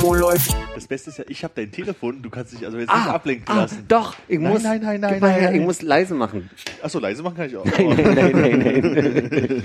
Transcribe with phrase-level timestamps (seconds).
[0.00, 0.54] Wo läuft?
[0.74, 3.08] Das Beste ist ja, ich habe dein Telefon, du kannst dich also jetzt Ah, nicht
[3.08, 3.84] ablenken ah, lassen.
[3.88, 5.54] doch, ich Nein, muss, nein, nein, nein, nein, nein.
[5.56, 6.48] ich muss leise machen.
[6.82, 7.64] Achso, leise machen kann ich auch.
[7.78, 9.62] Nein, nein, nein, nein.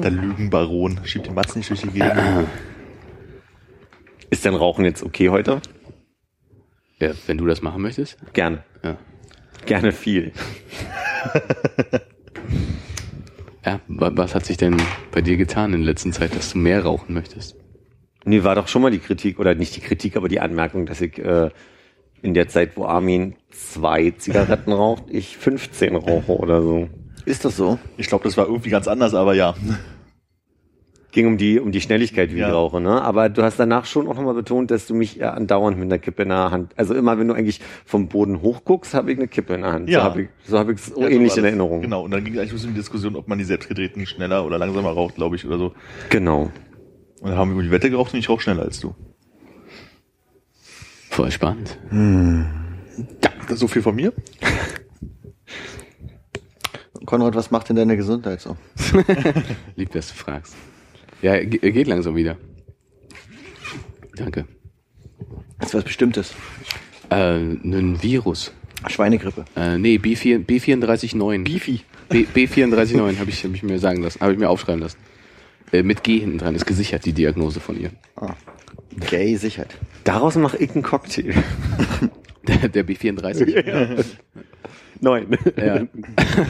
[0.02, 2.46] Der Lügenbaron schiebt den Matz nicht durch die Gegend.
[4.30, 5.60] Ist denn Rauchen jetzt okay heute?
[7.00, 8.18] Ja, wenn du das machen möchtest.
[8.34, 8.62] Gerne.
[8.84, 8.96] Ja.
[9.66, 10.32] Gerne viel.
[13.68, 14.78] Ja, wa- was hat sich denn
[15.12, 17.54] bei dir getan in der letzten Zeit, dass du mehr rauchen möchtest?
[18.24, 21.02] Nee, war doch schon mal die Kritik, oder nicht die Kritik, aber die Anmerkung, dass
[21.02, 21.50] ich äh,
[22.22, 26.88] in der Zeit, wo Armin zwei Zigaretten raucht, ich 15 rauche oder so.
[27.26, 27.78] Ist das so?
[27.98, 29.54] Ich glaube, das war irgendwie ganz anders, aber ja.
[31.10, 32.48] Ging um die, um die Schnelligkeit, wie Ja.
[32.48, 33.00] ich rauche, ne?
[33.00, 35.98] Aber du hast danach schon auch nochmal betont, dass du mich ja andauernd mit einer
[35.98, 39.26] Kippe in der Hand, also immer wenn du eigentlich vom Boden hochguckst, habe ich eine
[39.26, 39.88] Kippe in der Hand.
[39.88, 40.00] Ja.
[40.00, 41.44] So habe ich so hab ich es Ja, so ähnlich war in.
[41.46, 41.80] Erinnerung.
[41.80, 44.04] Genau, und dann ging es eigentlich ein bisschen um die Diskussion, ob man die selbstgedrehten
[44.06, 45.72] schneller oder langsamer raucht, glaube ich, oder so.
[46.10, 46.50] Genau.
[47.20, 48.94] Und dann haben wir über die Wette geraucht und ich rauche schneller als du.
[51.10, 51.78] Voll spannend.
[51.90, 54.12] Ja, das ist so viel von mir.
[57.06, 58.56] Konrad, was macht denn deine Gesundheit so?
[59.76, 60.54] Lieb, dass du fragst.
[61.22, 62.36] Ja, ge- geht langsam wieder.
[64.16, 64.46] Danke.
[65.62, 66.34] ist was Bestimmtes.
[67.10, 68.52] Äh, ein Virus.
[68.86, 69.44] Schweinegrippe.
[69.56, 71.44] Äh, nee, B4, B349.
[71.44, 71.80] Beefy.
[72.08, 74.98] B, B349 habe ich, hab ich mir sagen lassen, habe ich mir aufschreiben lassen.
[75.72, 77.90] Äh, mit G hinten dran ist gesichert, die Diagnose von ihr.
[78.16, 78.34] Ah.
[79.10, 79.76] Gay Sicherheit.
[80.04, 81.34] Daraus mache ich einen Cocktail.
[82.48, 84.04] Der, der B34.
[85.00, 85.26] Neun.
[85.58, 85.82] ja.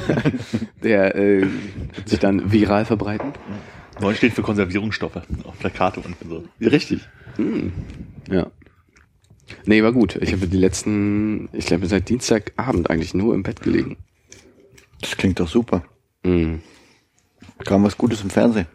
[0.85, 3.33] Der äh, wird sich dann viral verbreiten.
[4.01, 6.45] Neun steht für Konservierungsstoffe auf Plakate und so.
[6.61, 7.01] Richtig.
[8.31, 8.51] Ja.
[9.65, 10.17] Nee, war gut.
[10.17, 13.97] Ich habe die letzten, ich glaube seit Dienstagabend eigentlich nur im Bett gelegen.
[15.01, 15.85] Das klingt doch super.
[16.23, 16.61] Mhm.
[17.65, 18.67] Kam was Gutes im Fernsehen.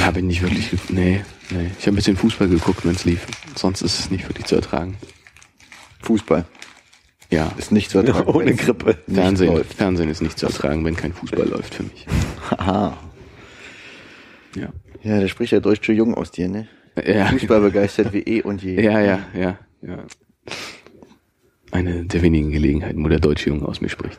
[0.00, 1.70] Habe ich nicht wirklich, nee, nee.
[1.78, 3.26] Ich habe ein bisschen Fußball geguckt, wenn es lief.
[3.56, 4.96] Sonst ist es nicht wirklich zu ertragen.
[6.02, 6.44] Fußball.
[7.30, 7.52] Ja.
[7.56, 8.26] Ist nicht zu ertragen.
[8.32, 8.98] Ohne Grippe.
[9.08, 9.64] Fernsehen.
[9.64, 12.06] Fernsehen ist nicht zu ertragen, wenn kein Fußball läuft für mich.
[12.50, 12.96] Aha.
[14.54, 14.68] Ja.
[15.02, 16.68] Ja, da spricht der deutsche Jung aus dir, ne?
[17.06, 18.80] Ja, Fußball begeistert wie eh und je.
[18.80, 20.04] ja, ja, ja, ja.
[21.70, 24.18] Eine der wenigen Gelegenheiten, wo der deutsche Junge aus mir spricht.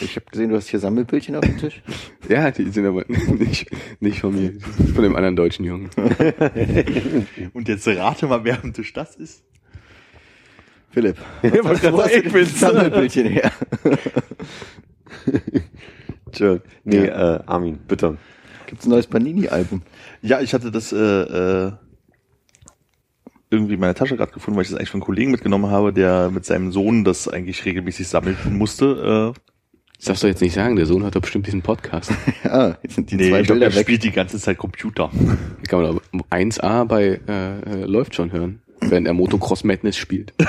[0.00, 1.82] Ich habe gesehen, du hast hier Sammelbildchen auf dem Tisch.
[2.26, 3.66] Ja, die sind aber nicht,
[4.00, 4.54] nicht von mir,
[4.94, 5.90] von dem anderen deutschen Jungen.
[7.52, 9.42] Und jetzt rate mal, wer am Tisch das ist.
[10.90, 11.18] Philipp.
[11.42, 12.44] wollte gerade Wo hast du.
[12.46, 13.52] Sammelbildchen her?
[16.34, 16.58] Tschö.
[16.84, 18.16] Nee, äh, Armin, bitte.
[18.66, 19.82] Gibt's ein neues Panini-Album?
[20.22, 21.72] Ja, ich hatte das äh, äh,
[23.50, 25.92] irgendwie in meiner Tasche gerade gefunden, weil ich das eigentlich von einem Kollegen mitgenommen habe,
[25.92, 29.34] der mit seinem Sohn das eigentlich regelmäßig sammeln musste.
[29.36, 29.40] Äh,
[29.98, 32.10] Das darfst du jetzt nicht sagen, der Sohn hat doch bestimmt diesen Podcast.
[32.44, 33.82] Ja, jetzt sind die nee, zwei ich glaube, Bilder der weg.
[33.86, 35.10] spielt die ganze Zeit Computer.
[35.68, 40.34] Kann man aber 1A bei äh, äh, läuft schon hören, während er Motocross Madness spielt.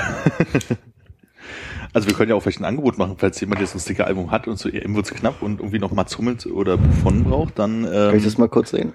[1.92, 4.48] Also wir können ja auch vielleicht ein Angebot machen, falls jemand jetzt ein Sticker-Album hat
[4.48, 8.08] und so EM wird's knapp und irgendwie noch Mats Hummels oder Buffon braucht, dann Kann
[8.10, 8.92] ich ähm, das mal kurz sehen?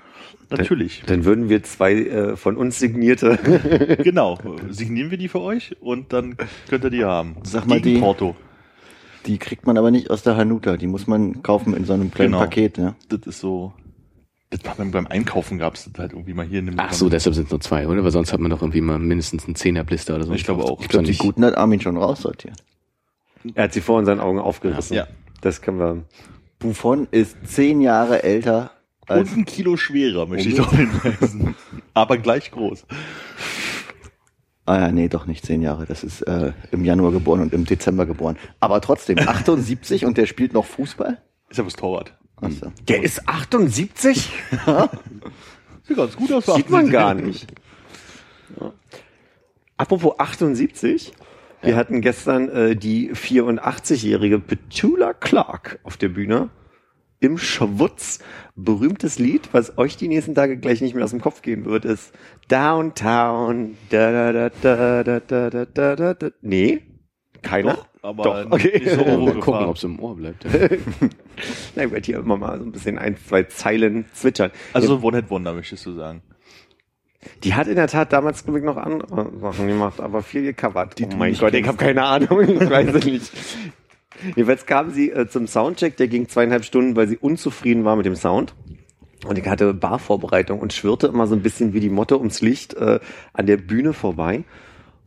[0.50, 1.04] natürlich.
[1.08, 3.38] Dann würden wir zwei äh, von uns signierte.
[4.04, 4.38] genau.
[4.70, 6.36] Signieren wir die für euch und dann
[6.70, 7.38] könnt ihr die haben.
[7.44, 8.36] Sag mal Gegen die- Porto.
[9.28, 10.78] Die kriegt man aber nicht aus der Hanuta.
[10.78, 12.44] Die muss man kaufen in so einem kleinen Genau.
[12.44, 12.96] Paket, ne?
[13.10, 13.72] Das ist so.
[14.50, 17.08] Das war beim, beim Einkaufen gab's das halt irgendwie mal hier in dem Ach so,
[17.08, 18.04] deshalb sind es nur zwei, oder?
[18.04, 20.34] Weil sonst hat man doch irgendwie mal mindestens einen Zehnerblister oder so.
[20.34, 20.82] Ich glaube auch.
[20.82, 22.56] Ich glaube, die guten hat Armin schon raussortiert.
[23.56, 24.96] Er hat sie vor unseren Augen aufgerissen.
[24.96, 25.08] Ja.
[25.42, 26.04] Das können wir.
[26.60, 28.72] Buffon ist zehn Jahre älter
[29.08, 31.56] als Und ein Kilo schwerer, möchte ich doch hinweisen.
[31.94, 32.86] Aber gleich groß.
[34.66, 35.86] Ah ja, nee, doch nicht zehn Jahre.
[35.86, 38.38] Das ist äh, im Januar geboren und im Dezember geboren.
[38.60, 41.22] Aber trotzdem, 78 und der spielt noch Fußball?
[41.50, 42.16] Ist ja was Torwart.
[42.38, 42.72] Achso.
[42.88, 44.32] Der ist 78?
[45.84, 46.46] Sieht ganz gut aus.
[46.46, 47.48] Sieht man gar nicht.
[48.60, 48.72] Ja.
[49.78, 51.12] Apropos 78.
[51.62, 56.50] Wir hatten gestern äh, die 84-jährige Petula Clark auf der Bühne
[57.20, 58.20] im Schwutz.
[58.56, 61.86] Berühmtes Lied, was euch die nächsten Tage gleich nicht mehr aus dem Kopf gehen wird,
[61.86, 62.14] ist
[62.48, 63.78] Downtown.
[63.90, 66.30] Da, da, da, da, da, da, da, da, da.
[66.42, 66.82] Nee,
[67.42, 67.78] keiner?
[68.02, 68.82] aber Doch, okay.
[68.90, 70.44] so Mal gucken, ob es im Ohr bleibt.
[70.46, 70.52] Ja.
[71.76, 74.52] Na, ich werde hier immer mal so ein bisschen ein, zwei Zeilen zwitschern.
[74.74, 76.22] Also ein One-Hit-Wonder, möchtest du sagen.
[77.44, 80.98] Die hat in der Tat damals glaub ich, noch andere Sachen gemacht, aber viel gecovert.
[80.98, 83.32] Die oh mein Gott, ich habe keine Ahnung, ich weiß es nicht.
[84.36, 88.06] Jedenfalls kam sie äh, zum Soundcheck, der ging zweieinhalb Stunden, weil sie unzufrieden war mit
[88.06, 88.54] dem Sound.
[89.26, 92.74] Und ich hatte Barvorbereitung und schwirrte immer so ein bisschen wie die Motte ums Licht
[92.74, 93.00] äh,
[93.34, 94.44] an der Bühne vorbei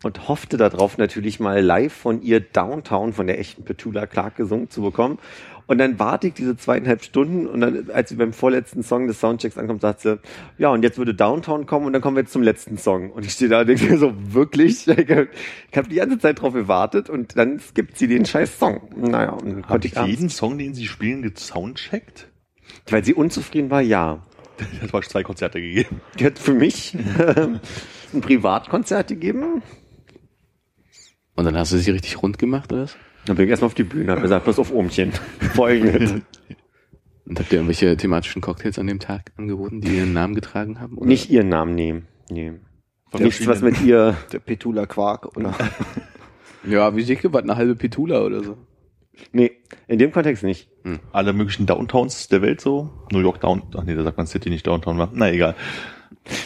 [0.04, 4.70] und hoffte darauf natürlich mal live von ihr Downtown, von der echten Petula Clark gesungen
[4.70, 5.18] zu bekommen.
[5.66, 9.20] Und dann warte ich diese zweieinhalb Stunden und dann, als sie beim vorletzten Song des
[9.20, 10.18] Soundchecks ankommt, sagt sie,
[10.58, 13.10] ja, und jetzt würde Downtown kommen und dann kommen wir jetzt zum letzten Song.
[13.10, 14.86] Und ich stehe da und denke mir so, wirklich?
[15.70, 18.88] Ich habe die ganze Zeit drauf gewartet und dann skippt sie den scheiß Song.
[18.96, 22.28] Naja, und dann Hat konnte ich jeden Song, den sie spielen, gesoundcheckt?
[22.90, 24.22] weil sie unzufrieden war, ja.
[24.80, 26.00] Das war zwei Konzerte gegeben.
[26.18, 29.62] Die hat für mich ein Privatkonzert gegeben.
[31.34, 32.96] Und dann hast du sie richtig rund gemacht, oder was?
[33.26, 35.12] Dann bin ich erstmal auf die Bühne, hab gesagt, pass auf Ohmchen.
[35.54, 36.14] Folgendes.
[37.26, 40.98] Und habt ihr irgendwelche thematischen Cocktails an dem Tag angeboten, die ihren Namen getragen haben?
[40.98, 41.06] Oder?
[41.06, 42.06] Nicht ihren Namen nehmen.
[42.30, 42.52] Nee.
[43.10, 44.16] Von Nichts, was mit ihr.
[44.32, 45.54] Der Petula Quark oder
[46.68, 48.56] Ja, wie dicke, was, eine halbe Petula oder so?
[49.32, 49.52] Nee,
[49.86, 50.68] in dem Kontext nicht.
[51.12, 52.90] Alle möglichen Downtowns der Welt so.
[53.12, 55.10] New York Down, ach nee, da sagt man City nicht Downtown war.
[55.14, 55.54] Na egal.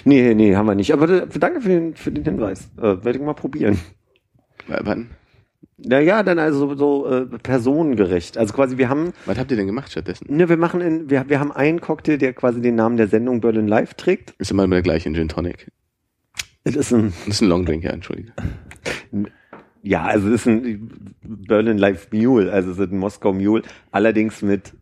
[0.05, 0.93] Nee, nee, haben wir nicht.
[0.93, 2.69] Aber äh, danke für den, für den Hinweis.
[2.77, 3.79] Äh, Werde ich mal probieren.
[4.67, 5.11] Wa- Wann?
[5.81, 8.37] Naja, dann also so, so äh, personengerecht.
[8.37, 10.27] Also quasi, wir haben, Was habt ihr denn gemacht stattdessen?
[10.29, 13.41] ne, wir machen in, wir, wir haben einen Cocktail, der quasi den Namen der Sendung
[13.41, 14.35] Berlin Live trägt.
[14.39, 15.71] Ist immer der gleiche in Gin Tonic.
[16.65, 18.33] Es ist ein, Das ist ein Long Drink, ja, entschuldige.
[19.83, 24.43] ja, also es ist ein Berlin Live Mule, also es ist ein Moskau Mule, allerdings
[24.43, 24.75] mit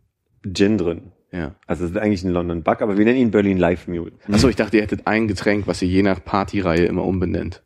[0.51, 1.13] Gin drin.
[1.33, 1.55] Ja.
[1.67, 4.13] Also es ist eigentlich ein London Bug, aber wir nennen ihn Berlin Live Mule.
[4.31, 7.63] Achso, ich dachte, ihr hättet ein Getränk, was ihr je nach Partyreihe immer umbenennt.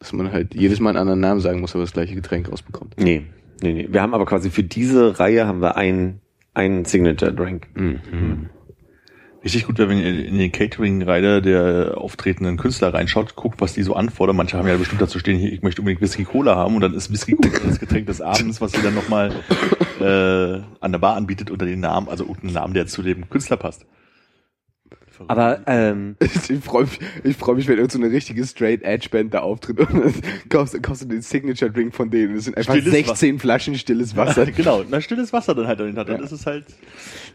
[0.00, 2.94] Dass man halt jedes Mal einen anderen Namen sagen muss, aber das gleiche Getränk rausbekommt.
[2.98, 3.26] Nee,
[3.62, 3.88] nee, nee.
[3.90, 6.20] Wir haben aber quasi für diese Reihe haben wir einen,
[6.54, 7.68] einen Signature Drink.
[7.74, 8.48] Mhm.
[9.42, 13.94] Richtig gut, wenn man in den Catering-Reiter der auftretenden Künstler reinschaut, guckt, was die so
[13.94, 14.36] anfordern.
[14.36, 16.92] Manche haben ja bestimmt dazu stehen, hier, ich möchte unbedingt Whisky Cola haben und dann
[16.92, 19.32] ist Whisky Cola das Getränk des Abends, was sie dann nochmal
[20.00, 23.30] äh, an der Bar anbietet unter den Namen, also unter den Namen, der zu dem
[23.30, 23.86] Künstler passt.
[25.26, 25.30] Verrückt.
[25.30, 26.16] Aber ähm,
[26.48, 29.40] Ich freue mich, ich freu mich, wenn irgend so eine richtige Straight Edge Band da
[29.40, 30.14] auftritt und dann
[30.48, 32.34] kaufst, kaufst du den Signature Drink von denen.
[32.34, 34.46] Das sind einfach Stilles 16 Flaschen stilles Wasser.
[34.56, 35.80] genau, na stilles Wasser dann halt.
[35.80, 36.14] Dann Ja.
[36.16, 36.64] ist es halt.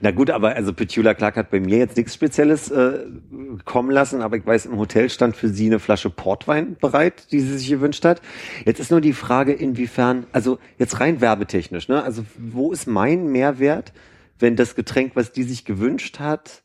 [0.02, 3.06] na gut, aber also Petula Clark hat bei mir jetzt nichts Spezielles äh,
[3.66, 7.40] kommen lassen, aber ich weiß, im Hotel stand für sie eine Flasche Portwein bereit, die
[7.40, 8.22] sie sich gewünscht hat.
[8.66, 12.04] Jetzt ist nur die Frage, inwiefern, also jetzt rein werbetechnisch, ne?
[12.04, 13.94] Also wo ist mein Mehrwert,
[14.40, 16.64] wenn das Getränk, was die sich gewünscht hat,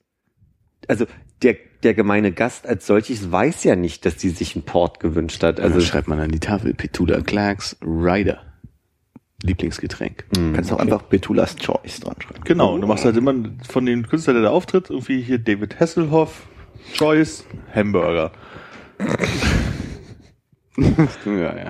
[0.89, 1.07] also
[1.43, 5.43] der, der gemeine Gast als solches weiß ja nicht, dass die sich einen Port gewünscht
[5.43, 5.61] hat.
[5.61, 8.43] Also schreibt man an die Tafel Petula Clarks Rider.
[9.43, 10.27] Lieblingsgetränk.
[10.55, 12.45] kannst du auch einfach Betulas Choice dran schreiben.
[12.45, 13.35] Genau, und du machst halt immer
[13.67, 16.47] von dem Künstler, der da auftritt, irgendwie hier David Hasselhoff,
[16.95, 17.45] Choice,
[17.75, 18.33] Hamburger.
[21.27, 21.69] Ja, ja.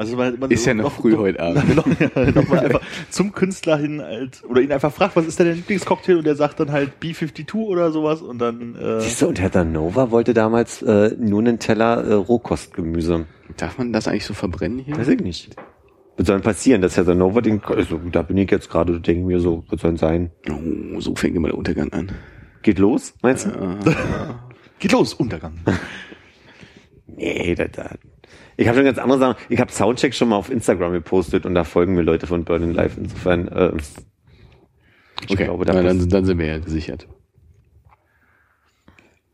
[0.00, 1.62] Also weil man Ist ja noch früh heute Abend.
[1.68, 1.84] Genau,
[2.16, 2.80] ja, noch mal einfach
[3.10, 6.36] zum Künstler hin halt, oder ihn einfach fragt, was ist denn der Lieblingscocktail und der
[6.36, 10.32] sagt dann halt B52 oder sowas und dann äh, Siehst du, und Hertha Nova wollte
[10.32, 13.26] damals äh, nur einen Teller äh, Rohkostgemüse.
[13.58, 14.96] Darf man das eigentlich so verbrennen hier?
[14.96, 15.54] Weiß ich nicht.
[16.16, 19.26] Was soll denn passieren, dass Hertha Nova den, also da bin ich jetzt gerade, denke
[19.26, 20.30] mir so, was soll denn sein?
[20.48, 22.10] Oh, so fängt immer der Untergang an.
[22.62, 23.50] Geht los, meinst du?
[24.78, 25.58] geht los, Untergang.
[27.16, 27.90] Nee, da, da.
[28.60, 29.36] Ich habe schon ganz andere Sachen.
[29.48, 32.72] Ich habe Soundcheck schon mal auf Instagram gepostet und da folgen mir Leute von Burning
[32.72, 32.98] Live.
[32.98, 33.72] Insofern, äh,
[35.24, 37.08] ich Okay, glaube, da na, ist- dann, dann sind wir ja gesichert.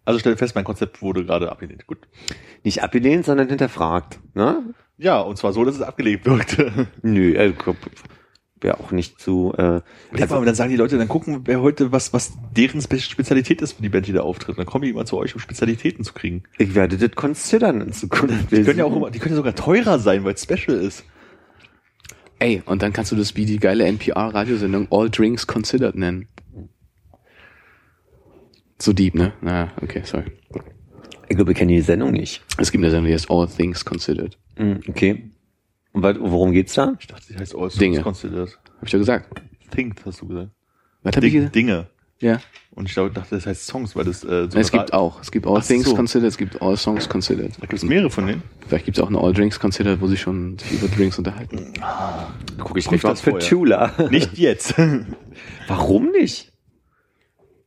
[0.04, 1.87] Also stell fest, mein Konzept wurde gerade abgelehnt.
[1.88, 2.06] Gut.
[2.62, 4.21] nicht abgelehnt, sondern hinterfragt.
[4.35, 4.62] Ne?
[4.99, 6.87] Ja, und zwar so, dass es abgelehnt wirkte.
[7.02, 7.52] Nö, äh,
[8.61, 9.53] wäre auch nicht zu.
[9.57, 9.81] Äh,
[10.19, 13.77] Also, dann sagen die Leute, dann gucken, wer heute, was, was deren Spe Spezialität ist,
[13.79, 14.59] wenn die Band, die da auftritt.
[14.59, 16.43] Dann kommen die immer zu euch, um Spezialitäten zu kriegen.
[16.59, 18.51] ich werde das considern in Zukunft.
[18.51, 21.05] Die können ja auch immer, die können ja sogar teurer sein, weil es special ist.
[22.39, 26.29] Ey, und dann kannst du das wie die geile NPR-Radiosendung All Drinks Considered nennen.
[28.79, 29.33] So deep, ne?
[29.41, 30.25] Na, okay, sorry.
[31.29, 32.43] Ich glaube, ich kenne die Sendung nicht.
[32.59, 34.39] Es gibt eine Sendung, die heißt All Things Considered.
[34.57, 35.31] Hm, okay.
[35.97, 36.95] Und worum geht's da?
[37.00, 38.03] Ich dachte, die heißt All Songs Dinge.
[38.03, 38.59] Considered.
[38.76, 39.41] Hab ich doch gesagt.
[39.71, 40.50] Think, hast du gesagt.
[41.03, 41.55] Was hab ich gesagt?
[41.55, 41.87] Dinge.
[42.21, 42.38] Ja.
[42.73, 45.23] Und ich dachte, das heißt Songs, weil das äh, so es gibt auch.
[45.23, 45.95] Es gibt All Ach Things so.
[45.95, 47.55] Considered, es gibt All Songs Considered.
[47.57, 48.43] Da gibt es mehrere von denen.
[48.67, 51.73] Vielleicht gibt es auch eine All Drinks Considered, wo sich schon sich über Drinks unterhalten.
[52.59, 53.41] Guck ich nicht mal das vorher.
[53.41, 53.95] Petula.
[54.11, 54.75] Nicht jetzt.
[55.67, 56.53] Warum nicht?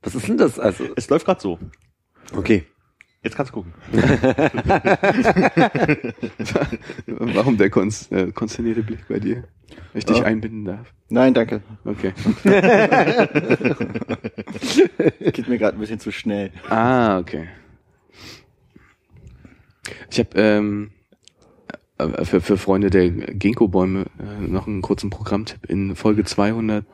[0.04, 0.60] Was ist denn das?
[0.60, 1.58] Also, es läuft gerade so.
[2.36, 2.68] okay.
[3.22, 3.74] Jetzt kannst du gucken.
[7.08, 9.44] Warum der konst äh, konsternierte Blick bei dir?
[9.92, 10.24] Wenn ich dich Ja.
[10.24, 10.94] einbinden darf.
[11.10, 11.62] Nein, danke.
[11.84, 12.14] Okay.
[15.20, 16.52] Geht mir gerade ein bisschen zu schnell.
[16.70, 17.50] Ah, okay.
[20.12, 20.92] Ich habe ähm,
[21.98, 25.66] äh, für, für Freunde der Ginkgo-Bäume äh, noch einen kurzen Programmtipp.
[25.66, 26.86] In Folge 210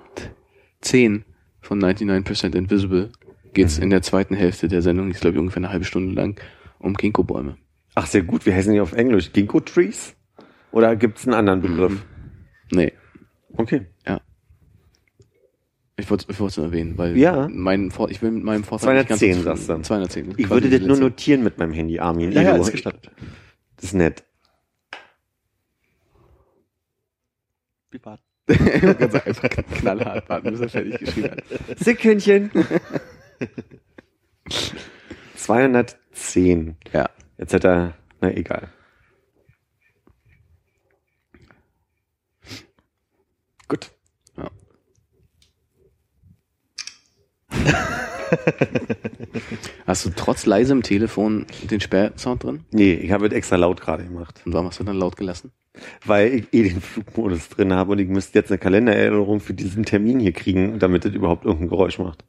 [1.62, 3.12] von 99% Invisible
[3.56, 6.14] geht's in der zweiten Hälfte der Sendung, die ist glaube ich ungefähr eine halbe Stunde
[6.14, 6.40] lang,
[6.78, 7.58] um Ginkgo-Bäume.
[7.96, 8.46] Ach, sehr gut.
[8.46, 9.32] Wie heißen die auf Englisch?
[9.34, 10.16] Ginkgo Trees?
[10.72, 12.06] Oder gibt's einen anderen Begriff?
[12.72, 12.94] Nee,
[13.58, 13.88] Okay.
[14.06, 14.20] ja.
[15.98, 17.48] Ich wollte ich wollte es nur erwähnen, weil Ja.
[17.50, 19.82] mein Vor ich will mit meinem Vortrag 210 nicht sagst du.
[19.82, 20.34] 210.
[20.38, 22.34] Ich würde das nur notieren mit meinem Handy, Armin.
[22.34, 23.10] Ja, ja, ist gestattet.
[23.78, 24.26] Das ist nett.
[28.48, 31.80] Ganz einfach knallhart warten, bis er fertig geschrieben hat.
[31.80, 32.52] Sekündchen.
[35.36, 36.78] 210.
[36.94, 37.10] Ja.
[37.38, 38.70] Jetzt hat er, na egal.
[43.68, 43.92] Gut.
[44.38, 44.50] Ja.
[49.88, 52.66] Hast du trotz leisem Telefon den Sperrsound drin?
[52.72, 54.42] Nee, ich habe es extra laut gerade gemacht.
[54.46, 55.52] Und warum hast du dann laut gelassen?
[56.06, 59.84] Weil ich eh den Flugmodus drin habe und ich müsste jetzt eine Kalendererinnerung für diesen
[59.84, 62.24] Termin hier kriegen, damit es überhaupt irgendein Geräusch macht.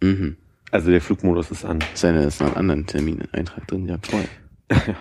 [0.00, 0.36] Mhm.
[0.70, 1.78] Also der Flugmodus ist an.
[1.94, 4.24] Sei denn, es ist noch ein anderen Termineintrag drin, ja, voll.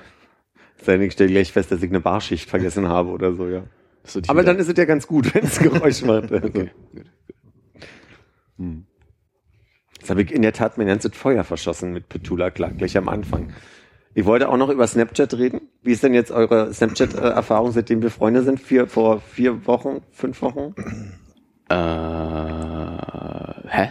[0.81, 3.63] Sei denn, ich stelle gleich fest, dass ich eine Barschicht vergessen habe oder so, ja.
[4.15, 6.31] Dich Aber dann ist es ja ganz gut, wenn es Geräusch macht.
[6.31, 6.47] Also.
[6.47, 7.05] Okay, gut.
[9.99, 13.09] Jetzt habe ich in der Tat mein ganzes Feuer verschossen mit Petula Clark gleich am
[13.09, 13.51] Anfang.
[14.13, 15.61] Ich wollte auch noch über Snapchat reden.
[15.83, 18.59] Wie ist denn jetzt eure Snapchat-Erfahrung, seitdem wir Freunde sind?
[18.59, 20.73] Vier, vor vier Wochen, fünf Wochen?
[21.69, 21.75] Äh,
[23.69, 23.89] hä?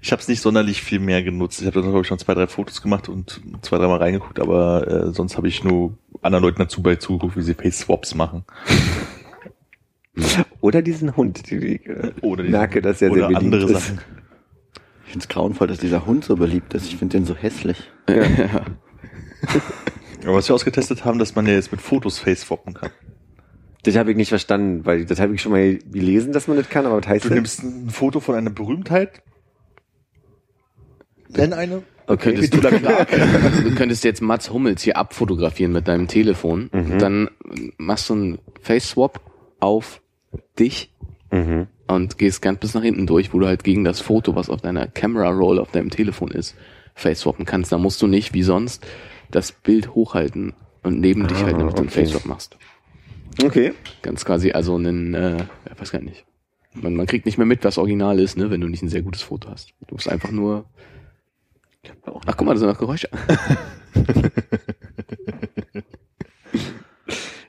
[0.00, 1.60] Ich habe es nicht sonderlich viel mehr genutzt.
[1.60, 4.86] Ich habe da glaube ich schon zwei, drei Fotos gemacht und zwei, dreimal reingeguckt, aber
[5.08, 8.44] äh, sonst habe ich nur anderen Leuten dazu bei zugeguckt, wie sie Face Swaps machen.
[10.60, 13.86] Oder diesen Hund, ich äh, Oder die- merke, dass er sehr oder beliebt andere ist.
[13.86, 14.00] Sachen.
[15.06, 16.86] Ich finde es grauenvoll, dass dieser Hund so beliebt ist.
[16.86, 17.78] Ich finde den so hässlich.
[20.24, 22.90] Aber was wir ausgetestet haben, dass man ja jetzt mit Fotos Face swappen kann.
[23.84, 26.68] Das habe ich nicht verstanden, weil das habe ich schon mal gelesen, dass man das
[26.68, 27.34] kann, aber was heißt Du das?
[27.36, 29.22] nimmst ein Foto von einer Berühmtheit,
[31.28, 31.82] nenn eine.
[32.06, 32.60] Okay, Könntest du,
[33.68, 36.70] du könntest jetzt Mats Hummels hier abfotografieren mit deinem Telefon.
[36.72, 36.98] Mhm.
[36.98, 37.28] Dann
[37.76, 39.20] machst du einen Face-Swap
[39.60, 40.00] auf
[40.58, 40.90] dich
[41.30, 41.66] Mhm.
[41.88, 44.62] und gehst ganz bis nach hinten durch, wo du halt gegen das Foto, was auf
[44.62, 46.54] deiner Camera Roll auf deinem Telefon ist,
[46.94, 47.70] face-swappen kannst.
[47.70, 48.86] Da musst du nicht, wie sonst,
[49.30, 52.00] das Bild hochhalten und neben dich Ah, halten, damit du einen okay.
[52.00, 52.56] Face-Swap machst.
[53.44, 53.74] Okay.
[54.00, 55.44] Ganz quasi, also einen, äh,
[55.78, 56.24] weiß gar nicht.
[56.72, 59.02] Man, man kriegt nicht mehr mit, was original ist, ne, wenn du nicht ein sehr
[59.02, 59.74] gutes Foto hast.
[59.86, 60.64] Du musst einfach nur.
[62.26, 63.08] Ach, guck mal, da sind noch Geräusche.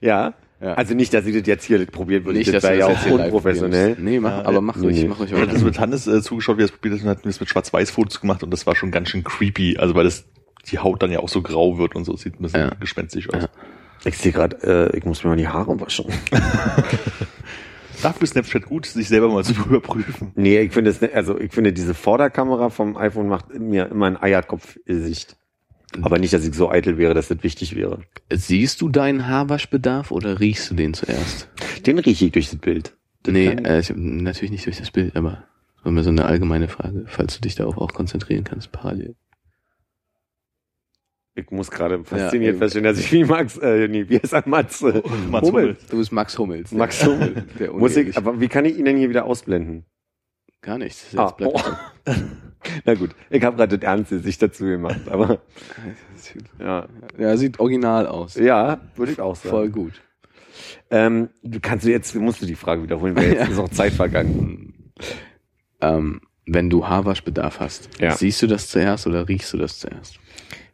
[0.02, 0.34] Ja.
[0.62, 0.74] Ja.
[0.74, 2.38] Also nicht, dass ich das jetzt hier probieren würde.
[2.38, 3.96] Nicht, das dass wäre ja das auch jetzt hier live unprofessionell.
[4.00, 6.22] Nee, mach, Ja, aber mach nee, ruhig, mach ruhig Ich habe das mit Hannes äh,
[6.22, 8.66] zugeschaut, wie er es probiert hat und hat mir das mit Schwarz-Weiß-Fotos gemacht und das
[8.68, 9.78] war schon ganz schön creepy.
[9.78, 10.26] Also weil das
[10.70, 12.72] die Haut dann ja auch so grau wird und so, sieht ein bisschen Ja.
[12.80, 13.44] gespenstisch aus.
[13.44, 13.50] Ja.
[14.06, 16.06] Ich sehe gerade, äh, ich muss mir mal die Haare waschen.
[18.02, 20.32] Dafür ist Snapchat gut, sich selber mal zu überprüfen.
[20.36, 24.22] Nee, ich finde es, also ich finde diese Vorderkamera vom iPhone macht mir immer ein
[24.22, 25.36] Eierkopf-Gesicht.
[26.02, 28.02] Aber nicht, dass ich so eitel wäre, dass das wichtig wäre.
[28.32, 31.50] Siehst du deinen Haarwaschbedarf oder riechst du den zuerst?
[31.86, 32.96] Den rieche ich durch das Bild.
[33.24, 35.46] Das nee, äh, ich, natürlich nicht durch das Bild, aber
[35.84, 39.16] nur mal so eine allgemeine Frage, falls du dich darauf auch konzentrieren kannst, parallel.
[41.40, 42.60] Ich muss gerade fasziniert eben.
[42.60, 44.82] feststellen, dass ich wie Max, äh, nee, wie heißt er, Mats?
[44.82, 45.78] Äh, Mats Hummel.
[45.90, 46.72] Du bist Max Hummels.
[46.72, 47.46] Max Hummel.
[47.60, 49.86] Der Muss ich, aber wie kann ich ihn denn hier wieder ausblenden?
[50.62, 51.16] Gar nichts.
[51.16, 51.60] Ah, oh.
[52.86, 55.42] Na gut, ich habe gerade das ernste sich dazu gemacht, aber
[56.60, 58.36] ja, Ja, sieht original aus.
[58.36, 59.50] ja, würde ich auch sagen.
[59.50, 59.94] Voll gut.
[60.92, 63.48] Ähm, du kannst du jetzt, musst du die Frage wiederholen, weil jetzt Ja.
[63.48, 64.92] ist auch Zeit vergangen.
[65.82, 68.12] Ähm, wenn du Haarwaschbedarf hast, Ja.
[68.12, 70.20] siehst du das zuerst oder riechst du das zuerst?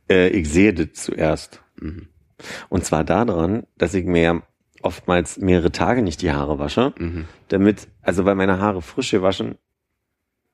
[0.10, 1.62] Äh, ich sehe das zuerst.
[1.80, 2.08] Mhm.
[2.70, 4.44] Und zwar daran, dass ich mir
[4.82, 7.26] oftmals mehrere Tage nicht die Haare wasche, Mhm.
[7.48, 9.58] damit, also weil meine Haare frisch gewaschen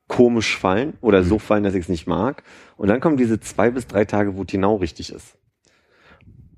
[0.08, 1.26] komisch fallen oder Mhm.
[1.26, 2.42] so fallen, dass ich es nicht mag.
[2.76, 5.36] Und dann kommen diese zwei bis drei Tage, wo es genau richtig ist.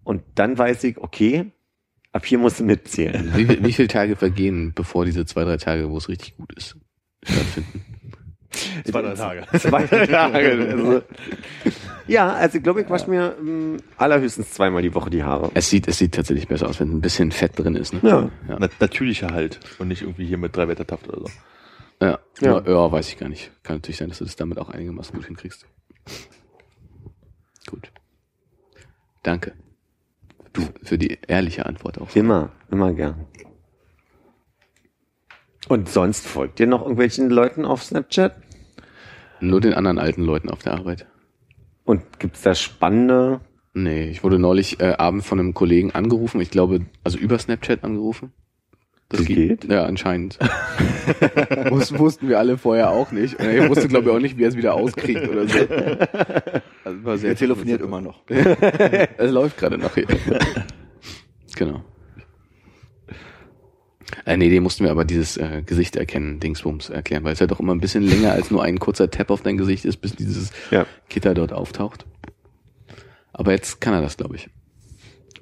[0.03, 1.53] Und dann weiß ich, okay,
[2.13, 3.33] ab hier musst du mitzählen.
[3.35, 6.77] Wie, wie viele Tage vergehen, bevor diese zwei, drei Tage, wo es richtig gut ist,
[7.25, 7.85] stattfinden?
[8.85, 9.47] Zwei, drei Tage.
[9.59, 10.69] Zwei Tage.
[10.71, 11.03] Also,
[12.07, 15.51] ja, also ich glaube, ich wasche mir ähm, allerhöchstens zweimal die Woche die Haare.
[15.55, 17.95] Es sieht, es sieht tatsächlich besser aus, wenn ein bisschen Fett drin ist.
[17.95, 18.01] Ne?
[18.03, 18.31] Ja.
[18.49, 18.57] Ja.
[18.59, 21.27] Na, natürlicher halt und nicht irgendwie hier mit drei Wettertaft oder so.
[22.01, 22.19] Ja.
[22.41, 22.61] Ja.
[22.61, 22.63] Ja.
[22.67, 23.51] ja, weiß ich gar nicht.
[23.63, 25.67] Kann natürlich sein, dass du das damit auch einigermaßen gut hinkriegst.
[29.25, 29.55] Danke.
[30.53, 30.63] Du.
[30.83, 32.15] Für die ehrliche Antwort auch.
[32.15, 33.27] Immer, immer gern.
[35.67, 38.37] Und sonst folgt ihr noch irgendwelchen Leuten auf Snapchat?
[39.49, 41.07] Nur den anderen alten Leuten auf der Arbeit.
[41.85, 43.41] Und gibt's da spannende?
[43.75, 46.41] Nee, ich wurde neulich äh, abends von einem Kollegen angerufen.
[46.41, 48.33] Ich glaube, also über Snapchat angerufen.
[49.09, 49.65] Das geht?
[49.65, 50.39] Ja, anscheinend.
[51.71, 53.39] Wus wussten wir alle vorher auch nicht.
[53.39, 55.59] Und Er wusste, glaube ich, auch nicht, wie er es wieder auskriegt oder so.
[56.85, 58.23] Also war sehr Er telefoniert immer noch.
[58.29, 60.07] Es läuft gerade noch hier.
[61.57, 61.85] genau.
[64.27, 67.47] Äh, nee, dem mussten wir aber dieses äh, Gesicht erkennen, Dingsbums erklären, weil es ja
[67.47, 70.17] doch immer ein bisschen länger als nur ein kurzer Tap auf dein Gesicht ist, bis
[70.17, 70.87] dieses Ja.
[71.09, 72.07] Gitter dort auftaucht.
[73.33, 74.49] Aber jetzt kann er das, glaube ich.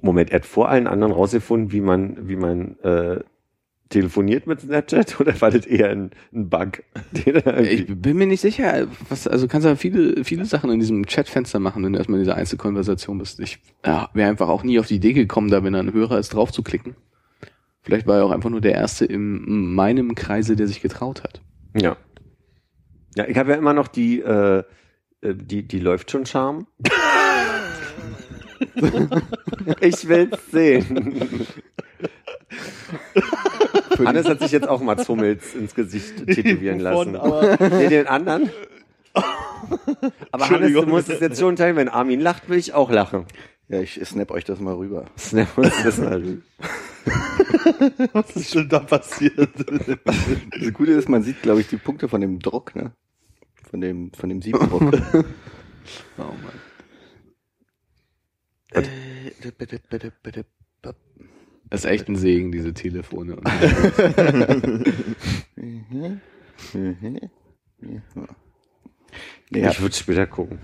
[0.00, 3.20] Moment, er hat vor allen anderen rausgefunden, wie man, wie man äh,
[3.88, 6.82] telefoniert mit Snapchat oder war das eher ein, ein Bug?
[7.12, 11.06] Den Ich bin mir nicht sicher, was, also kannst du viele, viele Sachen in diesem
[11.06, 13.38] Chatfenster machen, wenn du erstmal in dieser Einzelkonversation bist.
[13.38, 16.18] Ich ja, wäre einfach auch nie auf die Idee gekommen, da wenn er ein Hörer
[16.18, 16.96] ist, drauf zu klicken.
[17.82, 21.40] Vielleicht war er auch einfach nur der Erste in meinem Kreise, der sich getraut hat.
[21.74, 21.96] ja.
[23.14, 24.62] Ja, ich habe ja immer noch die, äh,
[25.20, 26.66] äh, die, die läuft schon Charme.
[29.80, 31.46] ich will's sehen.
[33.98, 37.18] Hannes hat sich jetzt auch Mats Hummels ins Gesicht tätowieren lassen.
[37.76, 38.50] nee, den anderen.
[40.32, 41.76] Aber Hannes, du musst es jetzt schon teilen.
[41.76, 43.26] Wenn Armin lacht, will ich auch lachen.
[43.68, 45.04] Ja, ich snap euch das mal rüber.
[45.18, 46.38] Snap uns das mal.
[48.12, 49.50] Was ist denn da passiert?
[50.06, 52.92] Das Gute ist, man sieht, glaube ich, die Punkte von dem Druck, ne?
[53.70, 54.82] Von dem, von dem Siebdruck.
[56.16, 56.52] Oh Mann.
[61.68, 63.38] Das ist echt ein Segen, diese Telefone.
[69.50, 70.58] Ja, Ich würde später gucken.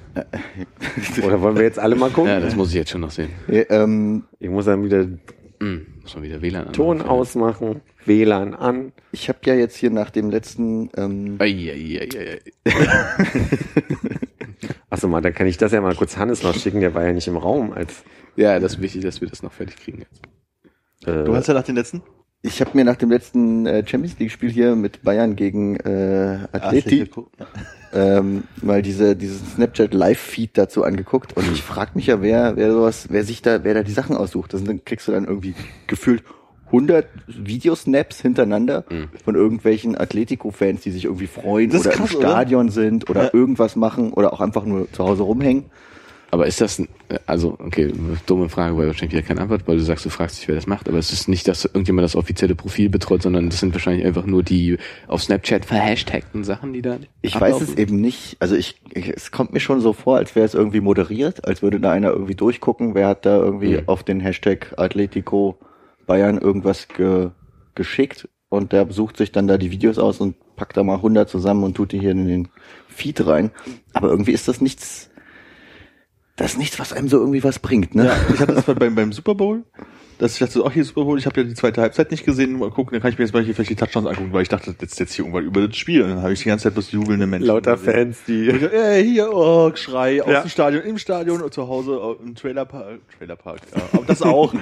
[1.22, 2.30] Oder wollen wir jetzt alle mal gucken?
[2.30, 3.30] ja, das muss ich jetzt schon noch sehen.
[3.48, 5.06] ja, ähm, Ich muss dann wieder
[5.60, 7.10] Hm, muss man wieder WLAN Ton anmachen.
[7.10, 8.92] ausmachen, WLAN an.
[9.12, 12.72] ich habe ja jetzt hier nach dem letzten, ähm, Ei, ei, ei, ei, ei.
[14.90, 17.12] Achso, mal, dann kann ich das ja mal kurz Hannes noch schicken, der war ja
[17.12, 18.02] nicht im Raum als.
[18.36, 20.22] Ja, das ist wichtig, dass wir das noch fertig kriegen jetzt.
[21.06, 22.02] Äh, Du hast ja nach den letzten?
[22.42, 26.38] Ich habe mir nach dem letzten äh, Champions League Spiel hier mit Bayern gegen äh,
[26.52, 27.10] Atleti
[27.92, 32.56] ähm, mal diese diesen Snapchat Live Feed dazu angeguckt und ich frage mich ja, wer
[32.56, 34.52] wer sowas, wer sich da, wer da die Sachen aussucht.
[34.52, 35.54] Das sind, dann kriegst du dann irgendwie
[35.86, 36.22] gefühlt
[36.66, 38.84] 100 Videosnaps hintereinander
[39.24, 42.28] von irgendwelchen Atletico-Fans, die sich irgendwie freuen oder krass, im oder?
[42.28, 43.30] Stadion sind oder Ja.
[43.32, 45.64] irgendwas machen oder auch einfach nur zu Hause rumhängen.
[46.30, 46.82] Aber ist das,
[47.24, 47.90] also, okay,
[48.26, 50.66] dumme Frage, weil wahrscheinlich wieder keine Antwort, weil du sagst, du fragst dich, wer das
[50.66, 54.04] macht, aber es ist nicht, dass irgendjemand das offizielle Profil betreut, sondern das sind wahrscheinlich
[54.04, 57.62] einfach nur die auf Snapchat verhashtagten Sachen, die da Ich ablaufen.
[57.62, 58.36] weiß es eben nicht.
[58.40, 61.62] Also ich, ich, es kommt mir schon so vor, als wäre es irgendwie moderiert, als
[61.62, 63.82] würde da einer irgendwie durchgucken, wer hat da irgendwie Mhm.
[63.88, 65.58] auf den Hashtag Atletico
[66.06, 67.30] Bayern irgendwas ge,
[67.74, 71.28] geschickt und der sucht sich dann da die Videos aus und packt da mal 100
[71.28, 72.48] zusammen und tut die hier in den
[72.88, 73.50] Feed rein.
[73.94, 75.10] Aber irgendwie ist das nichts,
[76.38, 78.06] das ist nichts, was einem so irgendwie was bringt, ne?
[78.06, 79.64] Ja, ich hatte das mal beim, beim Super Bowl.
[80.20, 82.58] Das, ich dachte ach, hier Super Bowl, ich habe ja die zweite Halbzeit nicht gesehen,
[82.58, 84.48] mal gucken, dann kann ich mir jetzt mal hier vielleicht die Touchdowns angucken, weil ich
[84.48, 86.02] dachte, das ist jetzt hier irgendwann über das Spiel.
[86.02, 87.46] Und dann habe ich die ganze Zeit bloß jubelnde Menschen.
[87.46, 87.92] lauter gesehen.
[87.92, 88.48] Fans, die.
[88.50, 90.40] Und ich hier, oh, Schrei aus Ja.
[90.40, 92.98] dem Stadion, im Stadion, und zu Hause äh, im Trailerpark.
[93.16, 93.82] Trailerpark, ja.
[93.92, 94.52] Aber das auch.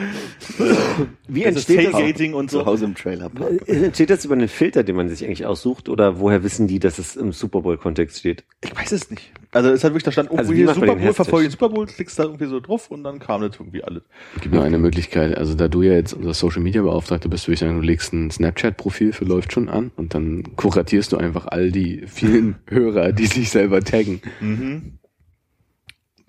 [1.28, 1.92] Wie Das ist entsteht das?
[1.92, 2.66] Tailgating und Zu so.
[2.66, 3.66] Hause im Trailerpark.
[3.66, 5.88] Äh, Entsteht das über einen Filter, den man sich eigentlich aussucht?
[5.88, 8.44] Oder woher wissen die, dass es im Super Bowl-Kontext steht?
[8.62, 9.32] Ich weiß es nicht.
[9.52, 11.14] Also es hat wirklich da stand, Also irgendwo wie hier macht man Super den Bowl,
[11.14, 14.02] verfolge den Super Bowl, klickst da irgendwie so drauf und dann kam das irgendwie alles.
[14.34, 17.46] Es gibt nur eine Möglichkeit, also da du ja jetzt unser Social Media Beauftragter bist,
[17.46, 21.16] würde ich sagen, du legst ein Snapchat-Profil für läuft schon an und dann kuratierst du
[21.16, 24.20] einfach all die vielen Hörer, die sich selber taggen.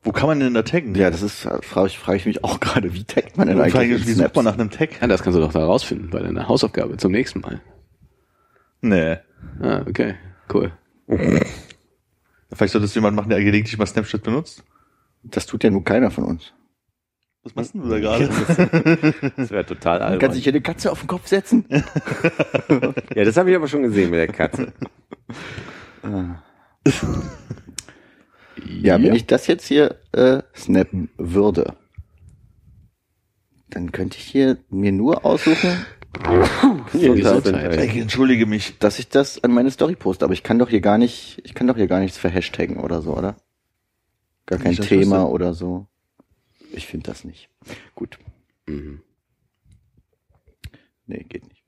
[0.03, 0.95] Wo kann man denn da taggen?
[0.95, 3.63] Ja, das ist, frage ich, frage ich mich auch gerade, wie taggt man denn Und
[3.63, 5.01] eigentlich wie sucht man nach einem Tag?
[5.01, 7.61] Ja, das kannst du doch da rausfinden bei deiner Hausaufgabe zum nächsten Mal.
[8.79, 9.17] Nee.
[9.59, 10.15] Ah, okay,
[10.53, 10.71] cool.
[12.53, 14.63] Vielleicht sollte es jemand machen, der gelegentlich mal Snapchat benutzt.
[15.23, 16.53] Das tut ja nun keiner von uns.
[17.43, 18.29] Was machst denn du da gerade?
[19.37, 20.33] Das wäre total albern.
[20.33, 21.65] sich hier eine Katze auf den Kopf setzen.
[23.15, 24.73] Ja, das habe ich aber schon gesehen mit der Katze.
[28.65, 31.75] Ja, wenn ich das jetzt hier äh, snappen würde,
[33.69, 35.85] dann könnte ich hier mir nur aussuchen,
[36.93, 37.83] Gesundheit.
[37.83, 38.77] Ich entschuldige mich.
[38.79, 40.25] dass ich das an meine Story poste.
[40.25, 43.01] Aber ich kann doch hier gar nicht, ich kann doch hier gar nichts verhashtaggen oder
[43.01, 43.35] so, oder?
[44.45, 45.31] Gar kein das Thema wüsste.
[45.31, 45.87] oder so.
[46.71, 47.49] Ich finde das nicht.
[47.95, 48.17] Gut.
[48.65, 49.01] Mhm.
[51.05, 51.63] Nee, geht nicht.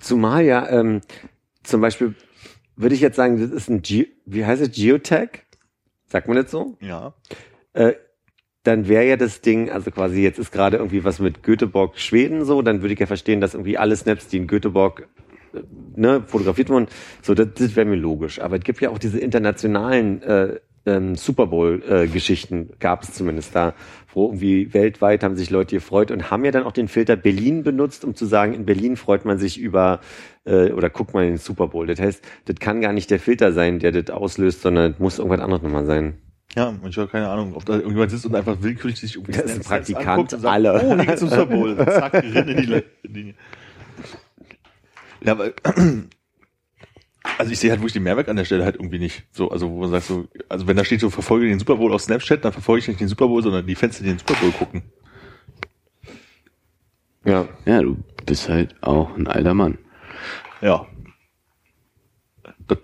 [0.00, 1.00] Zumal ja, ähm,
[1.64, 2.14] zum Beispiel
[2.76, 5.44] würde ich jetzt sagen, das ist ein Ge wie heißt es, Geotag?
[6.06, 6.76] Sagt man das so?
[6.80, 7.14] Ja.
[7.72, 7.94] Äh,
[8.66, 12.44] dann wäre ja das Ding, also quasi jetzt ist gerade irgendwie was mit Göteborg, Schweden
[12.44, 15.08] so, dann würde ich ja verstehen, dass irgendwie alle Snaps, die in Göteborg
[15.54, 15.60] äh,
[15.94, 16.88] ne, fotografiert wurden,
[17.22, 18.40] so, das, das wäre mir logisch.
[18.40, 23.74] Aber es gibt ja auch diese internationalen äh, ähm, Super Bowl-Geschichten, gab es zumindest da,
[24.12, 27.64] wo irgendwie weltweit haben sich Leute gefreut und haben ja dann auch den Filter Berlin
[27.64, 30.00] benutzt, um zu sagen, in Berlin freut man sich über
[30.44, 31.86] äh, oder guckt man in den Super Bowl.
[31.86, 35.18] Das heißt, das kann gar nicht der Filter sein, der das auslöst, sondern es muss
[35.18, 36.14] irgendwas anderes nochmal sein.
[36.54, 39.32] Ja, und ich habe keine Ahnung, ob da irgendjemand sitzt und einfach willkürlich sich irgendwie
[39.32, 40.74] Das Snaps Praktikant, anguckt und sagt, alle.
[40.74, 41.76] Oh, hier geht's zum Super Bowl.
[41.84, 43.34] Zack, renn in die Linie.
[45.22, 45.54] Ja, weil,
[47.38, 49.24] also ich sehe halt wirklich den Mehrwert an der Stelle halt irgendwie nicht.
[49.32, 51.92] So, also wo man sagt so, also wenn da steht so, verfolge den Super Bowl
[51.92, 54.34] auf Snapchat, dann verfolge ich nicht den Super Bowl, sondern die Fans, die den Super
[54.34, 54.82] Bowl gucken.
[57.24, 57.48] Ja.
[57.64, 59.78] Ja, du bist halt auch ein alter Mann.
[60.62, 60.86] Ja.
[62.68, 62.78] Das,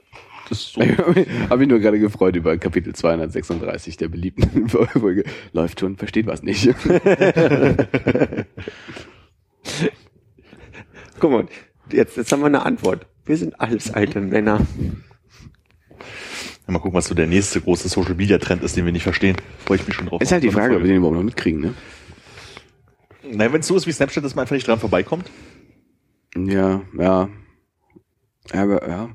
[0.51, 0.81] so.
[0.81, 5.25] Ich habe mich nur gerade gefreut über Kapitel 236 der beliebten Folge.
[5.53, 6.67] Läuft schon, versteht was nicht.
[11.21, 11.47] Guck mal,
[11.91, 13.07] jetzt, jetzt haben wir eine Antwort.
[13.25, 14.67] Wir sind alles alte Männer.
[16.67, 19.37] Mal gucken, was so der nächste große Social Media Trend ist, den wir nicht verstehen.
[19.67, 20.23] Freue ich mich schon drauf.
[20.23, 21.75] Ist halt die Frage, ob wir den überhaupt noch mitkriegen, ne?
[23.31, 25.31] Naja, wenn es so ist wie Snapchat, dass man einfach nicht dran vorbeikommt.
[26.37, 27.29] Ja, ja.
[28.51, 29.11] Aber ja.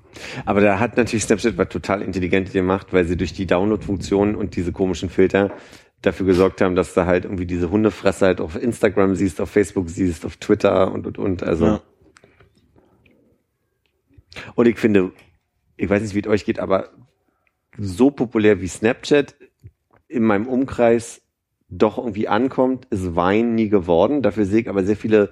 [0.45, 4.55] Aber da hat natürlich Snapchat was total intelligent gemacht, weil sie durch die Download-Funktion und
[4.55, 5.51] diese komischen Filter
[6.01, 9.89] dafür gesorgt haben, dass du halt irgendwie diese Hundefresse halt auf Instagram siehst, auf Facebook
[9.89, 11.43] siehst, auf Twitter und und und.
[11.43, 11.65] Also.
[11.65, 11.81] Ja.
[14.55, 15.11] Und ich finde,
[15.75, 16.89] ich weiß nicht, wie es euch geht, aber
[17.77, 19.35] so populär wie Snapchat
[20.07, 21.21] in meinem Umkreis
[21.69, 24.21] doch irgendwie ankommt, ist Wein nie geworden.
[24.21, 25.31] Dafür sehe ich aber sehr viele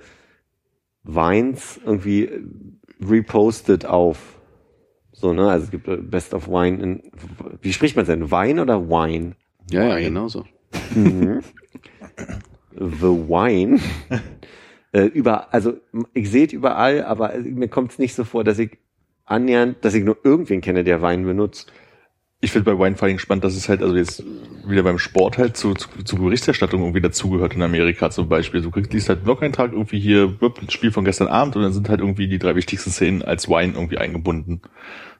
[1.03, 2.29] Weins irgendwie
[3.01, 4.39] repostet auf.
[5.11, 5.49] So, ne?
[5.49, 7.03] Also es gibt äh, Best of Wine in,
[7.61, 8.31] wie spricht man denn?
[8.31, 9.35] Wein oder Wine?
[9.71, 10.03] Ja, ja, Wein.
[10.03, 10.45] genau so.
[10.93, 11.41] Mhm.
[12.75, 13.79] The Wine.
[14.91, 15.73] äh, über, also
[16.13, 18.77] ich sehe es überall, aber mir kommt es nicht so vor, dass ich
[19.25, 21.71] annähernd, dass ich nur irgendwen kenne, der Wein benutzt.
[22.45, 24.23] Ich finde bei Winefighting spannend, dass es halt, also jetzt
[24.67, 28.61] wieder beim Sport halt zu, zu, zu Berichterstattung irgendwie dazugehört in Amerika zum Beispiel.
[28.61, 31.73] Du kriegst liest halt einen Blog-Eintrag irgendwie hier, wupp, Spiel von gestern Abend und dann
[31.73, 34.61] sind halt irgendwie die drei wichtigsten Szenen als Wine irgendwie eingebunden.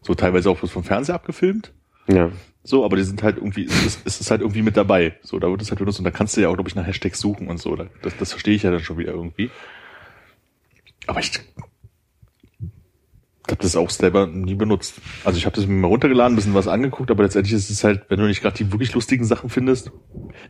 [0.03, 1.71] So teilweise auch bloß vom Fernseher abgefilmt.
[2.07, 2.31] Ja.
[2.63, 5.15] So, aber die sind halt irgendwie, es ist, es ist halt irgendwie mit dabei.
[5.23, 6.85] So, da wird es halt benutzt und da kannst du ja auch, glaube ich, nach
[6.85, 7.75] Hashtags suchen und so.
[7.75, 9.49] Da- Das, das verstehe ich ja dann schon wieder irgendwie.
[11.07, 11.31] Aber ich
[13.51, 14.95] habe das auch selber nie benutzt.
[15.23, 17.83] Also ich habe das mir mal runtergeladen, ein bisschen was angeguckt, aber letztendlich ist es
[17.83, 19.91] halt, wenn du nicht gerade die wirklich lustigen Sachen findest.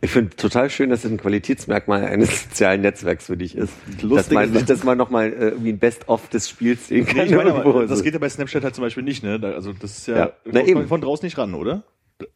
[0.01, 3.73] Ich finde total schön, dass es ein Qualitätsmerkmal eines sozialen Netzwerks für dich ist.
[3.95, 4.65] dass Lustige man, Sachen.
[4.65, 7.25] dass man nochmal äh, irgendwie ein Best-of des Spiels sehen Nee, kann.
[7.27, 9.39] ich meine, aber das geht ja bei Snapchat halt zum Beispiel nicht, ne?
[9.55, 10.33] Also das ist ja, Ja.
[10.45, 10.87] Na, eben.
[10.87, 11.83] von draußen nicht ran, oder?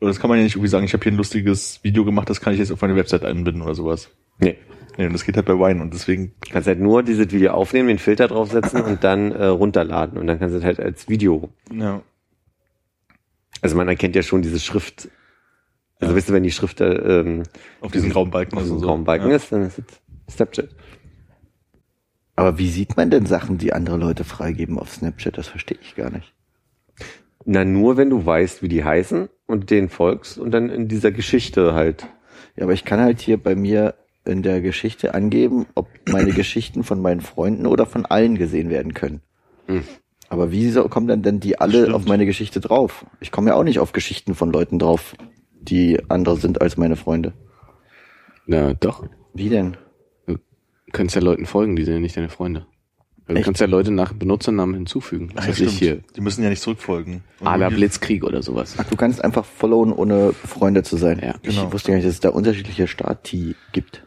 [0.02, 2.30] Oder das kann man ja nicht irgendwie sagen, ich habe hier ein lustiges Video gemacht,
[2.30, 4.10] das kann ich jetzt auf meine Website einbinden oder sowas.
[4.39, 4.58] nee.
[4.99, 7.53] Nee, und das geht halt bei Wine und deswegen, Du kannst halt nur dieses Video
[7.53, 10.17] aufnehmen, den Filter draufsetzen und dann äh, runterladen.
[10.17, 11.49] Und dann kannst du es halt als Video.
[11.71, 12.01] ja.
[13.62, 15.07] Also man erkennt ja schon diese Schrift.
[16.01, 16.17] Also Ja.
[16.17, 17.43] wisst ihr, wenn die Schrift äh, ähm,
[17.79, 18.85] Auf diesen grauen Balken auf so einem so.
[18.88, 19.35] grauen Balken ja.
[19.38, 19.79] ist, dann ist
[20.27, 20.69] es Snapchat.
[22.35, 25.38] Aber wie sieht man denn Sachen, die andere Leute freigeben auf Snapchat?
[25.38, 26.33] Das verstehe ich gar nicht.
[27.45, 31.12] Na, nur wenn du weißt, wie die heißen und denen folgst und dann in dieser
[31.12, 32.05] Geschichte halt.
[32.57, 33.93] Ja, aber ich kann halt hier bei mir
[34.30, 38.94] in der Geschichte angeben, ob meine Geschichten von meinen Freunden oder von allen gesehen werden
[38.94, 39.22] können.
[39.68, 39.84] Hm.
[40.30, 41.96] Aber wie so- kommen dann denn die alle Stimmt.
[41.96, 43.06] auf meine Geschichte drauf?
[43.20, 45.15] Ich komme ja auch nicht auf Geschichten von Leuten drauf,
[45.60, 47.34] die andere sind als meine Freunde.
[48.46, 49.06] Na, doch.
[49.34, 49.78] Wie denn?
[50.28, 50.38] Du
[50.92, 52.65] kannst ja Leuten folgen, die sind ja nicht deine Freunde.
[53.28, 53.46] Du Echt?
[53.46, 55.30] kannst ja Leute nach Benutzernamen hinzufügen.
[55.36, 55.80] Ach, ja, weiß ich stimmt.
[55.80, 56.00] hier.
[56.15, 57.24] Die müssen ja nicht zurückfolgen.
[57.39, 58.74] Und A la nur die- Blitzkrieg oder sowas.
[58.80, 61.20] Ach, du kannst einfach followen, ohne Freunde zu sein.
[61.24, 61.72] Ja, ich genau.
[61.72, 64.04] wusste gar nicht, dass es da unterschiedliche Stati gibt.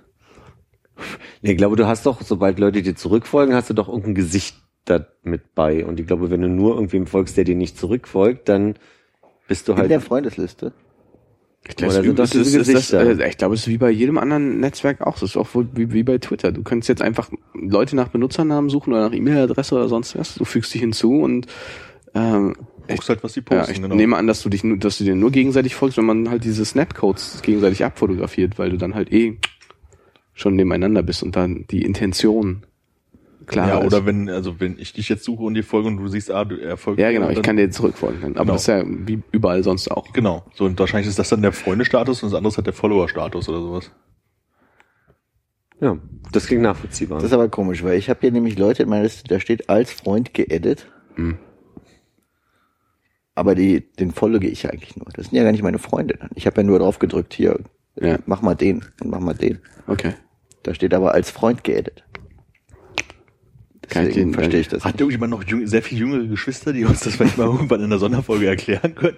[1.42, 5.06] Ich glaube, du hast doch, sobald Leute dir zurückfolgen, hast du doch irgendein Gesicht da
[5.22, 5.84] mit bei.
[5.84, 8.74] Und ich glaube, wenn du nur irgendwem folgst, der dir nicht zurückfolgt, dann
[9.48, 9.90] bist du In halt.
[9.90, 10.72] der Freundesliste.
[11.64, 14.58] Ich Oder glaube, ist, ist das, äh, ich glaube, es ist wie bei jedem anderen
[14.58, 15.16] Netzwerk auch.
[15.16, 16.50] Es ist auch wohl wie, wie bei Twitter.
[16.50, 20.34] Du kannst jetzt einfach Leute nach Benutzernamen suchen oder nach E-Mail-Adresse oder sonst was.
[20.34, 21.46] Du fügst dich hinzu und
[22.14, 22.56] ähm,
[22.88, 23.94] guckst halt, was die ja, posten, ich genau.
[23.94, 26.42] nehme an, dass du dich nur, dass du dir nur gegenseitig folgst, wenn man halt
[26.42, 29.38] diese Snapcodes gegenseitig abfotografiert, weil du dann halt eh
[30.34, 32.64] schon nebeneinander bist und dann die Intention
[33.46, 33.86] klar ja, ist.
[33.86, 36.44] oder wenn, also wenn ich dich jetzt suche und dir folge und du siehst, ah,
[36.44, 38.22] du er folgt ja, genau, ich kann dir zurückfolgen.
[38.22, 38.52] Aber Genau.
[38.52, 40.12] das ist ja wie überall sonst auch.
[40.12, 40.44] Genau.
[40.54, 43.48] So, und wahrscheinlich ist das dann der Freundestatus und das andere ist halt der Follower-Status
[43.48, 43.90] oder sowas.
[45.80, 45.98] ja,
[46.30, 47.18] das klingt nachvollziehbar.
[47.18, 49.68] Das ist aber komisch, weil ich habe hier nämlich Leute in meiner Liste, da steht
[49.68, 50.86] als Freund geedit.
[51.16, 51.36] Hm.
[53.34, 55.06] Aber die, den folge ich ja eigentlich nur.
[55.14, 56.16] Das sind ja gar nicht meine Freunde.
[56.18, 56.30] dann.
[56.34, 57.58] Ich habe ja nur drauf gedrückt, hier,
[58.00, 58.18] Ja.
[58.26, 59.58] mach mal den und mach mal den.
[59.86, 60.14] Okay.
[60.62, 62.04] Da steht aber als Freund geedit.
[63.88, 64.84] Kann ich Deswegen den- verstehe ich das.
[64.84, 67.90] Hat irgendjemand noch jüng, sehr viel jüngere Geschwister, die uns das vielleicht mal irgendwann in
[67.90, 69.16] der Sonderfolge erklären können?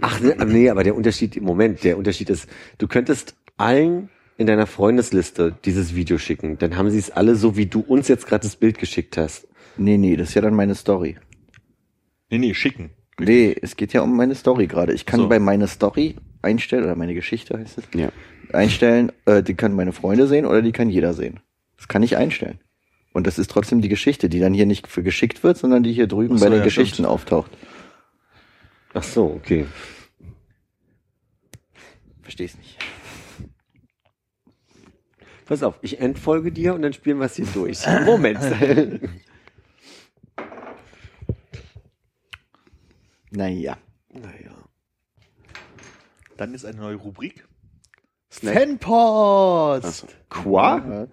[0.00, 4.46] Ach ne, nee, aber der Unterschied im Moment, der Unterschied ist, du könntest allen in
[4.46, 6.58] deiner Freundesliste dieses Video schicken.
[6.58, 9.46] Dann haben sie es alle so, wie du uns jetzt gerade das Bild geschickt hast.
[9.76, 11.16] Nee, nee, das ist ja dann meine Story.
[12.30, 12.90] Nee, nee, schicken.
[13.20, 14.92] Nee, es geht ja um meine Story gerade.
[14.94, 15.28] Ich kann So.
[15.28, 18.10] bei meine Story einstellen, oder meine Geschichte heißt es, Ja.
[18.52, 21.40] einstellen, äh, die können meine Freunde sehen oder die kann jeder sehen.
[21.76, 22.58] Das kann ich einstellen.
[23.12, 25.92] Und das ist trotzdem die Geschichte, die dann hier nicht für geschickt wird, sondern die
[25.92, 27.08] hier drüben so, bei den ja, Geschichten stimmt.
[27.08, 27.50] auftaucht.
[28.94, 29.66] Ach so, okay.
[32.22, 32.78] Versteh's nicht.
[35.44, 37.80] Pass auf, ich entfolge dir und dann spielen wir es hier durch.
[38.06, 38.38] Moment.
[43.34, 43.78] Naja.
[44.12, 44.61] naja.
[46.42, 47.46] Dann ist eine neue Rubrik.
[48.28, 50.08] Fanpost!
[50.28, 51.06] Qua?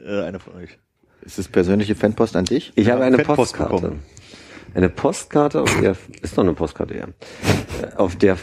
[0.00, 0.78] Äh, einer von euch.
[1.20, 2.72] Ist das persönliche Fanpost an dich?
[2.74, 3.74] Ich habe eine Fanpost Postkarte.
[3.74, 4.02] bekommen.
[4.72, 7.08] Eine Postkarte, auf der, ist doch eine Postkarte, ja.
[7.82, 8.38] Äh, Auf der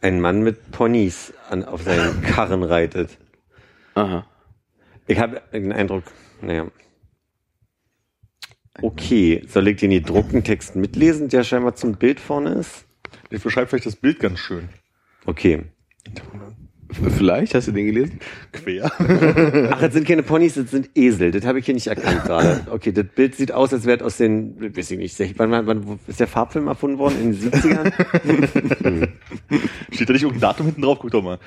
[0.00, 3.18] ein Mann mit Ponys an, auf seinen Karren reitet.
[3.92, 4.26] Aha.
[5.06, 6.04] Ich habe den Eindruck,
[6.40, 6.68] naja.
[8.80, 12.86] Okay, soll ich den gedruckten Text mitlesen, der scheinbar zum Bild vorne ist?
[13.28, 14.70] Ich beschreibe vielleicht das Bild ganz schön.
[15.26, 15.64] Okay.
[16.92, 18.20] Vielleicht, hast du den gelesen?
[18.52, 18.90] Quer.
[19.72, 21.30] Ach, das sind keine Ponys, das sind Esel.
[21.30, 22.66] Das habe ich hier nicht erkannt gerade.
[22.70, 25.66] Okay, das Bild sieht aus, als wäre es aus den, weiß ich nicht, wann, wann,
[25.66, 27.20] wann ist der Farbfilm erfunden worden?
[27.20, 29.08] In den 70ern?
[29.90, 30.98] Steht da nicht irgendein Datum hinten drauf?
[31.00, 31.38] Guck doch mal.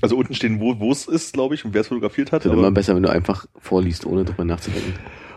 [0.00, 2.44] Also unten stehen, wo wo es ist, glaube ich, und wer es fotografiert hat.
[2.44, 4.94] Wird immer Aber besser, wenn du einfach vorliest, ohne drüber nachzudenken.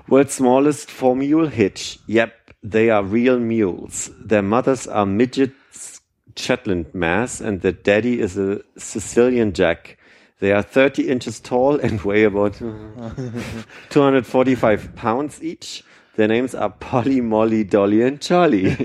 [0.08, 2.00] World's smallest four mule hitch.
[2.08, 2.34] Yep,
[2.70, 4.12] they are real mules.
[4.28, 5.54] Their mothers are midgets
[6.36, 9.98] Shetland mass and their daddy is a Sicilian jack.
[10.40, 12.54] They are 30 inches tall and weigh about
[13.90, 15.84] 245 pounds each.
[16.16, 18.76] Their names are Polly, Molly, Dolly and Charlie.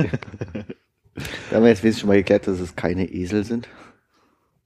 [1.50, 3.68] Da haben wir jetzt wenigstens schon mal geklärt, dass es keine Esel sind.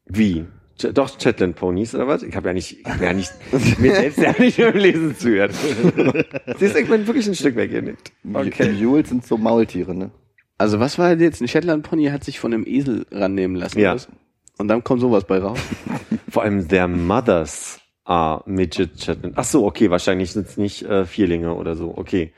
[0.06, 0.44] Wie?
[0.78, 2.22] Ch- Doch, Shetland Ponys oder was?
[2.22, 3.30] Ich habe ja nicht, ich hab ja nicht,
[3.78, 5.52] mir selbst ja nicht beim Lesen zugehört.
[6.58, 8.12] Siehst du, ich bin wirklich ein Stück weggenickt.
[8.32, 8.72] Okay.
[8.72, 10.10] Mules sind so Maultiere, ne?
[10.60, 11.40] Also was war jetzt?
[11.40, 13.78] Ein Shetland Pony hat sich von einem Esel rannehmen lassen.
[13.78, 13.94] Ja.
[13.94, 14.08] was?
[14.58, 15.58] Und dann kommt sowas bei raus.
[16.28, 19.38] Vor allem their mothers are midget Shetland.
[19.38, 21.96] Ach so, okay, wahrscheinlich sind es nicht äh, Vierlinge oder so.
[21.96, 22.34] Okay.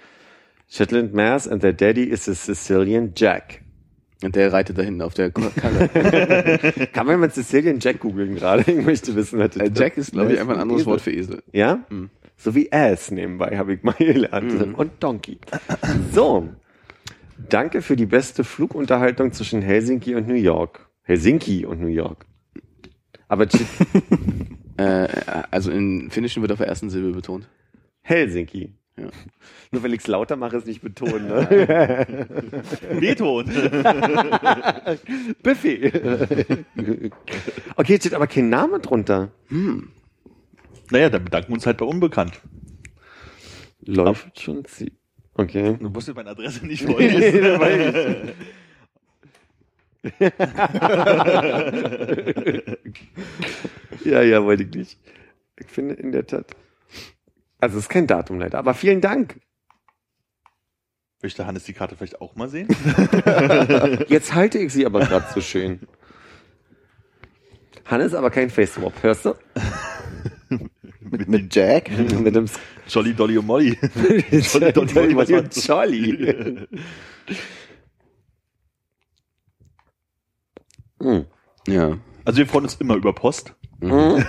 [0.69, 3.63] Shetland Mares and their daddy is a Sicilian Jack.
[4.23, 5.89] Und der reitet da hinten auf der Karre.
[6.93, 8.71] Kann man mal Sicilian Jack googeln gerade?
[8.71, 10.93] Ich möchte wissen, was Äh, Jack ist, glaube ich, einfach ein anderes Esel.
[10.93, 11.43] Wort für Esel.
[11.51, 11.85] Ja?
[11.89, 12.09] Hm.
[12.37, 14.77] So wie Ass nebenbei, habe ich mal gelernt.
[14.79, 15.39] Und Donkey.
[16.13, 16.49] So.
[17.49, 20.89] Danke für die beste Flugunterhaltung zwischen Helsinki und New York.
[21.03, 22.27] Helsinki und New York.
[23.29, 23.47] Aber
[24.77, 25.09] Äh,
[25.51, 27.49] also in Finnischen wird auf der ersten Silbe betont.
[28.03, 28.75] Helsinki.
[28.97, 29.09] Ja.
[29.71, 31.29] Nur weil ich es lauter mache, ist nicht betonen.
[31.29, 32.27] Ne?
[33.01, 33.47] Beton.
[35.43, 35.93] Buffy.
[37.77, 39.31] okay, jetzt steht aber kein Name drunter.
[40.91, 42.41] naja, dann bedanken wir uns halt bei Unbekannt.
[43.85, 44.93] Läuft schon sie.
[45.35, 45.79] Okay.
[45.81, 48.33] Du musst dir meine Adresse nicht vorlesen.
[54.05, 54.99] Ja, ja, wollte ich nicht.
[55.59, 56.47] Ich finde in der Tat.
[57.61, 59.41] Also es ist kein Datum leider, aber vielen Dank.
[61.23, 62.69] Möchte Hannes die Karte vielleicht auch mal sehen?
[64.09, 65.81] Jetzt halte ich sie aber gerade so schön.
[67.85, 69.35] Hannes aber kein Face-Swap, hörst du?
[71.13, 71.91] Mit, mit Jack?
[72.21, 72.47] Mit dem
[72.89, 73.79] Jolly Dolly und Molly.
[74.31, 76.67] Jolly, Dolly, Molly, was war- Charlie.
[81.01, 81.27] Hm.
[81.69, 81.99] Ja.
[82.25, 83.55] Also wir freuen uns immer über Post.
[83.83, 84.25] Hm.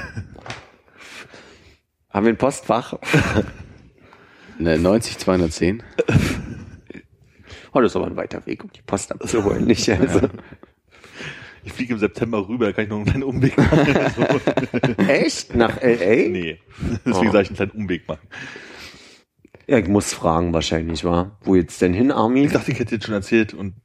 [2.10, 2.96] Haben wir ein Postfach?
[4.60, 5.84] Ne, 90 210.
[7.72, 9.89] Oh, das ist aber ein weiter Weg, um die Post abzuholen, nicht?
[9.89, 10.30] Also.
[11.65, 13.80] Ich fliege im September rüber, da kann ich noch einen kleinen Umweg machen.
[13.97, 15.56] Also, Echt?
[15.56, 16.30] Nach L.A.?
[16.30, 16.60] nee,
[17.06, 17.32] deswegen Oh.
[17.32, 18.28] sage ich einen kleinen Umweg machen.
[19.67, 21.38] Ja, ich muss fragen wahrscheinlich, war.
[21.43, 22.45] Wo jetzt denn hin, Armin?
[22.45, 23.76] Ich dachte, ich hätte jetzt schon erzählt und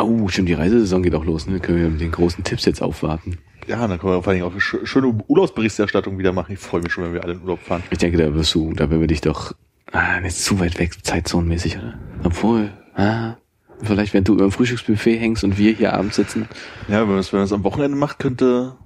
[0.00, 1.46] Oh, stimmt, die Reisesaison geht auch los.
[1.46, 1.60] Ne?
[1.60, 3.38] Können wir mit den großen Tipps jetzt aufwarten.
[3.66, 6.52] ja, dann können wir vor allem auch eine schö- schöne Urlaubsberichterstattung wieder machen.
[6.52, 7.82] Ich freue mich schon, wenn wir alle in Urlaub fahren.
[7.90, 9.54] Ich denke, da wirst du, da werden wir dich doch,
[9.92, 11.98] ah, nicht zu weit weg, zeitzonenmäßig, oder?
[12.24, 13.36] Obwohl, ah,
[13.82, 16.48] vielleicht, wenn du über dem Frühstücksbuffet hängst und wir hier abends sitzen,
[16.88, 18.76] Ja, wenn man es wenn man es am Wochenende macht, könnte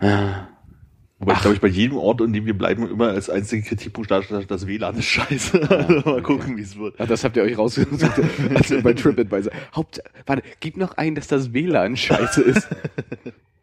[0.00, 0.48] ah,
[1.18, 4.10] Wobei ich glaube ich bei jedem Ort, in dem wir bleiben, immer als einziger Kritikpunkt
[4.10, 5.70] darstellt, das WLAN ist scheiße.
[5.70, 6.94] Also mal gucken, wie es wird.
[6.98, 8.02] Ach, das habt ihr euch rausgesucht.
[8.54, 9.50] also bei TripAdvisor.
[9.74, 12.68] Haupt, warte, gib noch ein, dass das WLAN scheiße ist.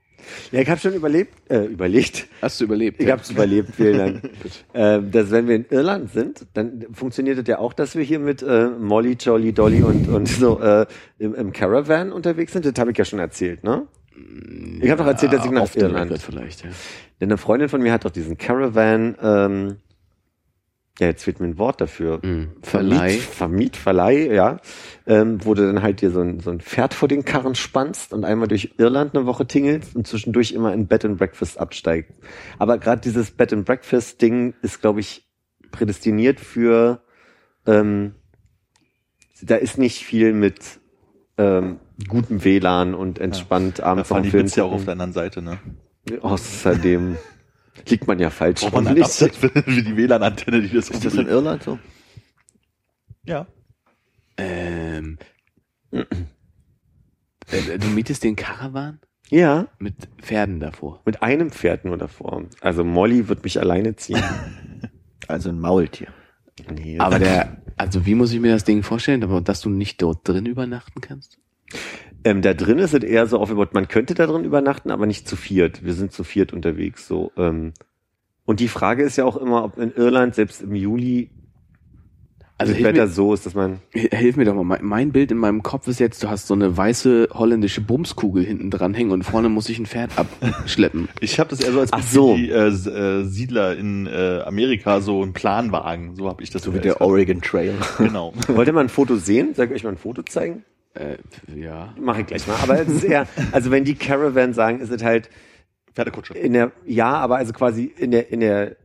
[0.52, 2.28] Ja, ich habe schon überlebt, äh, überlegt.
[2.42, 3.00] Hast du überlebt?
[3.00, 3.14] Ich ja?
[3.14, 4.22] habe es überlebt, vielen Dank.
[4.74, 8.20] ähm, dass wenn wir in Irland sind, dann funktioniert es ja auch, dass wir hier
[8.20, 10.86] mit äh, Molly, Jolly, Dolly und, und so äh,
[11.20, 12.66] im, im Caravan unterwegs sind.
[12.66, 13.88] Das habe ich ja schon erzählt, ne?
[14.82, 16.22] Ich habe doch erzählt, dass ich nach Irland.
[16.22, 16.70] Vielleicht, ja.
[17.20, 19.78] Denn eine Freundin von mir hat doch diesen Caravan, ähm,
[21.00, 22.20] ja, jetzt fehlt mir ein Wort dafür.
[22.24, 22.52] Mhm.
[22.62, 23.18] Verleih.
[23.18, 24.60] Vermiet, Vermietverleih, ja.
[25.08, 28.14] Ähm, wo du dann halt dir so ein, so ein Pferd vor den Karren spannst
[28.14, 32.14] und einmal durch Irland eine Woche tingelst und zwischendurch immer in Bed and Breakfast absteigst.
[32.60, 35.28] Aber gerade dieses Bed and Breakfast Ding ist, glaube ich,
[35.72, 37.02] prädestiniert für,
[37.66, 38.14] ähm,
[39.42, 40.80] da ist nicht viel mit
[41.40, 44.94] ähm, gutem WLAN und entspannt Da abends fahren am die Film ja auch auf der
[44.94, 45.58] anderen Seite, ne?
[46.22, 47.18] Außerdem
[47.88, 48.62] liegt man ja falsch.
[48.62, 49.22] Braucht man Licht.
[49.22, 51.28] Update für, für die WLAN-Antenne, die das Ist das in.
[51.28, 51.80] Irland so?
[53.26, 53.48] Ja.
[54.38, 55.18] Ähm,
[55.92, 56.06] äh,
[57.80, 61.02] du mietest den Caravan Ja, mit Pferden davor.
[61.06, 62.46] mit einem Pferd nur davor.
[62.62, 64.22] Also Molly wird mich alleine ziehen.
[65.30, 66.10] Also ein Maultier.
[66.70, 70.02] Nee, Aber der, also wie muss ich mir das Ding vorstellen, aber dass du nicht
[70.02, 71.40] dort drin übernachten kannst?
[72.24, 75.28] Ähm, da drin ist es eher so aufgebaut, man könnte da drin übernachten, aber nicht
[75.28, 75.84] zu viert.
[75.84, 77.08] Wir sind zu viert unterwegs.
[77.08, 77.32] So.
[77.38, 77.74] Ähm.
[78.46, 81.30] Und die Frage ist ja auch immer, ob in Irland selbst im Juli
[82.58, 84.64] Also das hilf Wetter mir, so ist, dass man hilf mir doch mal.
[84.64, 88.46] Mein, mein Bild in meinem Kopf ist jetzt, du hast so eine weiße holländische Bumskugel
[88.46, 91.10] hinten dran hängen und vorne muss ich ein Pferd abschleppen.
[91.20, 92.36] Ich habe das eher so als Ach so.
[92.36, 96.16] die äh, äh, Siedler in äh, Amerika, so ein Planwagen.
[96.16, 97.76] So habe ich das So wie der Oregon Trail.
[97.98, 98.34] Genau.
[98.48, 99.54] Wollt ihr mal ein Foto sehen?
[99.56, 100.64] Soll ich euch mal ein Foto zeigen?
[100.94, 101.18] Äh,
[101.56, 101.94] ja.
[102.00, 102.58] Mache ich gleich mal.
[102.62, 105.30] Aber es ist eher, also wenn die Caravan sagen, ist es halt
[105.94, 106.34] Pferdekutsche.
[106.34, 108.78] in der, ja, aber also quasi in der, in der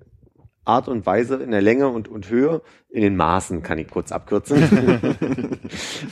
[0.68, 4.12] Art und Weise, in der Länge und, und Höhe, in den Maßen kann ich kurz
[4.12, 4.58] abkürzen.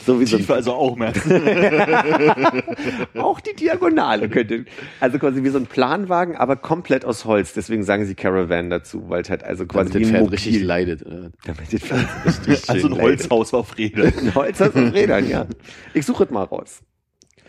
[0.05, 1.13] so wie so Tiefe also auch mehr.
[3.17, 4.65] auch die Diagonale könnte,
[4.99, 7.53] also quasi wie so ein Planwagen, aber komplett aus Holz.
[7.53, 10.63] Deswegen sagen sie Caravan dazu, weil es halt also quasi Damit wie ein Mobil- richtig
[10.63, 11.05] leidet.
[11.05, 11.31] Oder?
[11.45, 13.03] Damit das Pferd richtig Also ein leidet.
[13.03, 14.13] Holzhaus auf Rädern.
[14.19, 15.45] Ein Holzhaus auf Rädern, ja.
[15.93, 16.81] Ich suche es mal raus.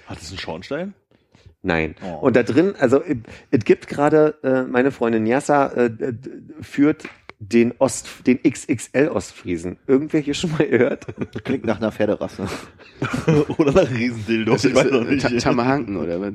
[0.06, 0.94] Hat das einen Schornstein?
[1.62, 1.94] Nein.
[2.04, 2.26] Oh.
[2.26, 3.02] Und da drin, also
[3.50, 5.90] es- gibt gerade, äh, meine Freundin Nyassa äh,
[6.60, 7.04] führt
[7.40, 9.76] den Ost, den XXL Ostfriesen.
[9.86, 11.06] Irgendwer hier schon mal gehört?
[11.44, 12.48] Klingt nach einer Pferderasse.
[13.58, 15.40] Oder nach Riesendildos, ich weiß noch Ta- nicht.
[15.40, 16.32] Tamahanken oder was?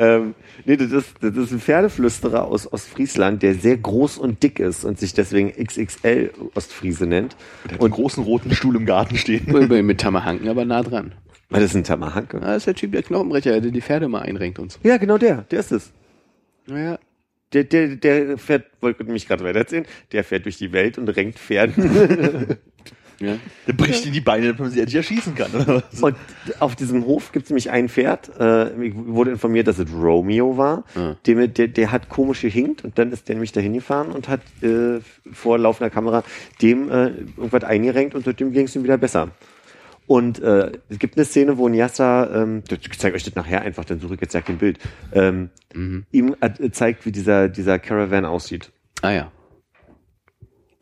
[0.00, 4.58] ähm, nee, das ist, das ist ein Pferdeflüsterer aus Ostfriesland, der sehr groß und dick
[4.58, 7.36] ist und sich deswegen XXL Ostfriese nennt.
[7.66, 9.46] Der hat einen großen roten Stuhl im Garten stehen.
[9.86, 11.12] Mit Tamahanken aber nah dran.
[11.54, 12.38] Weil das ist ein Tamahanke.
[12.38, 14.80] Ah, das ist der Typ, der Knochenbrecher, der die Pferde mal einrenkt und so.
[14.82, 15.92] Ja, genau der, der ist es.
[16.66, 16.98] Naja,
[17.52, 21.38] Der, der, der fährt, wollte mich gerade weitererzählen, der fährt durch die Welt und renkt
[21.38, 22.56] Pferden.
[23.20, 23.36] ja.
[23.68, 25.52] Der bricht ihm die Beine, damit man sie endlich erschießen kann.
[25.54, 26.02] Oder was?
[26.02, 26.16] Und
[26.58, 28.32] auf diesem Hof gibt es nämlich ein Pferd.
[28.40, 30.82] Äh, ich wurde informiert, dass es Romeo war.
[30.96, 31.14] Ah.
[31.26, 34.40] Dem, der, der hat komisch gehinkt und dann ist der nämlich dahin gefahren und hat
[34.62, 34.98] äh,
[35.32, 36.24] vor laufender Kamera
[36.60, 39.30] dem äh, irgendwas eingerenkt und seitdem ging es ihm wieder besser.
[40.06, 43.84] Und äh, es gibt eine Szene, wo Nyassa, ähm, ich zeige euch das nachher einfach,
[43.84, 44.78] dann suche ich jetzt ja kein Bild,
[45.12, 46.04] ähm, Mhm.
[46.12, 48.70] ihm äh, zeigt, wie dieser, dieser Caravan aussieht.
[49.02, 49.32] Ah ja.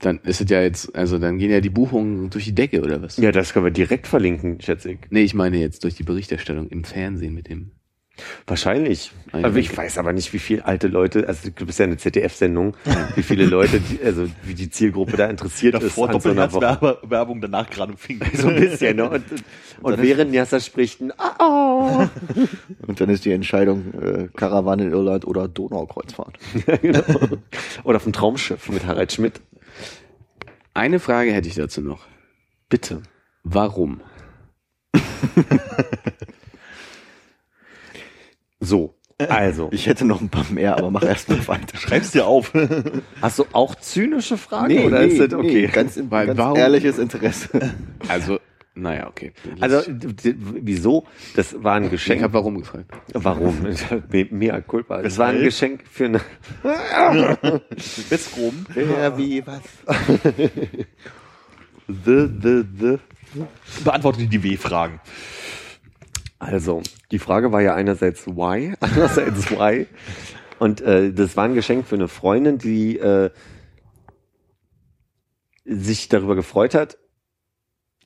[0.00, 3.00] Dann ist es ja jetzt, also dann gehen ja die Buchungen durch die Decke oder
[3.00, 3.16] was?
[3.16, 4.98] Ja, das können wir direkt verlinken, schätze ich.
[5.10, 7.70] Nee, ich meine jetzt durch die Berichterstattung im Fernsehen mit dem.
[8.46, 9.12] Wahrscheinlich.
[9.32, 11.86] Ah, ja, aber ich weiß aber nicht, wie viele alte Leute, also du bist ja
[11.86, 12.76] eine ZDF-Sendung,
[13.14, 16.60] wie viele Leute, die, also wie die Zielgruppe da interessiert Davor ist an so.
[16.60, 18.26] Doppelherzwerbung, danach gerade im Finger.
[18.34, 19.08] So ein bisschen, ne?
[19.08, 19.24] Und,
[19.82, 22.06] und während Nyassa spricht ein ah, oh.
[22.86, 26.38] Und dann ist die Entscheidung äh, Karawane in Irland oder Donaukreuzfahrt.
[26.82, 27.02] genau.
[27.84, 29.40] Oder vom Traumschiff mit Harald Schmidt.
[30.74, 32.06] Eine Frage hätte ich dazu noch.
[32.68, 33.02] Bitte.
[33.42, 34.00] Warum?
[38.64, 38.94] So,
[39.28, 41.76] also, Ich hätte noch ein paar mehr, aber mach erst mal weiter.
[41.76, 42.52] Schreib's dir auf.
[43.20, 45.66] hast du auch zynische Fragen oder ist das okay?
[45.66, 47.48] ganz, Weil ganz warum- ehrliches Interesse.
[48.08, 48.38] Also,
[48.74, 49.32] naja, okay.
[49.60, 51.04] Also, wieso?
[51.36, 52.22] Das war ein ich Geschenk.
[52.22, 52.90] habe warum gefragt.
[53.12, 53.58] Warum?
[54.10, 55.02] Me- Mea culpa.
[55.02, 55.42] Das war ein?
[55.42, 56.20] Geschenk für eine,
[58.08, 58.64] Westrom.
[58.74, 59.60] Wer, wie, was?
[61.88, 62.98] the, the, the.
[63.84, 65.00] Beantworte die W-Fragen.
[66.42, 66.82] Also,
[67.12, 69.86] die Frage war ja einerseits why, andererseits why.
[70.58, 73.30] Und äh, das war ein Geschenk für eine Freundin, die äh,
[75.64, 76.98] sich darüber gefreut hat,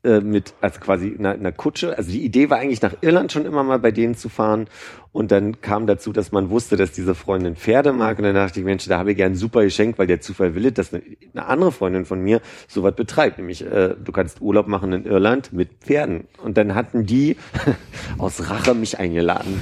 [0.06, 1.98] äh, mit, also quasi einer, einer Kutsche.
[1.98, 4.68] Also die Idee war eigentlich nach Irland schon immer mal bei denen zu fahren.
[5.10, 8.18] Und dann kam dazu, dass man wusste, dass diese Freundin Pferde mag.
[8.18, 10.54] Und dann dachte ich, Mensch, da habe ich gern ein super Geschenk, weil der Zufall
[10.54, 11.02] will, dass eine,
[11.32, 13.38] eine andere Freundin von mir sowas betreibt.
[13.38, 16.28] Nämlich, äh, du kannst Urlaub machen in Irland mit Pferden.
[16.42, 17.36] Und dann hatten die
[18.18, 19.60] aus Rache mich eingeladen.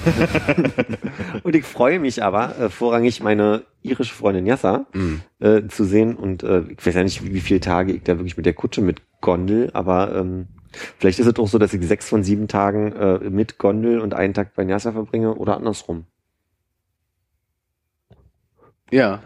[1.42, 4.86] und ich freue mich aber, äh, vorrangig meine irische Freundin Yassa
[5.40, 6.16] äh, zu sehen.
[6.16, 8.54] Und äh, ich weiß ja nicht, wie, wie viele Tage ich da wirklich mit der
[8.54, 10.46] Kutsche mit Gondel, aber ähm,
[10.98, 14.12] vielleicht ist es auch so, dass ich sechs von sieben Tagen äh, mit Gondel und
[14.12, 16.04] einen Tag bei Nyassa verbringe oder andersrum.
[18.90, 19.20] Ja,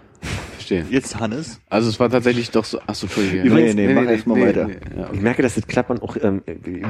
[0.55, 0.87] verstehe.
[0.89, 1.61] Jetzt Hannes.
[1.69, 2.79] Also es war tatsächlich doch so.
[2.87, 3.43] Achso, Entschuldige.
[3.53, 4.69] Nee, nee, mach erst mal weiter.
[4.69, 5.21] ja, Ich okay.
[5.21, 6.43] merke, dass das Klappern auch, ähm,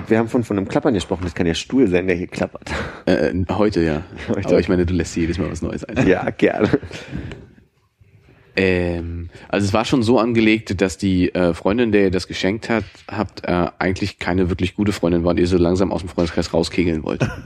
[0.07, 2.71] wir haben von, von einem Klappern gesprochen, das kann ja Stuhl sein, der hier klappert.
[3.07, 4.03] äh, heute ja.
[4.29, 4.49] Heute.
[4.49, 6.07] Aber ich meine, du lässt jedes Mal was Neues ein.
[6.07, 6.69] Ja, gerne.
[8.59, 12.69] Ähm, also es war schon so angelegt, dass die äh, Freundin, der ihr das geschenkt
[12.69, 16.09] hat, habt äh, eigentlich keine wirklich gute Freundin war und ihr so langsam aus dem
[16.09, 17.27] Freundeskreis rauskegeln wollt.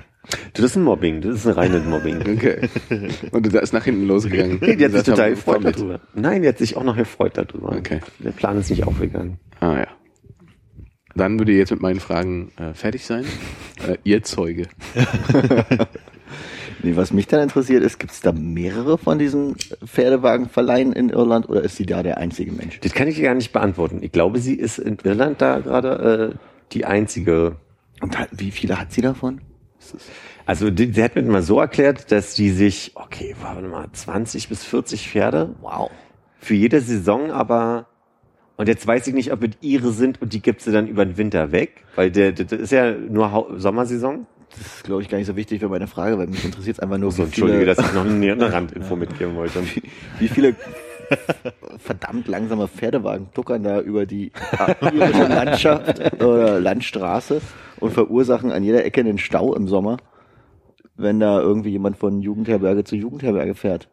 [0.53, 2.21] Das ist ein Mobbing, das ist ein reines Mobbing.
[2.37, 2.69] Okay.
[3.33, 4.59] Und da ist nach hinten losgegangen.
[4.61, 6.01] Nee, die hat sich total gefreut darüber.
[6.15, 7.73] Nein, die hat sich auch noch gefreut darüber.
[7.73, 8.01] Okay.
[8.21, 9.41] Der Plan ist nicht aufgegangen.
[9.59, 9.89] Ah ja.
[11.17, 13.25] Dann würde ich jetzt mit meinen Fragen äh, fertig sein.
[13.85, 14.69] Äh, ihr Zeuge.
[16.83, 21.49] Nee, was mich dann interessiert ist, gibt es da mehrere von diesen Pferdewagenverleihen in Irland
[21.49, 22.81] oder ist sie da der einzige Mensch?
[22.81, 23.99] Das kann ich gar nicht beantworten.
[24.03, 26.39] Ich glaube, sie ist in Irland da gerade äh,
[26.73, 27.57] die einzige
[28.01, 29.41] Und hat, wie viele hat sie davon?
[30.45, 34.49] Also die, sie hat mir mal so erklärt, dass die sich, okay, warte mal, 20
[34.49, 35.91] bis 40 Pferde, wow,
[36.39, 37.87] für jede Saison, aber
[38.57, 41.05] und jetzt weiß ich nicht, ob es ihre sind und die gibt sie dann über
[41.05, 44.27] den Winter weg, weil der, das ist ja nur Hau Sommersaison.
[44.57, 46.81] Das ist, glaube ich, gar nicht so wichtig für meine Frage, weil mich interessiert es
[46.81, 49.61] einfach nur, So, wie Entschuldige, viele, dass ich noch eine, Randinfo mitgeben wollte.
[50.19, 50.55] wie viele
[51.79, 54.33] verdammt langsame Pferdewagen tuckern da über die
[54.83, 57.41] irische Landschaft oder Landstraße
[57.81, 59.99] und verursachen an jeder Ecke einen Stau im Sommer,
[60.97, 63.89] wenn da irgendwie jemand von Jugendherberge zu Jugendherberge fährt.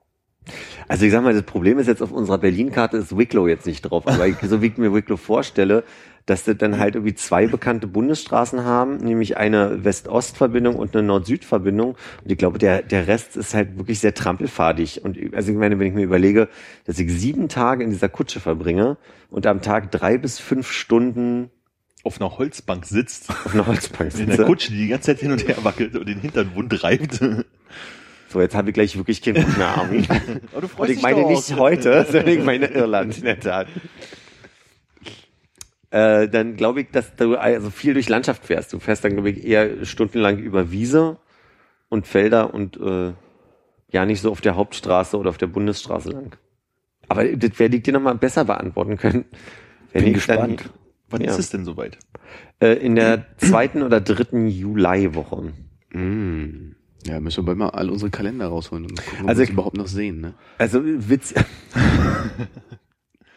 [0.87, 3.81] Also ich sag mal, das Problem ist jetzt auf unserer Berlin-Karte ist Wicklow jetzt nicht
[3.81, 5.83] drauf, aber ich, so wie ich mir Wicklow vorstelle,
[6.29, 11.97] dass das dann halt irgendwie zwei bekannte Bundesstraßen haben, nämlich eine West-Ost-Verbindung und eine Nord-Süd-Verbindung.
[12.23, 15.03] Und ich glaube, der, der Rest ist halt wirklich sehr trampelfadig.
[15.03, 16.47] Und also ich meine, wenn ich mir überlege,
[16.85, 18.97] dass ich sieben Tage in dieser Kutsche verbringe
[19.31, 21.49] und am Tag drei bis fünf Stunden
[22.03, 23.29] Auf einer Holzbank sitzt.
[23.29, 24.45] auf einer Holzbank In der.
[24.45, 27.19] Kutsche, die die ganze Zeit hin und her wackelt und den Hintern wund reibt.
[28.31, 30.07] So, jetzt habe ich gleich wirklich keinen Bock mehr, Armin.
[30.51, 33.67] Aber du Und ich meine nicht heute, sondern ich meine Irland, in der Tat.
[35.91, 38.71] Äh, dann glaube ich, dass du also viel durch Landschaft fährst.
[38.73, 41.17] Du fährst dann, glaube ich, eher stundenlang über Wiese
[41.89, 43.13] und Felder und äh,
[43.91, 46.35] ja nicht so auf der Hauptstraße oder auf der Bundesstraße lang.
[47.07, 49.25] Aber das werde ich dir nochmal besser beantworten können.
[49.93, 50.69] Bin ich dann- gespannt.
[51.11, 51.31] Wann Ja.
[51.31, 51.97] ist es denn soweit?
[52.61, 55.53] Äh, in der zweiten oder dritten Juliwoche.
[55.91, 56.75] Mm.
[57.07, 59.49] Ja, müssen wir bald mal all unsere Kalender rausholen und gucken, ob Also wir ich-
[59.53, 60.21] überhaupt noch sehen.
[60.21, 60.33] Ne?
[60.59, 61.33] Also Witz,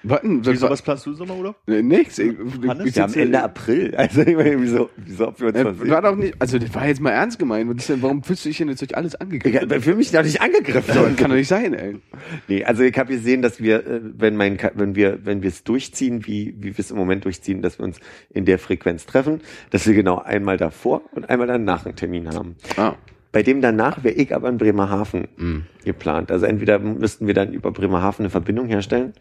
[0.04, 1.56] Warten, Wieso, was planst du Sommerurlaub?
[1.66, 2.18] Äh, Nix.
[2.18, 2.36] Ich,
[2.66, 2.86] Hannes?
[2.86, 3.94] ich, wir haben Ende April.
[4.02, 6.86] Also ich meine, wieso, wieso ob wir uns äh, war doch nicht, also das war
[6.86, 7.68] jetzt mal ernst gemeint.
[7.70, 9.70] Was ist denn, warum fühlst du dich denn jetzt durch alles angegriffen?
[9.70, 10.94] Ja, für mich da nicht angegriffen.
[10.94, 11.96] Das kann doch nicht sein, ey.
[12.48, 15.62] Nee, also ich habe gesehen, dass wir, äh, wenn mein, wenn wir, wenn wir es
[15.62, 17.98] durchziehen, wie, wie wir es im Moment durchziehen, dass wir uns
[18.30, 19.40] in der Frequenz treffen,
[19.70, 22.56] dass wir genau einmal davor und einmal danach einen Termin haben.
[22.76, 22.94] Ah.
[23.30, 25.60] Bei dem danach wäre ich aber in Bremerhaven Mm.
[25.84, 26.30] geplant.
[26.30, 29.14] Also entweder müssten wir dann über Bremerhaven eine Verbindung herstellen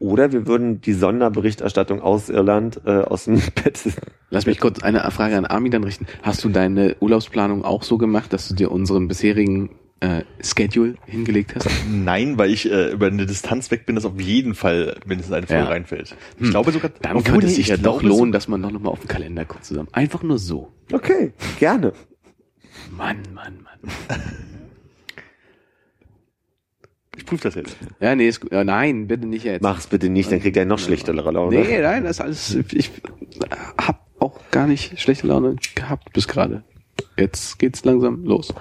[0.00, 3.78] oder wir würden die Sonderberichterstattung aus Irland äh, aus dem Bett.
[4.30, 6.06] Lass mich kurz eine Frage an Armin dann richten.
[6.22, 9.70] Hast du deine Urlaubsplanung auch so gemacht, dass du dir unseren bisherigen
[10.00, 11.68] äh, Schedule hingelegt hast?
[11.90, 15.46] Nein, weil ich äh, über eine Distanz weg bin, dass auf jeden Fall mindestens eine
[15.46, 15.68] Folge Ja.
[15.68, 16.16] reinfällt.
[16.38, 16.50] Ich Hm.
[16.50, 19.00] glaube sogar, Dann könnte es nee, sich ja doch lohnen, dass man doch nochmal auf
[19.00, 19.88] den Kalender guckt zusammen.
[19.92, 20.72] Einfach nur so.
[20.92, 21.92] Okay, gerne.
[22.96, 23.92] Mann, Mann, Mann.
[27.30, 27.76] Prüfe das jetzt.
[28.00, 28.50] Ja, nee, ist gut.
[28.52, 29.62] Ja, nein, bitte nicht jetzt.
[29.62, 31.60] Mach's bitte nicht, dann kriegt er noch schlechtere Laune.
[31.60, 32.54] Nee, nein, das ist alles.
[32.72, 32.90] Ich
[33.78, 36.64] hab auch gar nicht schlechte Laune gehabt bis gerade.
[37.16, 38.52] Jetzt geht's langsam los.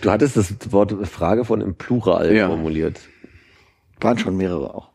[0.00, 2.46] Du hattest das Wort Frage von im Plural Ja.
[2.48, 3.00] formuliert.
[4.00, 4.90] Waren schon mehrere auch.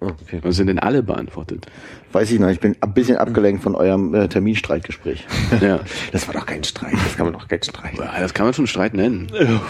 [0.00, 0.40] Oh, okay.
[0.42, 1.66] Was sind denn alle beantwortet?
[2.12, 5.26] Weiß ich noch, ich bin ein bisschen abgelenkt von eurem äh, Terminstreitgespräch.
[5.60, 5.80] Ja.
[6.12, 7.98] Das war doch kein Streit, das kann man doch kein Streit.
[7.98, 9.30] Ja, Das kann man schon Streit nennen.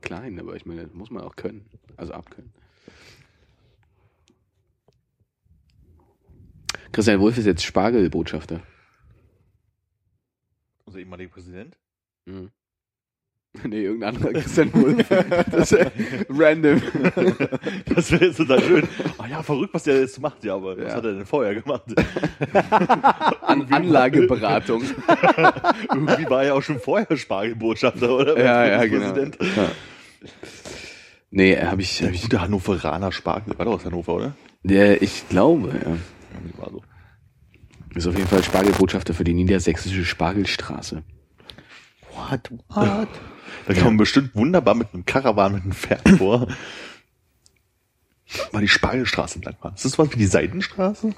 [0.00, 1.66] Klein, aber ich meine, das muss man auch können.
[1.96, 2.52] Also abkönnen.
[6.92, 8.62] Christian Wolf ist jetzt Spargelbotschafter.
[10.86, 11.76] Unser ehemaliger Präsident.
[12.24, 12.50] Mhm.
[13.68, 15.08] Nee, irgendein anderer Christian Wulff.
[15.50, 15.86] Das ist
[16.30, 16.80] random.
[17.94, 18.88] Das wäre jetzt total schön.
[19.18, 20.44] Ah ja, verrückt, was der jetzt macht.
[20.44, 20.94] Ja, aber was Ja.
[20.96, 21.82] hat er denn vorher gemacht?
[23.42, 24.82] An Anlageberatung.
[25.92, 28.38] Irgendwie war er auch schon vorher Spargelbotschafter, oder?
[28.38, 29.16] Ja, ja, genau.
[29.16, 29.70] Ja.
[31.30, 33.58] Nee, habe ich, Der hab ich, Hannoveraner Spargel.
[33.58, 34.34] War doch aus Hannover, oder?
[34.62, 35.90] der, ich glaube, ja.
[35.90, 36.82] Ja, War so.
[37.94, 41.02] Ist auf jeden Fall Spargelbotschafter für die niedersächsische Spargelstraße.
[42.14, 42.50] What?
[42.68, 43.08] What?
[43.68, 46.48] Da kann man bestimmt wunderbar mit einem Karawan mit einem Pferd vor.
[48.50, 49.74] Mal die Spargelstraße entlang fahren.
[49.74, 51.12] Ist das was wie die Seidenstraße?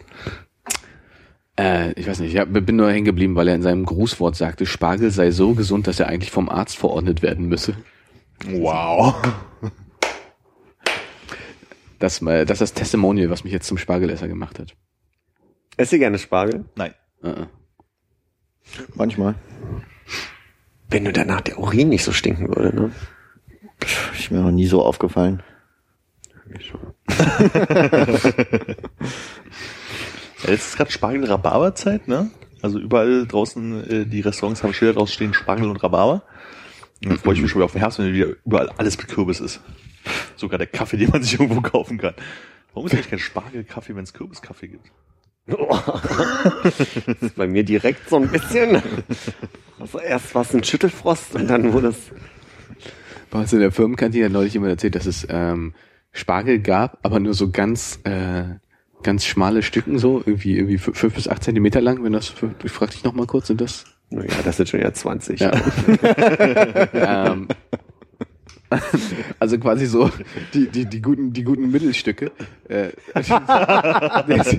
[1.57, 4.35] Äh, ich weiß nicht, ich hab, bin nur hängen geblieben, weil er in seinem Grußwort
[4.35, 7.77] sagte, Spargel sei so gesund, dass er eigentlich vom Arzt verordnet werden müsse.
[8.49, 9.15] Wow.
[12.01, 14.75] Das, äh, das ist das Testimonial, was mich jetzt zum Spargelesser gemacht hat.
[15.77, 16.65] Esst ihr gerne Spargel?
[16.75, 16.95] Nein.
[17.23, 17.47] Äh, äh.
[18.97, 19.37] Manchmal.
[20.91, 22.93] Wenn nur danach der Urin nicht so stinken würde, ne?
[24.19, 25.43] Ist mir noch nie so aufgefallen.
[30.43, 32.31] Ja, jetzt ist gerade Spargel-Rhabarber-Zeit, ne?
[32.63, 36.23] Also überall draußen, äh, die Restaurants haben Schilder draußen stehen, Spargel und Rhabarber.
[37.03, 39.09] Und dann freue ich mich schon wieder auf den Herbst, wenn wieder überall alles mit
[39.09, 39.61] Kürbis ist.
[40.37, 42.15] Sogar der Kaffee, den man sich irgendwo kaufen kann.
[42.73, 44.91] Warum ist eigentlich kein Spargelkaffee, wenn es Kürbiskaffee gibt?
[45.51, 48.83] Das ist bei mir direkt so ein bisschen.
[49.79, 51.97] Also erst war es ein Schüttelfrost und dann wurde es.
[53.31, 55.73] Bei uns in der Firmenkantine hat neulich jemand erzählt, dass es ähm,
[56.13, 58.43] Spargel gab, aber nur so ganz, äh,
[59.05, 62.35] ganz schmale Stücken so, irgendwie, irgendwie fü- fünf bis acht Zentimeter lang, wenn das,
[62.65, 63.85] ich frag dich noch mal kurz, sind das?
[64.11, 65.39] Naja, das sind schon ja 20.
[65.39, 65.53] Ja.
[66.93, 67.47] ähm,
[69.41, 70.11] also quasi so
[70.55, 72.31] die, die, die guten, die guten Mittelstücke,
[72.69, 73.23] äh, die,
[74.45, 74.59] sie-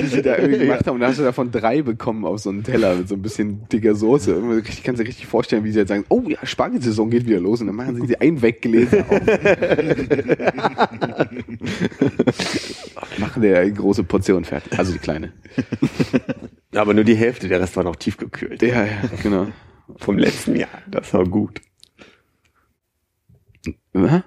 [0.00, 0.94] die sie da irgendwie gemacht haben.
[0.96, 3.68] Und da hast du davon drei bekommen auf so einen Teller mit so ein bisschen
[3.68, 4.34] dicker Soße.
[4.36, 7.38] Und Ich kann dir richtig vorstellen, wie sie jetzt sagen, oh ja, Spargelsaison geht wieder
[7.40, 7.60] los.
[7.60, 9.20] Und dann machen sie sie einen weggelesen auf.
[13.18, 14.78] machen der eine große Portion fertig.
[14.78, 15.32] Also die kleine.
[16.74, 18.62] Aber nur die Hälfte, der Rest war noch tiefgekühlt.
[18.62, 18.92] Ja, ja,
[19.22, 19.48] genau.
[19.98, 20.68] Vom letzten Jahr.
[20.90, 21.60] Das war gut.
[23.94, 24.22] Hä?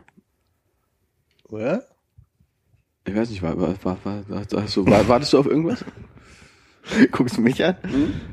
[1.49, 1.83] Oder?
[3.07, 5.83] Ich weiß nicht, war, war, war, war, du, war, wartest du auf irgendwas?
[7.11, 7.75] Guckst du mich an?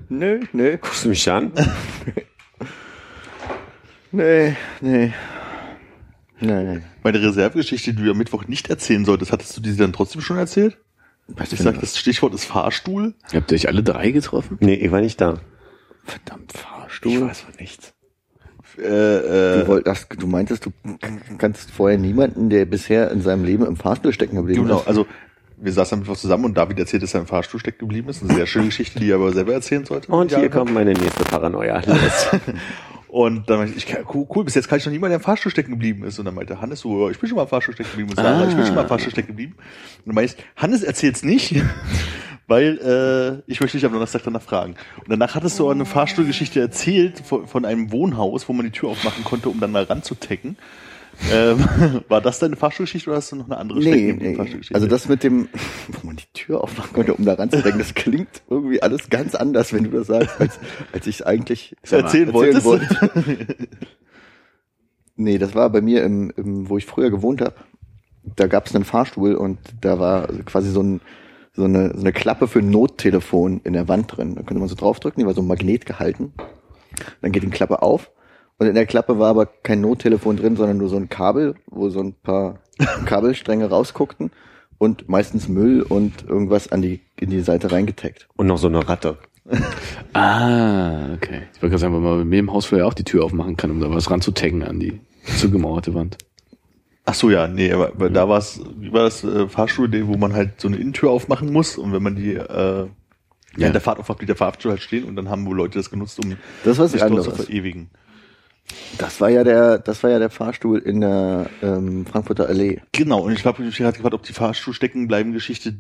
[0.09, 1.53] Nö, nö, Guckst du mich an?
[4.13, 5.13] nee, nee.
[6.41, 6.85] Nein, nein.
[7.03, 10.39] Meine Reservegeschichte, die du am Mittwoch nicht erzählen solltest, hattest du diese dann trotzdem schon
[10.39, 10.79] erzählt?
[11.29, 13.15] Was Ich sag, das Stichwort ist Fahrstuhl.
[13.33, 14.59] Habt ihr euch alle drei getroffen?
[14.61, 15.41] Nee, ich war nicht da.
[16.05, 17.21] verdammt Ich Fahrstuhl.
[17.21, 17.95] weiß von nichts.
[18.79, 20.73] Äh, äh, Du, das, du meintest, du
[21.39, 24.89] kannst vorher niemanden, der bisher in seinem Leben im Fahrstuhl stecken geblieben genau, ist.
[24.89, 25.07] also
[25.57, 28.23] wir saßen am Mittwoch zusammen und David erzählt, dass er im Fahrstuhl stecken geblieben ist.
[28.23, 30.11] Eine sehr schöne Geschichte, die er aber selber erzählen sollte.
[30.11, 31.81] Und hier kommt meine nächste Paranoia.
[33.13, 35.23] Und dann meinte ich, ich, cool, cool, bis jetzt kann ich noch niemand, der im
[35.23, 36.19] Fahrstuhl stecken geblieben ist.
[36.19, 38.09] Und dann meinte Hannes so, ich bin schon mal im Fahrstuhl stecken geblieben.
[38.09, 39.53] Und Sarah, ich bin schon mal im Fahrstuhl stecken geblieben.
[39.53, 41.55] Und dann meinte ich, Hannes erzählt's nicht,
[42.53, 44.75] weil äh, ich möchte dich am Donnerstag danach fragen.
[44.99, 48.91] Und danach hattest du eine Fahrstuhlgeschichte erzählt von, von einem Wohnhaus, wo man die Tür
[48.91, 50.59] aufmachen konnte, um dann mal ranzutecken.
[51.33, 51.65] Ähm,
[52.09, 54.39] war das deine Fahrstuhlgeschichte oder hast du noch eine andere Nee, nee.
[54.75, 55.49] Also das mit dem,
[55.89, 59.73] wo man die Tür aufmachen konnte, um da ranzudenken, das klingt irgendwie alles ganz anders,
[59.73, 60.61] wenn du das sagst, als,
[60.93, 62.67] als ich es eigentlich erzählen, wolltest.
[65.17, 67.55] Nee, das war bei mir im, im wo ich früher gewohnt habe.
[68.25, 71.01] Da gab es einen Fahrstuhl und da war quasi so, ein,
[71.55, 74.35] so, eine, so eine Klappe für ein Nottelefon in der Wand drin.
[74.35, 76.33] Da konnte man so draufdrücken, die war so ein Magnet gehalten.
[77.21, 78.11] Dann geht die Klappe auf
[78.59, 81.89] und in der Klappe war aber kein Nottelefon drin, sondern nur so ein Kabel, wo
[81.89, 82.61] so ein paar
[83.07, 84.31] Kabelstränge rausguckten
[84.79, 88.29] und meistens Müll und irgendwas an die, in die Seite reingetaggt.
[88.37, 89.19] Und noch so eine Ratte.
[90.15, 91.43] Ah, okay.
[91.55, 93.57] Ich wollte gerade sagen, weil man bei mir im Haus vorher auch die Tür aufmachen
[93.57, 95.01] kann, um da was ranzutaggen an die
[95.39, 96.19] zugemauerte Wand.
[97.13, 100.17] Ach so, ja, nee, aber, aber da war es, wie war das äh, Fahrstuhl, wo
[100.17, 102.87] man halt so eine Innentür aufmachen muss und wenn man die äh,
[103.59, 103.69] ja.
[103.69, 106.19] der Fahrt aufmacht, blieb der Fahrstuhl halt stehen und dann haben wohl Leute das genutzt,
[106.25, 107.91] um Das was sich dort zu verewigen.
[108.97, 112.81] Das war ja der, das war ja der Fahrstuhl in der ähm, Frankfurter Allee.
[112.93, 115.75] Genau, und ich habe mich gerade gefragt, ob die Fahrstuhl stecken bleiben Geschichte,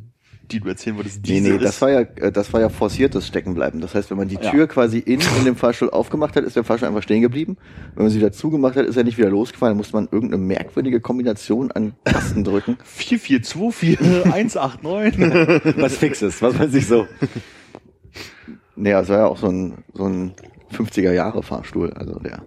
[0.50, 1.82] die du erzählen wolltest, Nee, diese nee, das ist.
[1.82, 3.80] war ja, äh, das war ja forciertes Steckenbleiben.
[3.80, 4.50] Das heißt, wenn man die Ja.
[4.50, 7.56] Tür quasi innen in dem Fahrstuhl aufgemacht hat, ist der Fahrstuhl einfach stehen geblieben.
[7.94, 9.74] Wenn man sie wieder zugemacht hat, ist er nicht wieder losgefallen.
[9.74, 12.76] Da musste man irgendeine merkwürdige Kombination an Tasten drücken.
[12.98, 15.76] 4424189.
[15.80, 17.06] Was fixes, was weiß ich so.
[18.76, 20.32] Naja, es war ja auch so ein, so ein
[20.72, 21.92] 50er Jahre Fahrstuhl.
[21.92, 22.42] Also der.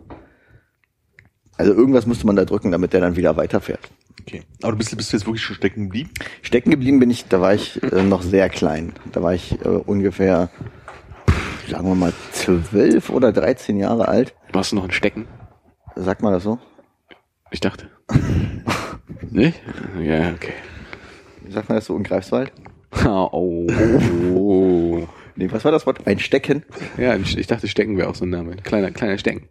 [1.57, 3.89] Also irgendwas musste man da drücken, damit der dann wieder weiterfährt.
[4.21, 4.43] Okay.
[4.61, 6.09] Aber du bist, bist du jetzt wirklich schon stecken geblieben?
[6.41, 8.93] Stecken geblieben bin ich, da war ich äh, noch sehr klein.
[9.11, 10.49] Da war ich äh, ungefähr,
[11.29, 14.35] pff, sagen wir mal, zwölf oder 13 Jahre alt.
[14.53, 15.27] Warst du noch ein Stecken?
[15.95, 16.59] Sagt man das so?
[17.51, 17.89] Ich dachte.
[19.31, 19.61] Nicht?
[20.01, 20.53] Ja, okay.
[21.49, 22.51] Sagt man das so in Greifswald?
[23.05, 23.67] Oh,
[24.35, 25.07] oh.
[25.35, 26.07] Nee, was war das Wort?
[26.07, 26.63] Ein Stecken?
[26.97, 28.55] Ja, ich dachte, Stecken wäre auch so ein Name.
[28.57, 29.49] Kleiner, kleiner Stecken.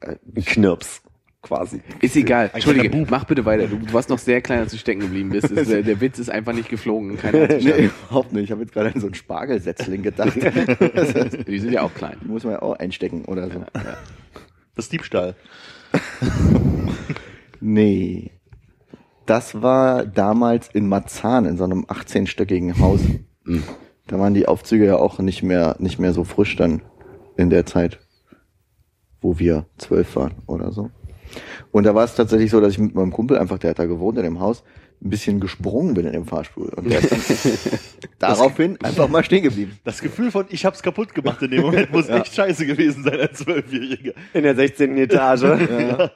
[0.00, 1.02] Ein Knirps.
[1.44, 1.82] Quasi.
[2.00, 2.50] Ist egal.
[2.54, 3.66] Entschuldige, mach bitte weiter.
[3.66, 5.50] Du, du warst noch sehr klein, als du stecken geblieben bist.
[5.50, 7.18] Es, der, der Witz ist einfach nicht geflogen.
[7.18, 8.44] Keiner Nee, überhaupt nicht.
[8.44, 10.34] Ich habe jetzt gerade an so einen Spargelsetzling gedacht.
[11.46, 12.16] Die sind ja auch klein.
[12.24, 13.62] Die muss man ja auch einstecken oder so.
[14.74, 15.36] Das ist Diebstahl.
[17.60, 18.32] Nee.
[19.24, 23.00] Das war damals in Marzahn in so einem 18-stöckigen Haus.
[24.06, 26.82] Da waren die Aufzüge ja auch nicht mehr, nicht mehr so frisch dann
[27.38, 28.00] in der Zeit,
[29.22, 30.90] wo wir zwölf waren oder so.
[31.72, 33.86] Und da war es tatsächlich so, dass ich mit meinem Kumpel einfach, der hat da
[33.86, 34.62] gewohnt in dem Haus,
[35.02, 36.68] ein bisschen gesprungen bin in dem Fahrstuhl.
[36.68, 37.48] Und der ist
[38.18, 39.78] daraufhin einfach mal stehen geblieben.
[39.84, 43.20] Das Gefühl von, ich hab's kaputt gemacht in dem Moment, muss echt scheiße gewesen sein
[43.20, 44.12] als Zwölfjähriger.
[44.32, 44.96] In der 16.
[44.96, 45.42] Etage.
[45.42, 46.10] Ja.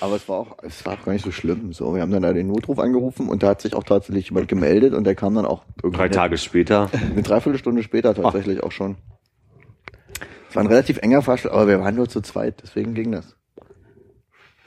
[0.00, 1.72] Aber es war auch, es war auch gar nicht so schlimm.
[1.72, 4.48] So, wir haben dann da den Notruf angerufen und da hat sich auch tatsächlich jemand
[4.48, 6.88] gemeldet und der kam dann auch irgendwie Drei Tage später.
[6.92, 8.96] eine Dreiviertelstunde später tatsächlich auch schon.
[10.48, 13.36] Es war ein relativ enger Fahrstuhl, aber wir waren nur zu zweit, deswegen ging das.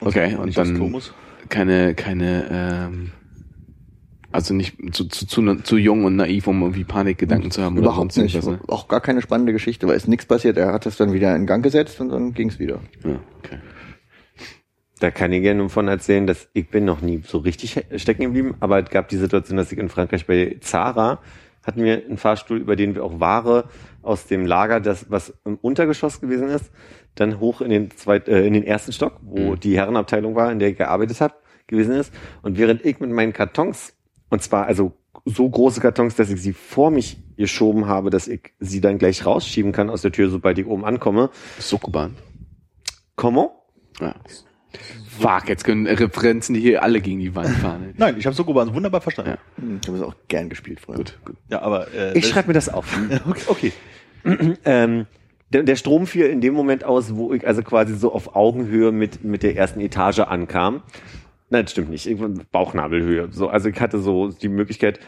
[0.00, 1.00] Okay, und dann
[1.48, 3.12] keine, keine, ähm,
[4.32, 8.16] also nicht zu, zu, zu, zu jung und naiv, um irgendwie Panikgedanken zu haben Überhaupt
[8.16, 8.34] nicht.
[8.34, 8.60] irgendwas.
[8.60, 8.68] Ne?
[8.68, 10.56] Auch gar keine spannende Geschichte, weil es nichts passiert.
[10.56, 12.80] Er hat das dann wieder in Gang gesetzt und dann ging's wieder.
[13.04, 13.58] Ja, okay.
[15.00, 18.54] Da kann ich gerne davon erzählen, dass ich bin noch nie so richtig stecken geblieben,
[18.60, 21.20] aber es gab die Situation, dass ich in Frankreich bei Zara
[21.64, 23.68] hatten wir einen Fahrstuhl, über den wir auch Ware
[24.02, 26.70] aus dem Lager, das was im Untergeschoss gewesen ist,
[27.14, 30.58] dann hoch in den zweit, äh, in den ersten Stock, wo die Herrenabteilung war, in
[30.58, 31.34] der ich gearbeitet habe,
[31.66, 32.12] gewesen ist.
[32.42, 33.94] Und während ich mit meinen Kartons,
[34.30, 34.92] und zwar also
[35.24, 39.24] so große Kartons, dass ich sie vor mich geschoben habe, dass ich sie dann gleich
[39.24, 41.30] rausschieben kann aus der Tür, sobald ich oben ankomme.
[41.58, 42.16] Sokoban.
[43.16, 43.50] Comment?
[44.00, 44.14] Ja.
[45.18, 47.94] Fuck, jetzt können Referenzen hier alle gegen die Wand fahren.
[47.96, 49.32] Nein, ich habe Sokoban wunderbar verstanden.
[49.32, 49.62] Ja.
[49.62, 50.96] Hm, Ich habe es auch gern gespielt früher.
[50.96, 51.36] Gut, gut.
[51.48, 52.86] Ja, aber äh, Ich schreibe mir das auf.
[53.26, 53.72] okay, okay.
[54.64, 55.06] ähm,
[55.54, 58.92] der, der Strom fiel in dem Moment aus, wo ich also quasi so auf Augenhöhe
[58.92, 60.82] mit, mit der ersten Etage ankam.
[61.48, 62.08] Nein, das stimmt nicht.
[62.50, 63.28] Bauchnabelhöhe.
[63.30, 64.98] So, also ich hatte so die Möglichkeit,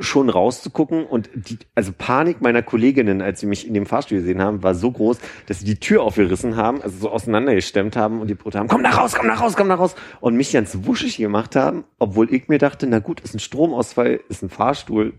[0.00, 4.40] schon rauszugucken und die, also Panik meiner Kolleginnen, als sie mich in dem Fahrstuhl gesehen
[4.40, 8.28] haben, war so groß, dass sie die Tür aufgerissen haben, also so auseinandergestemmt haben und
[8.28, 10.76] die Brot haben, komm da raus, komm da raus, komm da raus und mich ganz
[10.82, 15.12] wuschig gemacht haben, obwohl ich mir dachte, na gut, ist ein Stromausfall, ist ein Fahrstuhl.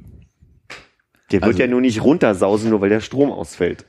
[1.32, 3.86] Der wird Also- ja nur nicht runtersausen, nur weil der Strom ausfällt.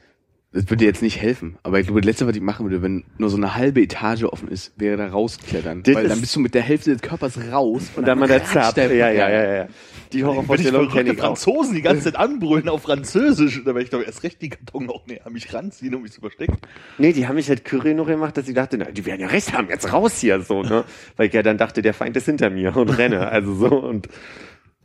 [0.51, 1.59] Das würde jetzt nicht helfen.
[1.62, 4.24] Aber ich glaube, das letzte, was ich machen würde, wenn nur so eine halbe Etage
[4.24, 5.82] offen ist, wäre da rausklettern.
[5.82, 7.90] Das Weil dann ist- bist du mit der Hälfte des Körpers raus.
[7.96, 8.74] Und dann mal der Zap.
[8.78, 9.66] Ja, ja, ja, ja, ja.
[10.14, 11.36] Die Horrorvorstellung kenne ich auch.
[11.36, 14.86] Franzosen die ganze Zeit anbrüllen auf Französisch, da werde ich doch erst recht die Karton
[14.86, 16.57] noch näher an mich ranziehen, um mich zu verstecken.
[16.96, 19.26] Nee, die haben mich halt Curry noch gemacht, dass ich dachte, na, die werden ja
[19.26, 20.84] recht haben, jetzt raus hier, so, ne?
[21.18, 24.09] Weil ich ja dann dachte, der Feind ist hinter mir und renne, also so, und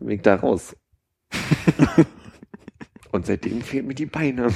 [0.01, 0.75] bin ich da raus.
[3.13, 4.49] und seitdem fehlen mir die Beine.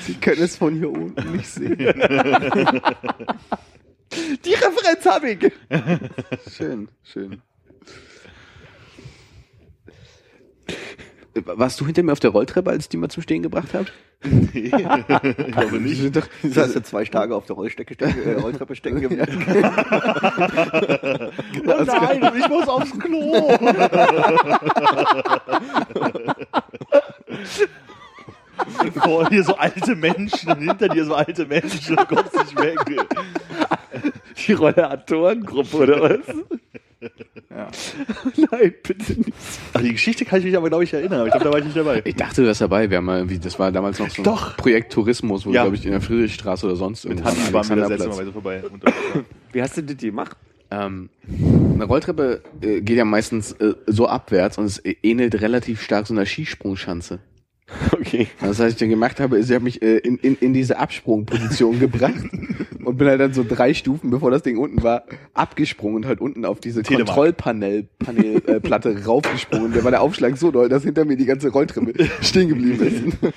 [0.00, 1.76] Sie können es von hier unten nicht sehen.
[4.44, 5.52] Die Referenz habe ich!
[6.56, 7.42] schön, schön.
[11.44, 13.86] Warst du hinter mir auf der Rolltreppe, als ich die mal zum Stehen gebracht habe?
[14.52, 16.14] ich glaube nicht.
[16.14, 16.22] Du
[16.56, 19.26] hast ja zwei Tage auf der Rollstrecke stecken, äh, Rolltreppe stecken geblieben.
[21.66, 23.56] Oh nein, ich muss aufs Klo.
[29.02, 32.78] Vor dir so alte Menschen, und hinter dir so alte Menschen, du kommst nicht weg.
[34.46, 36.18] Die Rolleratoren-Gruppe oder was?
[37.48, 37.68] Ja.
[38.50, 39.32] Nein, bitte nicht.
[39.72, 41.58] Ach, die Geschichte kann ich mich aber, glaube ich, erinnern, aber ich glaube, da war
[41.60, 42.02] ich nicht dabei.
[42.04, 42.90] Ich dachte, du warst dabei.
[42.90, 44.56] Wir haben mal irgendwie, das war damals noch so ein Doch.
[44.56, 45.62] Projekt Tourismus, wo Ja.
[45.62, 48.62] glaube ich in der Friedrichstraße oder sonst Mit am waren wir das letzte Mal vorbei.
[49.52, 50.36] Wie hast du das gemacht?
[50.70, 51.08] Ähm,
[51.74, 56.06] eine Rolltreppe äh, geht ja meistens äh, so abwärts und es äh, ähnelt relativ stark
[56.06, 57.20] so einer Skisprungschanze.
[57.92, 58.28] Okay.
[58.40, 61.78] Was ich dann gemacht habe, ist, ich habe mich äh, in, in, in diese Absprungposition
[61.80, 62.14] gebracht
[62.84, 65.04] und bin halt dann so drei Stufen, bevor das Ding unten war,
[65.34, 67.08] abgesprungen und halt unten auf diese Telemark.
[67.08, 69.72] Kontrollpanel Panel, äh, Platte raufgesprungen.
[69.74, 71.92] Da war der Aufschlag so doll, dass hinter mir die ganze Rolltreppe
[72.22, 73.32] stehen geblieben ist.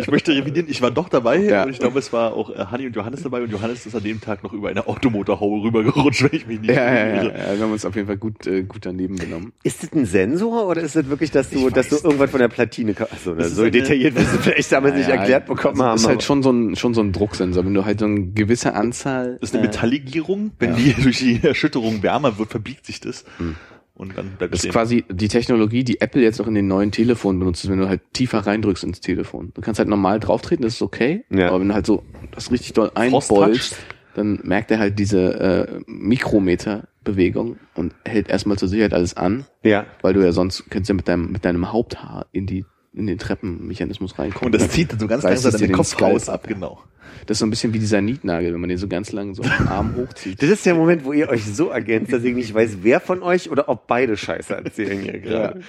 [0.00, 1.62] Ich möchte revidieren, ich war doch dabei Ja.
[1.64, 4.02] und ich glaube, es war auch äh, Hanni und Johannes dabei und Johannes ist an
[4.02, 7.56] dem Tag noch über eine Automotorhaube rübergerutscht, wenn ich mich nicht ja, ja, ja, ja,
[7.56, 9.52] wir haben uns auf jeden Fall gut, äh, gut daneben genommen.
[9.62, 12.40] Ist das ein Sensor oder ist das wirklich, dass du, dass du weiß irgendwas von
[12.40, 15.74] der Platine, also, Das ist so detailliert wirst du vielleicht damals nicht Ja, erklärt bekommen
[15.80, 15.96] also haben.
[15.96, 17.64] ist halt schon so ein, schon so ein Drucksensor.
[17.64, 19.38] Wenn du halt so eine gewisse Anzahl.
[19.40, 20.52] Das ist eine äh, Metalllegierung.
[20.58, 23.24] Wenn die durch die Erschütterung wärmer wird, verbiegt sich das.
[23.38, 23.56] Hm.
[23.94, 24.72] und dann bleibt Das ist stehen.
[24.72, 28.00] quasi die Technologie, die Apple jetzt auch in den neuen Telefonen benutzt, wenn du halt
[28.12, 29.52] tiefer reindrückst ins Telefon.
[29.54, 31.48] Du kannst halt normal drauftreten, das ist okay, Ja.
[31.48, 32.02] aber wenn du halt so
[32.32, 33.76] das richtig doll einbeulst,
[34.14, 39.86] dann merkt er halt diese äh, Mikrometer-Bewegung und hält erstmal zur Sicherheit alles an, Ja.
[40.02, 42.64] weil du ja sonst könntest ja mit deinem, mit deinem Haupthaar in die
[42.94, 44.52] in den Treppenmechanismus reinkommen.
[44.52, 46.46] Und das zieht dann so ganz langsam den den Kopf raus ab.
[46.46, 46.82] genau.
[47.26, 49.42] Das ist so ein bisschen wie dieser Nietnagel, wenn man den so ganz lang so
[49.42, 50.42] am Arm hochzieht.
[50.42, 53.22] Das ist der Moment, wo ihr euch so ergänzt, dass ich nicht weiß, wer von
[53.22, 55.60] euch oder ob beide Scheiße erzählen hier gerade.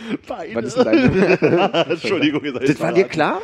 [0.56, 3.42] Denn deine, Entschuldigung, ihr seid Das war dir klar?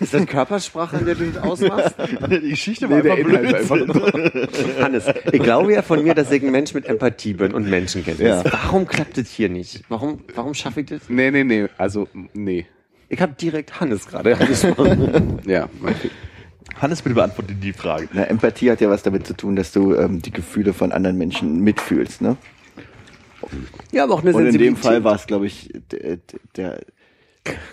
[0.00, 1.96] Ist das Körpersprache, an der du das ausmachst?
[2.30, 4.82] Die Geschichte war Nee, der einfach Inhalt Blödsinn.
[4.82, 8.28] Hannes, ich glaube ja von mir, dass ich ein Mensch mit Empathie bin und Menschenkenntnis.
[8.28, 8.44] Ja.
[8.44, 9.82] Warum klappt das hier nicht?
[9.88, 11.08] Warum, warum schaffe ich das?
[11.08, 12.66] nee, nee, nee, also, nee.
[13.08, 15.40] Ich habe direkt Hannes gerade angesprochen.
[15.46, 15.68] Ja,
[16.80, 18.08] Hannes, bitte beantworte die Frage.
[18.12, 21.18] Na, Empathie hat ja was damit zu tun, dass du ähm, die Gefühle von anderen
[21.18, 22.36] Menschen mitfühlst, ne?
[23.90, 24.84] ja, aber auch eine Und in dem Sensibilität.
[24.84, 26.18] Fall war es, glaube ich, der,
[26.56, 26.80] der,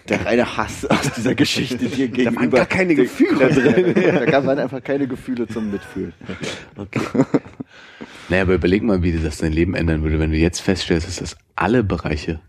[0.08, 2.36] der reine Hass aus dieser Geschichte dir gegenüber.
[2.40, 3.94] waren gar keine Gefühle drin.
[4.14, 6.14] da gab- waren einfach keine Gefühle zum Mitfühlen.
[8.30, 11.16] Naja, aber überleg mal, wie das dein Leben ändern würde, wenn du jetzt feststellst, dass
[11.18, 12.42] das alle Bereiche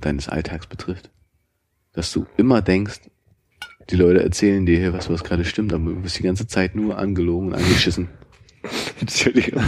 [0.00, 1.10] deines Alltags betrifft.
[1.92, 3.00] Dass du immer denkst,
[3.90, 6.76] die Leute erzählen dir hier was, was gerade stimmt, aber du bist die ganze Zeit
[6.76, 8.08] nur angelogen und angeschissen.
[9.00, 9.62] Entschuldigung,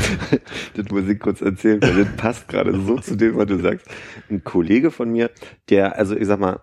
[0.75, 3.89] das muss ich kurz erzählen, weil das passt gerade so zu dem, was du sagst.
[4.31, 5.31] Ein Kollege von mir,
[5.71, 6.61] der, also ich sag mal,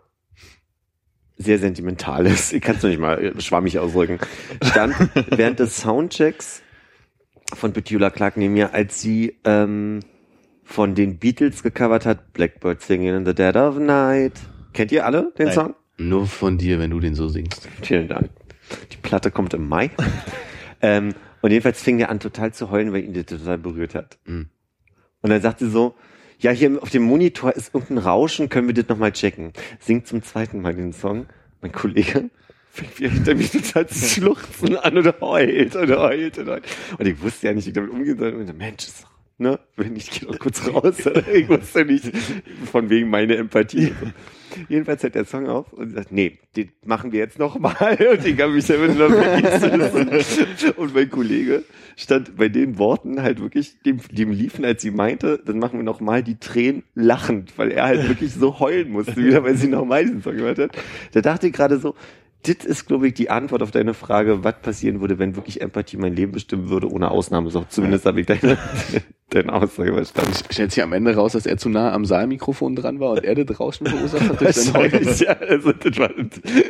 [1.39, 4.19] sehr sentimental ist, ich kann es noch nicht mal schwammig ausdrücken,
[4.63, 4.93] stand
[5.31, 6.61] während des Soundchecks
[7.53, 10.01] von Petula Clark neben mir, als sie ähm,
[10.63, 14.33] von den Beatles gecovert hat, Blackbird Singing in the Dead of Night.
[14.73, 15.55] Kennt ihr alle den Nein.
[15.55, 15.75] Song?
[15.97, 17.67] Nur von dir, wenn du den so singst.
[17.81, 18.29] Vielen Dank.
[18.91, 19.89] Die Platte kommt im Mai.
[20.81, 24.19] ähm, und jedenfalls fing er an total zu heulen, weil ihn das total berührt hat.
[24.25, 24.49] Mhm.
[25.21, 25.95] Und dann sagte sie so,
[26.39, 29.51] ja, hier auf dem Monitor ist irgendein Rauschen, können wir das nochmal checken.
[29.79, 31.27] Singt zum zweiten Mal den Song.
[31.61, 32.29] Mein Kollege
[32.69, 36.63] fängt wieder mir total zu schluchzen an und heult und heult und heult.
[36.97, 38.33] Und ich wusste ja nicht, wie ich damit umgehen soll.
[38.33, 39.05] Und ich dachte, Mensch, ist
[39.37, 40.95] ne, wenn ich gehe doch kurz raus.
[41.33, 42.11] ich wusste nicht,
[42.71, 43.93] von wegen meine Empathie.
[44.67, 47.97] Jedenfalls hört der Song auf und sagt, nee, den machen wir jetzt nochmal.
[48.11, 50.73] Und ich habe mich damit noch vergessen.
[50.77, 51.63] Und mein Kollege
[51.95, 55.83] stand bei den Worten halt wirklich, dem, dem liefen, als sie meinte, dann machen wir
[55.83, 60.03] nochmal die Tränen lachend, weil er halt wirklich so heulen musste, wieder, weil sie nochmal
[60.03, 60.71] diesen Song gehört hat.
[61.11, 61.95] Da dachte ich gerade so,
[62.43, 65.97] das ist, glaube ich, die Antwort auf deine Frage, was passieren würde, wenn wirklich Empathie
[65.97, 67.49] mein Leben bestimmen würde, ohne Ausnahme.
[67.49, 68.57] So, zumindest habe ich deine,
[69.29, 70.33] deine Aussage verstanden.
[70.49, 73.35] Stellt sich am Ende raus, dass er zu nah am Saalmikrofon dran war und er
[73.35, 74.91] das Rauschen verursacht hat durch sein Heulen.
[74.93, 76.11] Wahrscheinlich, ja, also das war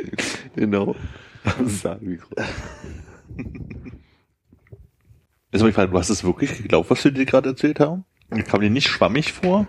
[0.56, 0.96] genau.
[1.44, 2.34] Am Saalmikro.
[5.52, 8.04] Jetzt habe ich gefragt, du hast es wirklich geglaubt, was wir dir gerade erzählt haben?
[8.46, 9.66] Kam dir nicht schwammig vor?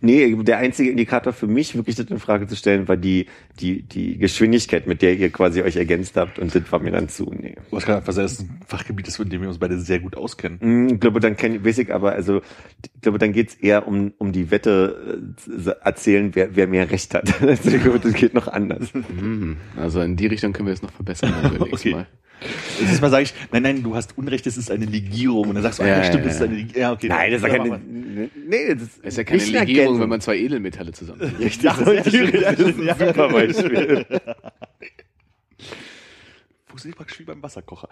[0.00, 3.26] Nee, der einzige Indikator für mich, wirklich das in Frage zu stellen, war die,
[3.60, 7.08] die, die Geschwindigkeit, mit der ihr quasi euch ergänzt habt und das war mir dann
[7.08, 7.56] zu, nee.
[7.72, 10.16] Hast gerade gesagt, das ist ein Fachgebiet, das in dem wir uns beide sehr gut
[10.16, 10.60] auskennen.
[10.60, 12.40] Hm, Ich glaube, dann kenn, weiß ich aber, also,
[12.94, 16.90] ich glaube, dann geht's eher um, um die Wette äh, zu erzählen, wer, wer mehr
[16.90, 17.32] Recht hat.
[17.46, 18.92] Also, ich glaube, das geht noch anders.
[18.94, 19.56] Mhm.
[19.76, 21.90] Also in die Richtung können wir es noch verbessern beim nächsten Okay.
[21.92, 22.06] Mal.
[22.80, 25.48] Dieses Mal sage ich, nein, nein, du hast Unrecht, es ist eine Legierung.
[25.48, 26.46] Und dann sagst du, ah, Ja, ja, stimmt, ja, es ist ja.
[26.46, 26.80] eine Legierung.
[26.82, 27.08] Ja, okay.
[27.08, 30.00] Nein, das ist ja dann keine, nee, das Es ist ja keine Legierung, Ergänzung.
[30.00, 31.20] wenn man zwei Edelmetalle zusammen.
[31.38, 34.06] Richtig, das ist ein super Beispiel.
[36.66, 37.88] Funktioniert praktisch wie beim Wasserkocher.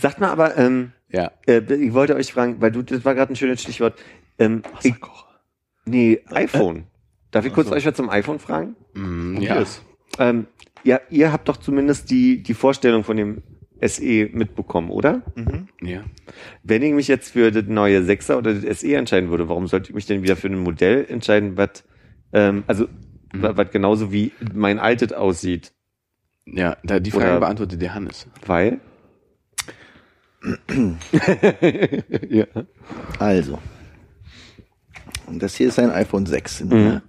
[0.00, 1.30] Sagt mal aber, ähm, Ja.
[1.46, 3.98] äh, ich wollte euch fragen, weil du, das war gerade ein schönes Stichwort.
[4.38, 5.26] Ähm, ich, Wasserkocher.
[5.86, 6.84] nee, iPhone.
[7.34, 7.76] Darf ich kurz Ach so.
[7.76, 8.76] euch was zum iPhone fragen?
[8.94, 9.58] Mhm, Ja.
[9.60, 9.66] ja.
[10.18, 10.46] Ähm,
[10.84, 13.42] ja, ihr habt doch zumindest die, die Vorstellung von dem
[13.82, 15.22] SE mitbekommen, oder?
[15.34, 15.66] Mhm.
[15.82, 16.04] ja.
[16.62, 19.88] Wenn ich mich jetzt für das neue 6er oder das SE entscheiden würde, warum sollte
[19.88, 21.82] ich mich denn wieder für ein Modell entscheiden, was,
[22.32, 22.86] ähm, also,
[23.32, 25.72] wa- was genauso wie mein altes aussieht?
[26.46, 28.28] Ja, da die Frage Oder- beantwortet der Hannes.
[28.46, 28.78] Weil?
[32.28, 32.46] ja.
[33.18, 33.58] Also.
[35.26, 36.64] Und das hier ist ein iPhone 6.
[36.64, 37.00] Mhm.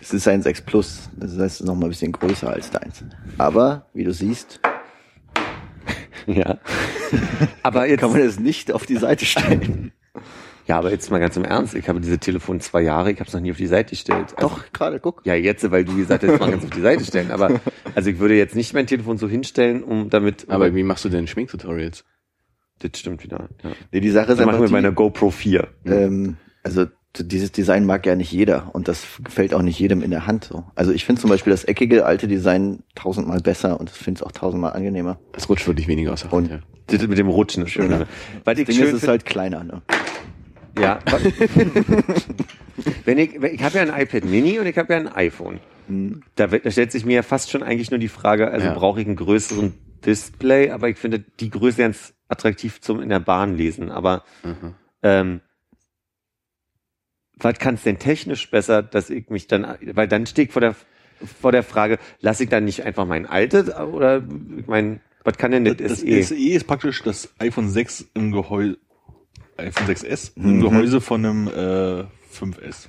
[0.00, 1.08] Es ist ein 6 Plus.
[1.16, 3.04] Das heißt, es ist noch mal ein bisschen größer als deins.
[3.38, 4.60] Aber, wie du siehst,
[6.26, 6.58] Ja.
[7.62, 9.92] aber jetzt, kann man es nicht auf die Seite stellen.
[10.66, 11.74] ja, aber jetzt mal ganz im Ernst.
[11.74, 14.34] Ich habe diese Telefon zwei Jahre, ich habe es noch nie auf die Seite gestellt.
[14.36, 15.22] Also, Doch, gerade, guck.
[15.24, 17.30] Ja, jetzt, weil du gesagt hast, mal ganz auf die Seite stellen.
[17.30, 17.60] Aber,
[17.94, 21.08] also ich würde jetzt nicht mein Telefon so hinstellen, um damit, Aber wie machst du
[21.08, 22.04] denn Schminktutorials?
[22.80, 23.48] das stimmt wieder.
[23.62, 23.70] Ja.
[23.92, 25.68] Nee, die Sache ist machen einfach wir bei die, einer GoPro 4.
[25.86, 26.86] ähm, also
[27.18, 30.44] dieses Design mag ja nicht jeder und das gefällt auch nicht jedem in der Hand.
[30.44, 30.64] So.
[30.74, 34.22] Also ich finde zum Beispiel das eckige alte Design tausendmal besser und ich finde es
[34.26, 35.18] auch tausendmal angenehmer.
[35.32, 36.50] Es rutscht wirklich weniger aus der Hand.
[36.50, 36.60] Und ja.
[36.88, 37.90] Das mit dem Rutschen ist schön.
[37.90, 37.98] Ja.
[38.00, 38.06] ne?
[38.44, 39.64] Weil Das Ding ist, ist halt kleiner.
[39.64, 39.80] Ne?
[40.78, 40.98] Ja.
[43.04, 45.60] wenn ich, ich habe ja ein iPad Mini und ich habe ja ein iPhone.
[46.36, 48.74] Da, wird- da stellt sich mir ja fast schon eigentlich nur die Frage, also Ja.
[48.74, 53.20] brauche ich einen größeren Display, aber ich finde die Größe ganz attraktiv zum in der
[53.20, 53.90] Bahn lesen.
[53.90, 54.74] Aber Mhm.
[55.02, 55.40] ähm,
[57.44, 60.60] was kann es denn technisch besser, dass ich mich dann, weil dann stehe ich vor
[60.60, 60.74] der
[61.40, 64.22] vor der Frage, lasse ich dann nicht einfach mein altes oder
[64.58, 66.22] ich meine, was kann denn das, Das SE?
[66.24, 68.76] SE ist praktisch das iPhone 6 im Gehäuse,
[69.56, 70.50] iPhone 6S Mhm.
[70.50, 72.04] im Gehäuse von einem äh,
[72.36, 72.88] 5S.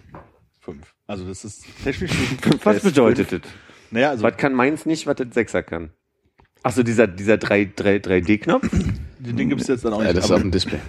[0.59, 0.81] 5.
[1.07, 2.11] Also das ist technisch
[2.63, 3.41] Was bedeutet das?
[3.91, 5.91] Naja, also Was kann meins nicht, was das Sechser kann?
[6.63, 8.67] Ach so, dieser, dieser 3, 3, 3D-Knopf?
[9.19, 10.17] den, den gibt es jetzt dann auch Ja, nicht.
[10.17, 10.79] das ist auf dem Display.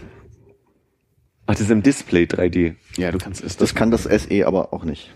[1.46, 2.74] Ach, das ist im Display 3D.
[2.96, 3.56] Ja, du kannst es.
[3.56, 5.14] Das kann das SE aber auch nicht.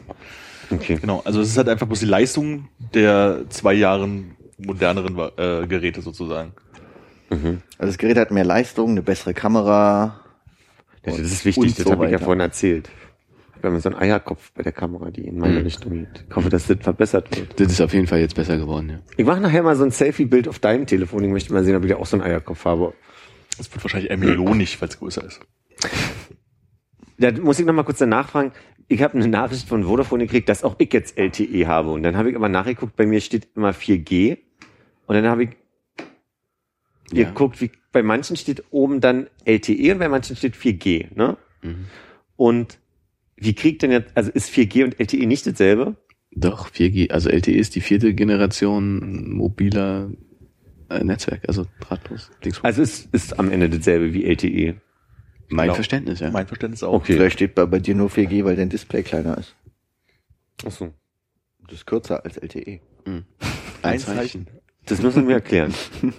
[0.71, 0.99] Okay.
[1.01, 6.01] genau, also es ist halt einfach bloß die Leistung der zwei Jahren moderneren äh, Geräte
[6.03, 6.53] sozusagen.
[7.31, 10.21] Also das Gerät hat mehr Leistung, eine bessere Kamera.
[11.05, 12.91] Ja, das ist wichtig, das so habe ich ja vorhin erzählt.
[13.61, 15.65] Wir haben so einen Eierkopf bei der Kamera, die in meine Mhm.
[15.65, 16.25] Richtung geht.
[16.29, 17.59] Ich hoffe, dass das verbessert wird.
[17.61, 18.99] Das ist auf jeden Fall jetzt besser geworden, ja.
[19.17, 21.23] Ich mache nachher mal so ein Selfie-Bild auf deinem Telefon.
[21.25, 22.95] Ich möchte mal sehen, ob ich da auch so einen Eierkopf habe.
[23.59, 25.41] Das wird wahrscheinlich embryonig, weil es größer ist.
[27.21, 28.53] Da muss ich noch mal kurz danach fragen.
[28.89, 31.91] Ich habe eine Nachricht von Vodafone gekriegt, dass auch ich jetzt LTE habe.
[31.91, 34.39] Und dann habe ich aber nachgeguckt, bei mir steht immer 4G.
[35.07, 35.51] Und dann habe ich
[37.13, 37.29] Ja.
[37.29, 41.09] geguckt, wie bei manchen steht oben dann LTE und bei manchen steht 4G.
[41.15, 41.37] Ne?
[41.63, 41.87] Mhm.
[42.37, 42.79] Und
[43.37, 45.97] wie kriegt denn jetzt, also ist 4G und LTE nicht dasselbe?
[46.33, 50.11] Doch, 4G, also LTE ist die vierte Generation mobiler
[50.89, 52.31] äh, Netzwerk, also drahtlos.
[52.63, 54.81] Also es ist am Ende dasselbe wie LTE.
[55.51, 55.75] Mein genau.
[55.75, 56.31] Verständnis, ja.
[56.31, 56.95] Mein Verständnis auch.
[56.95, 57.15] Okay.
[57.15, 59.55] Vielleicht steht bei, bei dir nur 4G, weil dein Display kleiner ist.
[60.65, 60.93] Achso.
[61.65, 62.41] Das ist kürzer als E.
[62.47, 62.81] LTE.
[63.05, 63.25] Mhm.
[63.83, 64.47] Ein Ein Zeichen.
[64.87, 65.75] Das müssen wir erklären.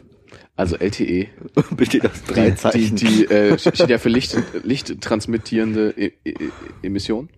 [0.58, 1.28] Also LTE.
[1.76, 2.96] Besteht aus drei die, Zeichen.
[2.96, 6.36] Die, die äh, steht ja für Licht, Licht transmittierende e e
[6.84, 7.30] Emission.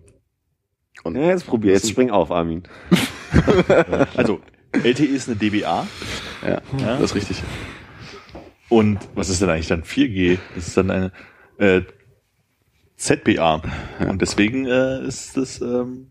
[1.04, 2.64] Und Ja, jetzt probier, jetzt spring auf, Armin.
[4.14, 4.40] Also
[4.72, 5.86] LTE ist eine DBA
[6.42, 6.98] ja, Ja.
[6.98, 7.42] das ist richtig.
[8.68, 10.38] und was ist denn eigentlich dann 4G?
[10.54, 11.12] Das ist dann eine
[11.58, 11.82] äh,
[12.96, 13.62] ZBA
[14.08, 16.10] und deswegen äh, ist das ähm,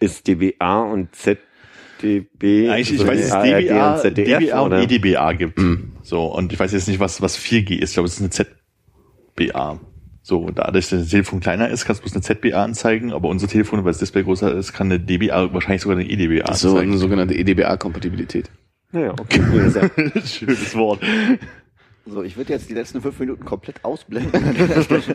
[0.00, 2.68] Ist DBA und ZDB.
[2.68, 4.72] eigentlich ich so weiß, dass es DBA, und ZDF, DBA und?
[4.72, 5.58] EDBA gibt.
[5.58, 5.92] Mhm.
[6.02, 7.90] So und ich weiß jetzt nicht, was was 4G ist.
[7.90, 9.80] Ich glaube, es ist eine ZBA.
[10.24, 13.48] So, dadurch, dass das Telefon kleiner ist, kannst du bloß eine ZBA anzeigen, aber unser
[13.48, 16.78] Telefon, weil das Display größer ist, kann eine DBA, wahrscheinlich sogar eine EDBA So eine
[16.78, 16.98] anzeigen.
[16.98, 18.48] sogenannte E EDBA-Kompatibilität.
[18.92, 19.40] Naja, okay.
[20.24, 21.00] Schönes Wort.
[22.04, 24.32] So, ich würde jetzt die letzten fünf Minuten komplett ausblenden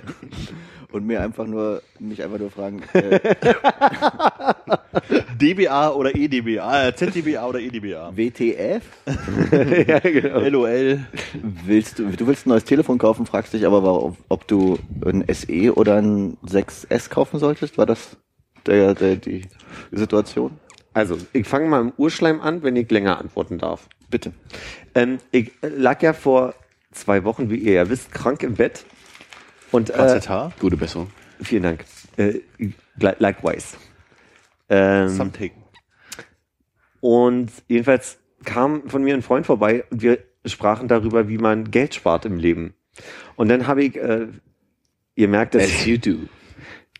[0.92, 3.20] und mir einfach nur mich einfach nur fragen, äh,
[5.38, 8.16] DBA oder EDBA, äh, ZDBA oder EDBA.
[8.16, 8.84] WTF?
[9.88, 10.40] ja, genau.
[10.40, 11.02] LOL.
[11.66, 15.26] Willst du, du willst ein neues Telefon kaufen, fragst dich aber, ob, ob du ein
[15.34, 17.78] SE oder ein 6S kaufen solltest?
[17.78, 18.16] War das
[18.66, 19.44] der, der, die
[19.92, 20.52] Situation?
[20.94, 23.90] Also, ich fange mal im Urschleim an, wenn ich länger antworten darf.
[24.10, 24.32] Bitte.
[24.96, 26.56] Ähm, ich lag ja vor
[27.00, 28.86] zwei Wochen, wie ihr ja wisst, krank im Bett.
[29.72, 29.94] Und äh.
[30.60, 31.10] Gute Besserung.
[31.42, 31.86] vielen Dank.
[32.18, 33.78] Äh, li- likewise.
[34.70, 35.64] Ähm, Some taken.
[37.00, 41.94] Und jedenfalls kam von mir ein Freund vorbei und wir sprachen darüber, wie man Geld
[41.96, 42.74] spart im Leben.
[43.36, 44.28] Und dann habe ich, äh,
[45.16, 46.28] ihr merkt, dass As you do.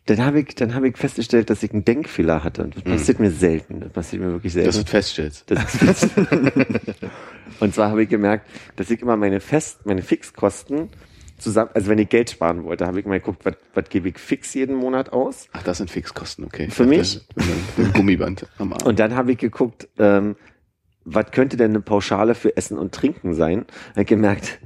[0.10, 2.64] Dann habe ich, dann habe ich festgestellt, dass ich einen Denkfehler hatte.
[2.64, 3.82] Und das passiert mir selten.
[3.82, 4.68] Das passiert mir wirklich selten.
[4.68, 5.52] Dass du feststellst.
[5.52, 6.10] Das ist
[7.60, 8.48] und zwar habe ich gemerkt,
[8.78, 10.90] dass ich immer meine Fest, meine Fixkosten
[11.38, 14.18] zusammen, also wenn ich Geld sparen wollte, habe ich mal geguckt, was, was gebe ich
[14.18, 15.48] fix jeden Monat aus.
[15.52, 16.70] Ach, das sind Fixkosten, okay.
[16.70, 17.22] Für mich?
[17.78, 18.82] Ein Gummiband am Arm.
[18.86, 20.36] Und dann habe ich geguckt, ähm,
[21.04, 23.66] was könnte denn eine Pauschale für Essen und Trinken sein?
[23.96, 24.60] Ich gemerkt,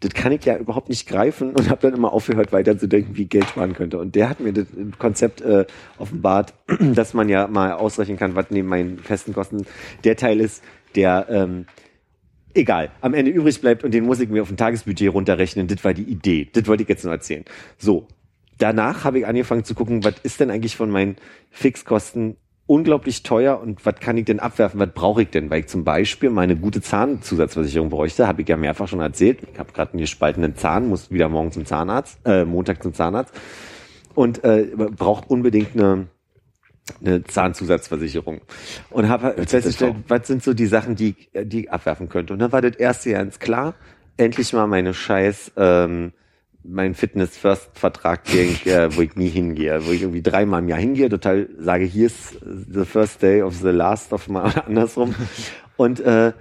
[0.00, 3.16] das kann ich ja überhaupt nicht greifen und habe dann immer aufgehört, weiter zu denken,
[3.16, 3.98] wie Geld sparen könnte.
[3.98, 4.66] Und der hat mir das
[4.98, 5.64] Konzept äh,
[5.98, 9.64] offenbart, dass man ja mal ausrechnen kann, was neben meinen festen Kosten
[10.04, 10.62] der Teil ist,
[10.94, 11.66] der ähm,
[12.52, 15.66] egal, am Ende übrig bleibt und den muss ich mir auf ein Tagesbudget runterrechnen.
[15.66, 16.48] Das war die Idee.
[16.52, 17.44] Das wollte ich jetzt nur erzählen.
[17.78, 18.06] So.
[18.58, 21.16] Danach habe ich angefangen zu gucken, was ist denn eigentlich von meinen
[21.50, 25.50] Fixkosten unglaublich teuer und was kann ich denn abwerfen, was brauche ich denn?
[25.50, 29.40] Weil ich zum Beispiel meine gute Zahnzusatzversicherung bräuchte, habe ich ja mehrfach schon erzählt.
[29.52, 33.32] Ich habe gerade einen gespaltenen Zahn, muss wieder morgen zum Zahnarzt, äh, Montag zum Zahnarzt
[34.14, 36.08] und äh, braucht unbedingt eine
[37.00, 38.42] eine Zahnzusatzversicherung
[38.90, 42.32] und habe festgestellt, was sind so die Sachen, die, die ich abwerfen könnte.
[42.32, 43.74] Und dann war das erste ganz klar,
[44.16, 46.12] endlich mal meine scheiß ähm,
[46.68, 50.68] mein Fitness First Vertrag, den, äh, wo ich nie hingehe, wo ich irgendwie dreimal im
[50.68, 54.66] Jahr hingehe, total sage, hier ist the first day of the last of my, oder
[54.66, 55.14] andersrum.
[55.76, 56.32] Und äh,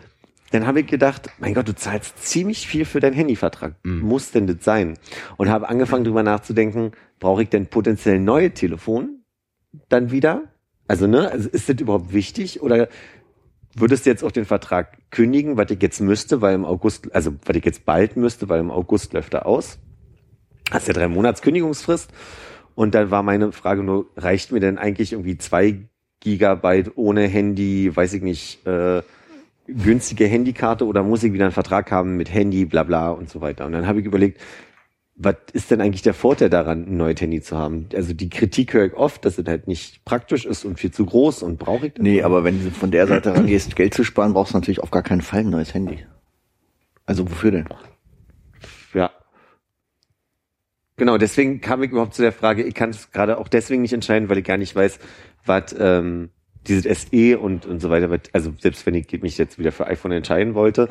[0.52, 3.76] dann habe ich gedacht, mein Gott, du zahlst ziemlich viel für deinen Handyvertrag.
[4.02, 4.98] Muss denn das sein?
[5.38, 9.24] Und habe angefangen drüber nachzudenken, brauche ich denn potenziell neue Telefon
[9.90, 10.44] dann wieder?
[10.88, 12.62] Also, ne, also ist das überhaupt wichtig?
[12.62, 12.88] Oder
[13.76, 17.34] würdest du jetzt auch den Vertrag kündigen, was ich jetzt müsste, weil im August, also
[17.44, 19.80] was ich jetzt bald müsste, weil im August läuft er aus?
[20.72, 22.12] Hast ja drei Monats Kündigungsfrist.
[22.76, 25.88] Und dann war meine Frage nur, reicht mir denn eigentlich irgendwie zwei
[26.20, 29.02] Gigabyte ohne Handy, weiß ich nicht, äh,
[29.68, 33.42] günstige Handykarte oder muss ich wieder einen Vertrag haben mit Handy, bla bla und so
[33.42, 33.66] weiter.
[33.66, 34.42] Und dann habe ich überlegt,
[35.16, 37.88] was ist denn eigentlich der Vorteil daran, ein neues Handy zu haben?
[37.96, 41.06] Also die Kritik höre ich oft, dass es halt nicht praktisch ist und viel zu
[41.06, 42.04] groß und brauche ich das?
[42.04, 44.92] Nee, aber wenn du von der Seite rangehst, Geld zu sparen, brauchst du natürlich auf
[44.92, 46.06] gar keinen Fall ein neues Handy.
[47.06, 47.70] Also wofür denn?
[48.94, 49.12] Ja.
[50.98, 53.92] Genau, deswegen kam ich überhaupt zu der Frage, ich kann es gerade auch deswegen nicht
[53.94, 54.98] entscheiden, weil ich gar nicht weiß,
[55.46, 56.30] was ähm,
[56.68, 59.88] dieses SE und, und so weiter, was- also selbst wenn ich mich jetzt wieder für
[59.88, 60.90] iPhone entscheiden wollte,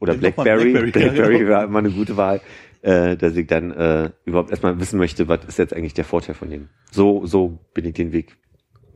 [0.00, 1.50] oder Blackberry, Blackberry, ja, Blackberry genau.
[1.52, 2.40] war immer eine gute Wahl,
[2.82, 6.34] äh, dass ich dann äh, überhaupt erstmal wissen möchte, was ist jetzt eigentlich der Vorteil
[6.34, 6.68] von dem.
[6.90, 8.36] So, so bin ich den Weg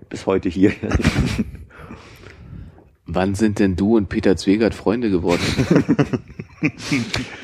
[0.09, 0.73] bis heute hier.
[3.07, 5.43] Wann sind denn du und Peter Zwegert Freunde geworden?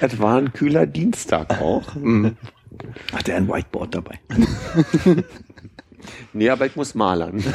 [0.00, 1.94] Es war ein kühler Dienstag auch.
[3.12, 4.18] Hat er ein Whiteboard dabei?
[6.32, 7.44] Nee, aber ich muss malern.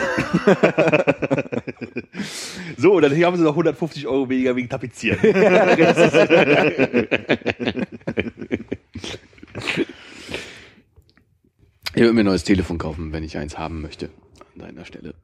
[2.78, 5.20] So, dann haben sie noch 150 Euro weniger wegen Tapezieren.
[11.94, 14.10] Ich würde mir ein neues Telefon kaufen, wenn ich eins haben möchte.
[14.54, 15.16] An deiner Stelle.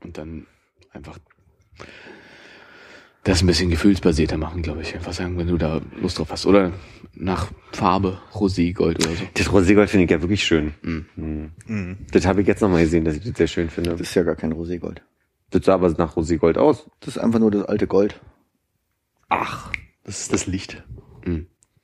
[0.00, 0.46] Und dann
[0.92, 1.18] einfach
[3.24, 4.94] das ein bisschen gefühlsbasierter machen, glaube ich.
[4.94, 6.46] Einfach sagen, wenn du da Lust drauf hast.
[6.46, 6.72] Oder
[7.14, 9.24] nach Farbe, Rosé, Gold oder so.
[9.34, 10.74] Das Roségold finde ich ja wirklich schön.
[10.82, 11.98] Mhm.
[12.10, 13.90] Das habe ich jetzt nochmal gesehen, dass ich das sehr schön finde.
[13.90, 15.02] Das ist ja gar kein Roségold.
[15.50, 16.90] Das sah aber nach Roségold aus.
[17.00, 18.20] Das ist einfach nur das alte Gold.
[19.28, 19.70] Ach,
[20.04, 20.82] das ist das Licht.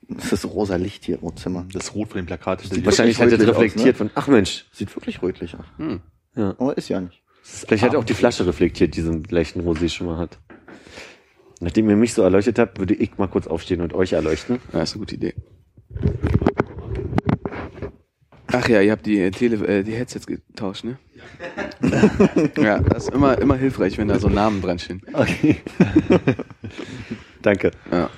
[0.09, 1.65] Das ist das rosa Licht hier im Wohnzimmer.
[1.71, 2.61] Das Rot von dem Plakat.
[2.61, 2.85] hinter dir.
[2.85, 3.93] Wahrscheinlich hat das rötlich aus, reflektiert ne?
[3.93, 5.65] von, ach Mensch, Sieht wirklich rötlich aus.
[5.77, 6.01] Hm.
[6.35, 6.55] Ja.
[6.57, 7.21] Aber ist ja nicht.
[7.43, 10.39] vielleicht hat auch die Flasche reflektiert, diesen leichten Rosé schon mal hat.
[11.59, 14.59] Nachdem ihr mich so erleuchtet habt, würde ich mal kurz aufstehen und euch erleuchten.
[14.71, 15.33] Ja, ist eine gute Idee.
[18.51, 20.97] Ach ja, ihr habt die, äh, Tele äh, die Headsets getauscht, ne?
[22.57, 25.01] ja, das ist immer, immer hilfreich, wenn da so Namen dran stehen.
[25.13, 25.57] Okay.
[27.41, 27.71] Danke.
[27.91, 28.09] Ja.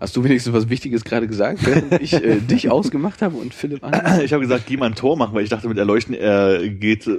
[0.00, 3.84] Hast du wenigstens was Wichtiges gerade gesagt, während ich äh, dich ausgemacht habe und Philipp
[3.84, 4.20] an?
[4.24, 7.06] Ich habe gesagt, geh mal ein Tor machen, weil ich dachte, mit Erleuchten er geht
[7.06, 7.18] äh,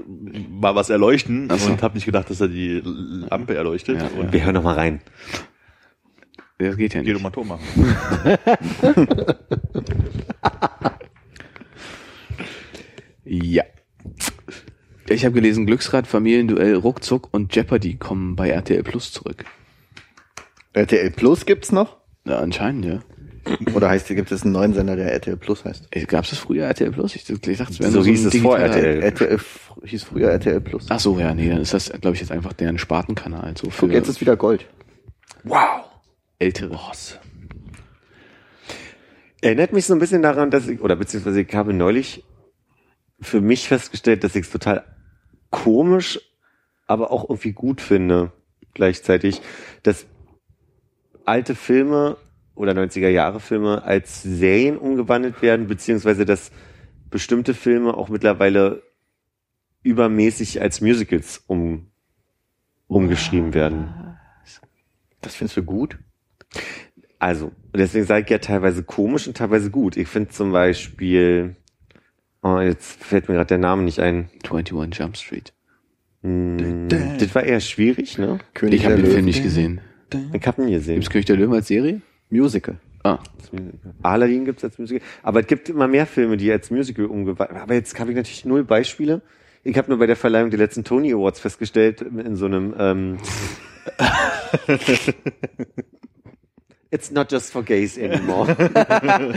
[0.49, 1.69] mal was erleuchten so.
[1.71, 4.01] und habe nicht gedacht, dass er die Lampe erleuchtet.
[4.01, 4.99] Ja, und Wir hören noch mal rein.
[6.57, 7.23] Das geht ja geh doch nicht.
[7.23, 7.61] mal ein Tor machen.
[13.23, 13.63] Ja.
[15.07, 19.45] Ich habe gelesen, Glücksrad, Familienduell, Ruckzuck und Jeopardy kommen bei RTL Plus zurück.
[20.73, 22.00] RTL Plus gibt's noch?
[22.25, 22.99] Ja, anscheinend, ja.
[23.73, 25.91] Oder heißt, gibt es einen neuen Sender, der RTL Plus heißt?
[26.07, 27.15] Gab es das früher RTL Plus?
[27.15, 29.01] Ich, ich dachte, es wäre So nur hieß es vor RTL.
[29.01, 29.39] RTL
[29.83, 30.85] hieß früher RTL Plus.
[30.89, 33.87] Ach so, ja, nee, dann ist das, glaube ich, jetzt einfach deren Spartenkanal, so für
[33.87, 34.67] Guck, jetzt ist wieder Gold.
[35.43, 35.85] Wow.
[36.37, 36.79] ältere.
[39.41, 42.23] Erinnert mich so ein bisschen daran, dass ich, oder beziehungsweise ich habe neulich
[43.19, 44.83] für mich festgestellt, dass ich es total
[45.49, 46.19] komisch,
[46.85, 48.31] aber auch irgendwie gut finde,
[48.73, 49.41] gleichzeitig,
[49.81, 50.05] dass
[51.25, 52.17] alte Filme
[52.55, 56.51] oder 90er Jahre Filme als Serien umgewandelt werden, beziehungsweise dass
[57.09, 58.83] bestimmte Filme auch mittlerweile
[59.83, 61.87] übermäßig als Musicals um,
[62.87, 64.17] umgeschrieben werden.
[65.21, 65.97] Das findest du gut?
[67.19, 69.95] Also, deswegen sage ich ja teilweise komisch und teilweise gut.
[69.95, 71.55] Ich finde zum Beispiel,
[72.41, 74.29] oh, jetzt fällt mir gerade der Name nicht ein.
[74.43, 75.53] 21 Jump Street.
[76.23, 78.39] Hm, das war eher schwierig, ne?
[78.53, 79.81] König Ich habe den Film nicht gesehen.
[80.33, 80.95] Ich habe ihn gesehen.
[80.95, 82.01] Gibt's König der Löwen als Serie?
[82.29, 82.77] Musical.
[83.03, 83.19] Ah,
[84.03, 85.05] Aladdin gibt's als Musical.
[85.23, 88.45] Aber es gibt immer mehr Filme, die als Musical umgewandelt Aber jetzt habe ich natürlich
[88.45, 89.21] null Beispiele.
[89.63, 93.17] Ich habe nur bei der Verleihung der letzten Tony Awards festgestellt, in so einem ähm,
[96.91, 98.53] It's not just for gays anymore.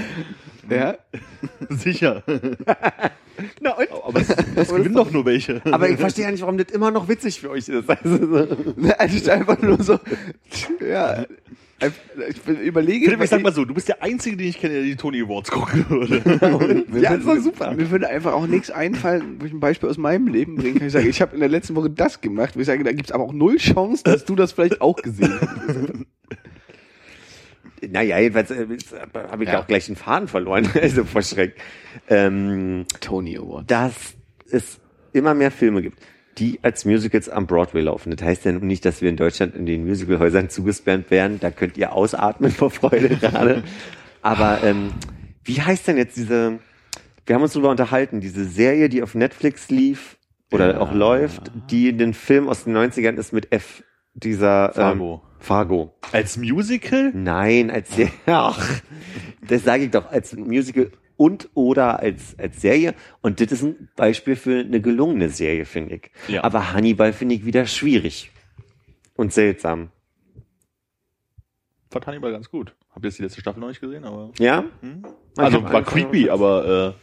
[0.70, 0.96] ja.
[1.68, 2.22] Sicher.
[3.60, 3.88] Na, und?
[3.90, 5.60] Aber es, es gewinnen doch nur welche.
[5.70, 7.90] Aber ich verstehe ja nicht, warum das immer noch witzig für euch ist.
[7.90, 8.46] Also, so.
[8.98, 9.98] Es ist einfach nur so,
[10.80, 11.24] ja,
[12.28, 13.06] ich überlege.
[13.06, 15.22] Philipp, ich sag mal so, du bist der Einzige, den ich kenne, der die Tony
[15.22, 16.84] Awards gucken würde.
[17.00, 17.72] Ja, das war super.
[17.72, 20.86] Mir würde einfach auch nichts einfallen, wo ich ein Beispiel aus meinem Leben bringen kann.
[20.86, 23.12] Ich sage, ich habe in der letzten Woche das gemacht, wo ich sage, da gibt's
[23.12, 25.76] aber auch null Chance, dass du das vielleicht auch gesehen hast.
[27.90, 28.66] Naja, jedenfalls äh,
[29.14, 29.54] habe ich ja.
[29.54, 29.60] Ja.
[29.62, 31.56] auch gleich den Faden verloren, also vor Schreck.
[32.08, 33.70] Ähm, Tony Award.
[33.70, 34.14] dass
[34.50, 34.80] es
[35.12, 35.98] immer mehr Filme gibt,
[36.38, 38.14] die als Musicals am Broadway laufen.
[38.14, 41.38] Das heißt ja nun nicht, dass wir in Deutschland in den Musicalhäusern zugesperrt werden.
[41.40, 43.62] Da könnt ihr ausatmen vor Freude gerade.
[44.22, 44.90] Aber ähm,
[45.44, 46.58] wie heißt denn jetzt diese,
[47.26, 50.16] wir haben uns darüber unterhalten, diese Serie, die auf Netflix lief
[50.50, 53.82] oder auch läuft, die den Film aus den 90ern ist mit F,
[54.14, 55.22] dieser Fargo.
[55.22, 55.94] Ähm, Fargo.
[56.12, 57.12] Als Musical?
[57.14, 58.12] Nein, als Serie.
[58.26, 58.80] Ach,
[59.46, 62.94] das sage ich doch, als Musical und oder als, als Serie.
[63.20, 66.10] Und das ist ein Beispiel für eine gelungene Serie, finde ich.
[66.28, 66.44] Ja.
[66.44, 68.30] Aber Hannibal finde ich wieder schwierig.
[69.16, 69.90] Und seltsam.
[71.90, 72.74] Fand Hannibal ganz gut.
[72.90, 74.32] Hab jetzt die letzte Staffel noch nicht gesehen, aber.
[74.38, 74.64] Ja?
[75.36, 76.94] Also hab war creepy, aber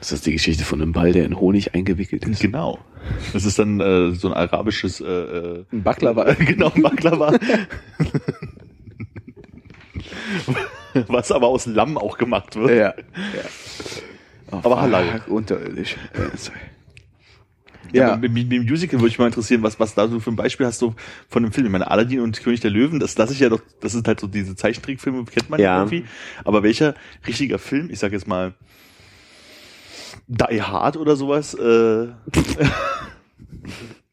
[0.00, 2.40] Ist das die Geschichte von einem Ball, der in Honig eingewickelt ist?
[2.40, 2.78] genau.
[3.32, 6.32] Das ist dann äh, so ein arabisches äh, äh, Ein Baklava.
[6.38, 7.36] genau, ein Baklava.
[11.08, 12.70] Was aber aus Lamm auch gemacht wird.
[12.70, 12.76] ja.
[12.76, 12.94] ja.
[14.50, 15.22] Oh, Aber halal.
[15.26, 15.96] Unterirdisch.
[16.14, 16.56] Äh, sorry.
[17.92, 18.10] Ja.
[18.10, 18.16] Ja.
[18.16, 20.80] Mit, mit, Musical würde ich mal interessieren, was, was da so für ein Beispiel hast
[20.80, 20.94] du
[21.28, 21.66] von einem Film.
[21.66, 24.20] Ich meine, Aladdin und König der Löwen, das lasse ich ja doch, das sind halt
[24.20, 25.78] so diese Zeichentrickfilme, kennt man Ja.
[25.78, 26.04] irgendwie.
[26.44, 26.94] Aber welcher
[27.26, 28.54] richtiger Film, ich sag jetzt mal,
[30.26, 32.08] Die Hard oder sowas, äh,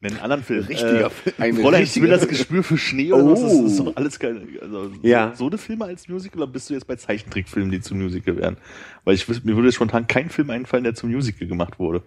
[0.02, 0.64] einen anderen Film.
[0.64, 1.56] Richtiger äh, Film.
[1.56, 3.66] Fräulein richtiger will das Gespür für Schnee oder was, das Oh.
[3.66, 4.46] ist doch alles geil.
[4.60, 5.32] Also, Ja.
[5.34, 8.56] so, eine Filme als Musical oder bist du jetzt bei Zeichentrickfilmen, die zum Musical wären?
[9.04, 12.02] Weil ich mir würde jetzt spontan kein Film einfallen, der zum Musical gemacht wurde.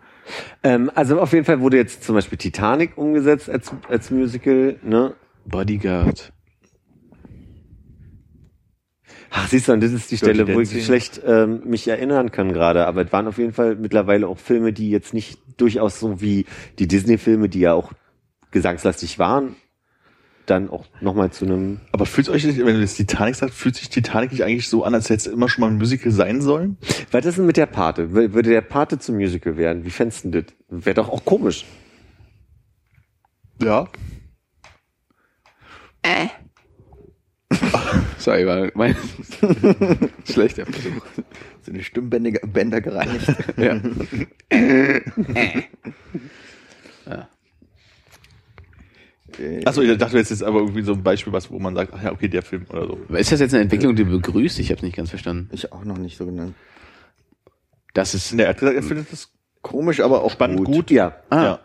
[0.63, 5.13] Ähm, also auf jeden Fall wurde jetzt zum Beispiel Titanic umgesetzt als, als Musical, ne?
[5.45, 6.31] Bodyguard.
[9.31, 10.85] Ach, siehst du, und das ist die Dirty Stelle, wo ich Dancing.
[10.85, 12.87] schlecht ähm, mich erinnern kann gerade.
[12.87, 16.45] Aber es waren auf jeden Fall mittlerweile auch Filme, die jetzt nicht durchaus so wie
[16.79, 17.93] die Disney-Filme, die ja auch
[18.51, 19.55] gesangslastig waren,
[20.47, 21.79] dann auch nochmal zu einem.
[21.91, 24.83] Aber fühlt euch nicht, wenn du jetzt Titanic sagst, fühlt sich Titanic nicht eigentlich so
[24.83, 26.77] an, als hätte es immer schon mal ein Musical sein sollen?
[27.11, 28.11] Was ist denn mit der Pate?
[28.13, 29.85] Würde der Pate zum Musical werden?
[29.85, 30.45] Wie fändest du das?
[30.69, 31.65] Wäre doch auch komisch.
[33.61, 33.87] Ja.
[38.19, 38.95] Sorry, war mein
[40.29, 41.01] schlechter Versuch.
[41.63, 43.25] So eine Stimmbänder Bänder gereinigt.
[47.05, 47.27] Ja.
[49.39, 51.93] Äh, Achso, ich dachte jetzt ist aber irgendwie so ein Beispiel, was, wo man sagt,
[51.95, 53.15] ach ja, okay, der Film oder so.
[53.15, 54.59] Ist das jetzt eine Entwicklung, die du begrüßt?
[54.59, 55.49] Ich habe nicht ganz verstanden.
[55.53, 56.55] Ich auch noch nicht so genannt.
[57.93, 58.33] Das ist.
[58.33, 60.67] Ne, er hat gesagt, er findet das Komisch, aber auch spannend gut.
[60.67, 60.91] gut.
[60.91, 61.59] Ja, Ah,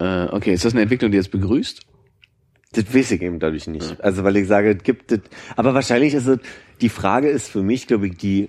[0.00, 0.26] Ja.
[0.26, 0.52] äh, okay.
[0.52, 1.82] Ist das eine Entwicklung, die jetzt begrüßt?
[2.72, 4.00] Das weiß ich eben dadurch nicht.
[4.00, 5.20] Also weil ich sage, es gibt es.
[5.56, 6.38] Aber wahrscheinlich ist es,
[6.80, 8.48] die Frage ist für mich, glaube ich, die,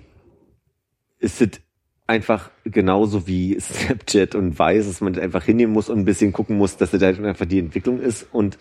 [1.18, 1.60] ist es
[2.06, 6.32] einfach genauso wie Snapchat und Weiß, dass man das einfach hinnehmen muss und ein bisschen
[6.32, 8.58] gucken muss, dass das halt einfach die Entwicklung ist und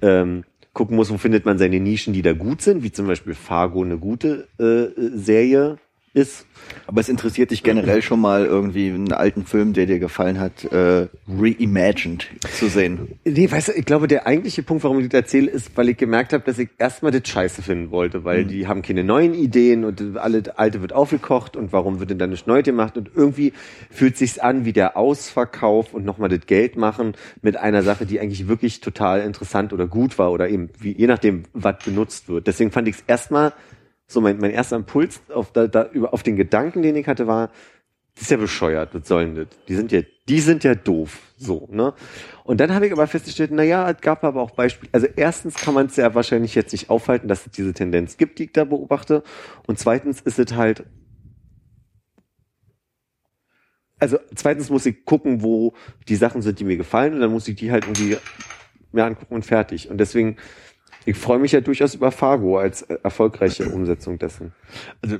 [0.00, 3.34] ähm, gucken muss, wo findet man seine Nischen, die da gut sind, wie zum Beispiel
[3.34, 5.78] Fargo eine gute äh, Serie
[6.14, 6.46] ist.
[6.86, 10.64] Aber es interessiert dich generell schon mal irgendwie einen alten Film, der dir gefallen hat,
[10.64, 13.18] äh, reimagined zu sehen.
[13.24, 15.96] Nee, weißt du, ich glaube, der eigentliche Punkt, warum ich das erzähle, ist, weil ich
[15.96, 19.84] gemerkt habe, dass ich erstmal das Scheiße finden wollte, weil die haben keine neuen Ideen
[19.84, 23.52] und alles Alte wird aufgekocht und warum wird denn da nicht neu gemacht und irgendwie
[23.90, 28.20] fühlt sich's an wie der Ausverkauf und nochmal das Geld machen mit einer Sache, die
[28.20, 32.46] eigentlich wirklich total interessant oder gut war oder eben wie, je nachdem, was benutzt wird.
[32.46, 33.52] Deswegen fand ich es erstmal
[34.12, 37.26] so mein, mein erster Impuls auf, da, da, über, auf den Gedanken, den ich hatte,
[37.26, 37.50] war,
[38.14, 39.46] das ist ja bescheuert, was sollen das?
[39.68, 41.94] Die sind ja, die sind ja doof, so, ne?
[42.44, 44.90] Und dann habe ich aber festgestellt, na ja, es gab aber auch Beispiele.
[44.92, 48.38] Also erstens kann man es ja wahrscheinlich jetzt nicht aufhalten, dass es diese Tendenz gibt,
[48.38, 49.22] die ich da beobachte.
[49.66, 50.84] Und zweitens ist es halt,
[53.98, 55.74] also zweitens muss ich gucken, wo
[56.08, 58.16] die Sachen sind, die mir gefallen, und dann muss ich die halt irgendwie
[58.90, 59.88] mir angucken und fertig.
[59.88, 60.36] Und deswegen,
[61.04, 64.52] ich freue mich ja durchaus über Fargo als äh, erfolgreiche Umsetzung dessen.
[65.02, 65.18] Also,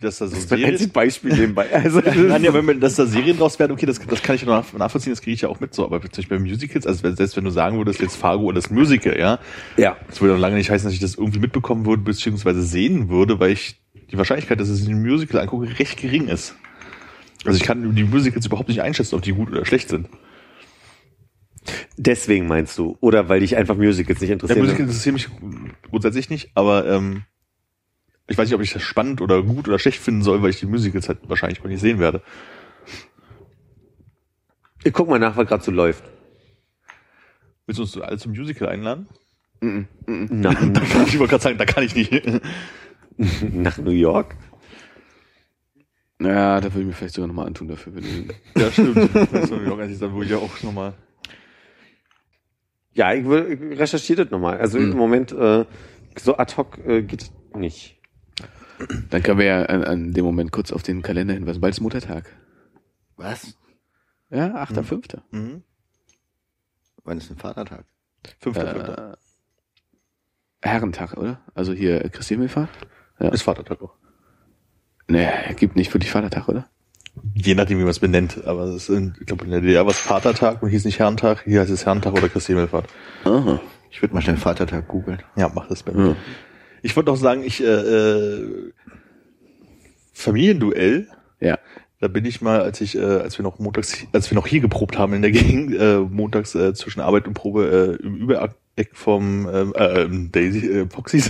[0.00, 1.66] dass da so Das Serien, einziges Beispiel nebenbei.
[1.72, 4.42] Also, Nein, ja, wenn man, dass da Serien draus werden, okay, das, das kann ich
[4.42, 6.44] ja noch nach- nachvollziehen, das kriege ich ja auch mit so, aber zum Beispiel bei
[6.44, 9.38] Musicals, also selbst wenn du sagen würdest, jetzt Fargo oder das Musical, ja,
[9.78, 9.96] ja.
[10.06, 13.40] das würde noch lange nicht heißen, dass ich das irgendwie mitbekommen würde, beziehungsweise sehen würde,
[13.40, 13.80] weil ich
[14.10, 16.54] die Wahrscheinlichkeit, dass ich ein Musical angucke, recht gering ist.
[17.46, 20.08] Also ich kann die Musicals überhaupt nicht einschätzen, ob die gut oder schlecht sind.
[21.96, 22.96] Deswegen meinst du?
[23.00, 24.60] Oder weil dich einfach Musicals nicht Der interessieren?
[24.60, 25.28] Musical interessiert mich
[25.90, 27.24] grundsätzlich nicht, aber ähm,
[28.26, 30.60] ich weiß nicht, ob ich das spannend oder gut oder schlecht finden soll, weil ich
[30.60, 32.22] die Musicals halt wahrscheinlich gar nicht sehen werde.
[34.82, 36.04] ich guck mal nach, was gerade so läuft.
[37.66, 39.08] Willst du uns alle zum Musical einladen?
[39.60, 39.86] Mhm.
[40.06, 40.60] Nach,
[41.06, 42.12] Ich wollte gerade sagen, da kann ich nicht.
[43.52, 44.36] nach New York?
[46.20, 47.94] Ja, da würde ich mir vielleicht sogar nochmal antun dafür.
[47.94, 49.08] Wenn Ja, stimmt.
[49.32, 50.94] Das ist New York, als ich dann, wo ich ja auch nochmal.
[52.94, 54.58] Ja, ich, will, ich recherchiere das nochmal.
[54.58, 54.92] Also Mhm.
[54.92, 55.64] im Moment äh,
[56.16, 58.00] so ad hoc äh, geht nicht.
[59.10, 61.60] Dann können wir ja an, an dem Moment kurz auf den Kalender hinweisen.
[61.60, 62.24] Bald ist Muttertag.
[63.16, 63.56] Was?
[64.30, 65.20] Ja, 8.5.
[65.30, 65.62] Mhm.
[67.04, 67.84] Wann ist ein Vatertag?
[68.40, 69.12] Fünfter, Fünfter.
[69.12, 71.40] Äh, Herrentag, oder?
[71.54, 72.70] Also hier Christi Himmelfahrt?
[73.20, 73.28] Ja.
[73.28, 73.94] Ist Vatertag auch.
[75.08, 76.68] Nee, gibt nicht wirklich Vatertag, oder?
[77.32, 78.44] Je nachdem, wie man es benennt.
[78.44, 80.98] Aber es ist, in- ich glaube, in der DDR war es Vatertag und hieß nicht
[80.98, 81.42] Herrentag.
[81.44, 82.86] Hier heißt es Herrentag oder Christi Himmelfahrt.
[83.24, 83.60] Aha.
[83.90, 85.22] Ich würde mal schnell Vatertag googeln.
[85.36, 86.08] Ja, mach das bei mir.
[86.08, 86.16] Ja.
[86.82, 88.72] Ich wollte auch sagen, ich, äh, äh,
[90.12, 91.08] Familienduell,
[91.40, 91.58] Ja.
[92.00, 94.60] da bin ich mal, als ich, äh, als wir noch montags, als wir noch hier
[94.60, 98.18] geprobt haben in der Gegend, äh, montags äh, zwischen Arbeit und Probe äh, im
[98.76, 101.28] Übereck vom ähm, äh, ähm, Daisy äh, Foxys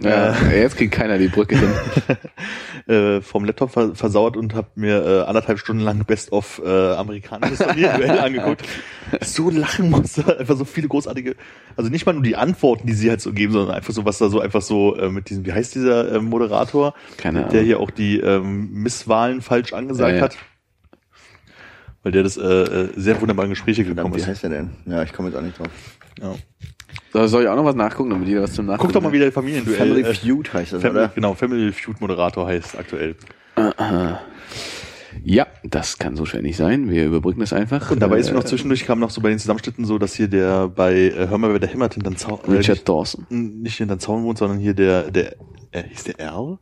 [0.00, 0.34] ja.
[0.50, 1.68] Jetzt kriegt keiner die Brücke hin.
[2.94, 6.68] äh, vom Laptop ver versauert und habe mir äh, anderthalb Stunden lang Best of äh,
[6.68, 8.64] amerikanisches Familienduell angeguckt.
[9.22, 11.36] So lachen musste, einfach so viele großartige,
[11.76, 14.18] also nicht mal nur die Antworten, die sie halt so geben, sondern einfach so, was
[14.18, 17.52] da so einfach so äh, mit diesem, wie heißt dieser äh, Moderator, Keine Ahnung.
[17.52, 20.22] der hier auch die ähm, Misswahlen falsch angesagt Ja, ja.
[20.22, 20.36] hat.
[22.02, 24.26] Weil der das äh, äh, sehr wunderbar in Gespräche gekommen Wie ist.
[24.26, 24.70] heißt der denn?
[24.86, 25.68] Ja, ich komme jetzt auch nicht drauf.
[26.20, 26.34] Ja.
[27.12, 29.08] So, soll ich auch noch was nachgucken, damit jeder was zum Nachgucken Guck doch mal
[29.08, 29.14] hat?
[29.14, 29.76] wieder Familienduell.
[29.78, 31.12] Family äh, Feud heißt das, Family, oder?
[31.14, 33.16] genau, Family Feud Moderator heißt aktuell.
[35.24, 36.90] Ja, das kann so schwer nicht sein.
[36.90, 37.90] Wir überbrücken das einfach.
[37.90, 40.14] Und dabei ist Äh, mir noch zwischendurch kam noch so bei den Zusammenschnitten so, dass
[40.14, 43.26] hier der bei äh, Hör mal, wer der hämmert hinterm Zaun, äh, Richard nicht, Dawson.
[43.30, 45.34] nicht hinterm Zaun wohnt, sondern hier der, der,
[45.72, 46.58] äh, hieß der Erl?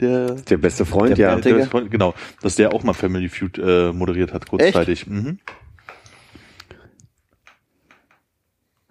[0.00, 1.36] Der, Der beste Freund, der, ja.
[1.36, 5.06] der, der Freund, genau, dass der auch mal Family Feud äh, moderiert hat, kurzzeitig.
[5.06, 5.38] Mhm.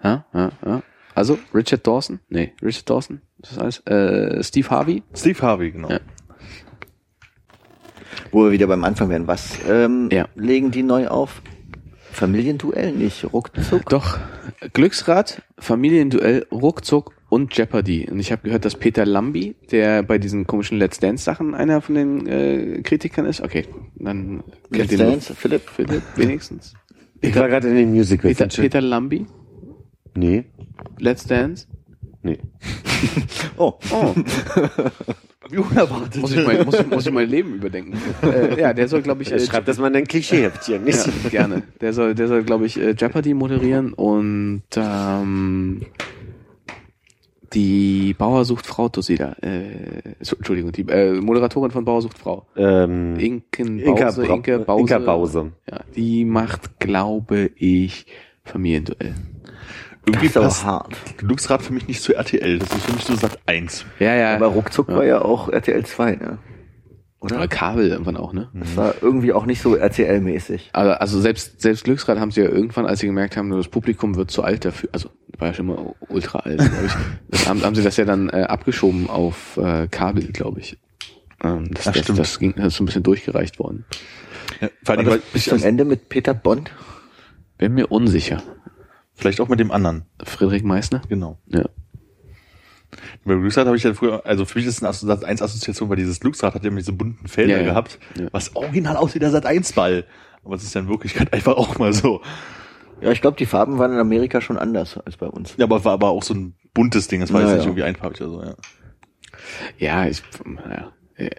[0.03, 0.83] Ja, ja, ja.
[1.15, 2.19] Also, Richard Dawson?
[2.29, 3.21] Nee, Richard Dawson?
[3.41, 3.79] Ist das alles?
[3.85, 5.03] Äh, Steve Harvey?
[5.15, 5.89] Steve Harvey, genau.
[5.89, 5.99] Ja.
[8.31, 9.27] Wo wir wieder beim Anfang werden.
[9.27, 10.27] Was ähm, Ja.
[10.35, 11.41] legen die neu auf?
[12.11, 13.89] Familienduell nicht, ruckzuck.
[13.89, 14.19] Doch,
[14.73, 18.07] Glücksrad, Familienduell, Ruckzuck und Jeopardy.
[18.09, 21.81] Und ich habe gehört, dass Peter Lambi, der bei diesen komischen Let's Dance Sachen einer
[21.81, 23.41] von den äh, Kritikern ist.
[23.41, 23.65] Okay,
[23.95, 25.67] dann kennt Let's Dance, Philipp.
[25.67, 26.75] Philipp wenigstens.
[27.21, 28.37] Ich war gerade in den Musicals.
[28.37, 29.25] Peter, Peter Lambi,
[30.15, 30.45] Nee,
[30.99, 31.67] Let's Dance.
[32.21, 32.37] nee.
[33.57, 34.13] Oh, Oh,
[35.49, 36.21] Wie unerwartet.
[36.21, 37.97] muss ich mein, muss ich, muss ich mein Leben überdenken.
[38.23, 41.05] äh, ja, der soll, glaube ich, äh, Schreib das mal in dein Klischeeheftchen, nicht?
[41.23, 41.63] Ja, gerne.
[41.81, 45.81] Der soll, der soll, glaube ich, äh, Jeopardy moderieren und ähm,
[47.53, 49.35] die Bauer sucht Frau Tosida.
[49.41, 52.47] Äh, Entschuldigung, die äh, Moderatorin von Bauer sucht Frau.
[52.55, 54.81] Ähm, Inken Inka, Bause, Bra Inke Bause.
[54.81, 55.51] Inka Bause.
[55.69, 58.05] Ja, die macht, glaube ich,
[58.43, 59.13] Familienduell.
[60.05, 61.17] Irgendwie das ist aber passt hart.
[61.17, 62.59] Glücksrad für mich nicht zu RTL.
[62.59, 63.85] Das ist für mich so Sat 1.
[63.99, 64.35] Ja, ja.
[64.35, 66.39] Aber ruckzuck war ja auch RTL 2, ne?
[67.23, 67.47] Oder Oder?
[67.47, 68.49] Kabel irgendwann auch, ne?
[68.53, 70.71] Das war irgendwie auch nicht so RTL-mäßig.
[70.73, 74.15] Also, also selbst, selbst Glücksrad haben sie ja irgendwann, als sie gemerkt haben, das Publikum
[74.17, 76.91] wird zu alt dafür, also war ja schon immer ultra alt, glaube ich,
[77.29, 80.77] das haben, haben sie das ja dann äh, abgeschoben auf äh, Kabel, glaube ich.
[81.41, 82.19] Ähm, das, das, stimmt.
[82.19, 83.85] das, ging, das ist so ein bisschen durchgereicht worden.
[84.59, 86.71] Ja, vor allem, das weil bis ich, zum Ende mit Peter Bond?
[87.57, 88.43] Bin mir unsicher.
[89.23, 90.03] Vielleicht auch mit dem anderen.
[90.23, 91.01] Friedrich Meissner?
[91.09, 91.39] Genau.
[91.47, 91.63] Ja.
[93.25, 95.89] Bei Glücksrad habe ich ja früher, also für mich ist es eine Sat 1 Assoziation,
[95.89, 97.63] weil dieses Glücksrad hat ja immer diese bunten Felder Ja, ja.
[97.63, 98.27] gehabt, Ja.
[98.31, 100.05] was original aussieht wie der Sat 1 Ball.
[100.43, 102.21] Aber es ist ja in Wirklichkeit einfach auch mal so.
[103.01, 105.55] Ja, ich glaube, die Farben waren in Amerika schon anders als bei uns.
[105.57, 107.69] Ja, aber war aber auch so ein buntes Ding, das war jetzt Ja, nicht ja.
[107.69, 108.55] irgendwie einfarbig oder so, ja.
[109.77, 110.21] Ja, ich,
[110.69, 110.91] ja.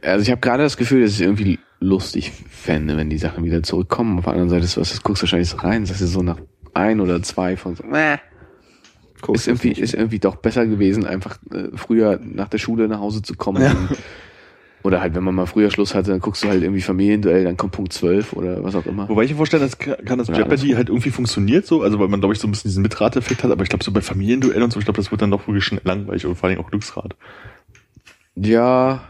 [0.02, 3.44] Also ich habe gerade das Gefühl, dass ich es irgendwie lustig fände, wenn die Sachen
[3.44, 4.18] wieder zurückkommen.
[4.18, 6.22] Auf der anderen Seite ist was, das guckst du wahrscheinlich so rein, sagst du so
[6.22, 6.38] nach
[6.74, 8.18] ein oder zwei von so, äh,
[9.20, 13.00] Guckst ist irgendwie, ist irgendwie doch besser gewesen, einfach äh, früher nach der Schule nach
[13.00, 13.62] Hause zu kommen.
[13.62, 13.98] Und,
[14.82, 17.56] oder halt, wenn man mal früher Schluss hatte, dann guckst du halt irgendwie Familienduell, dann
[17.56, 19.08] kommt Punkt 12 oder was auch immer.
[19.08, 21.98] Wobei ich mir vorstellen, das kann, das Ja, Jeopardy alles halt irgendwie funktioniert so, also
[21.98, 24.02] weil man glaube ich so ein bisschen diesen Mitrate-Effekt hat, aber ich glaube so bei
[24.02, 26.60] Familienduell und so, ich glaube, das wird dann doch wirklich schnell langweilig und vor allem
[26.60, 27.16] auch Glücksrad.
[28.34, 29.08] Ja,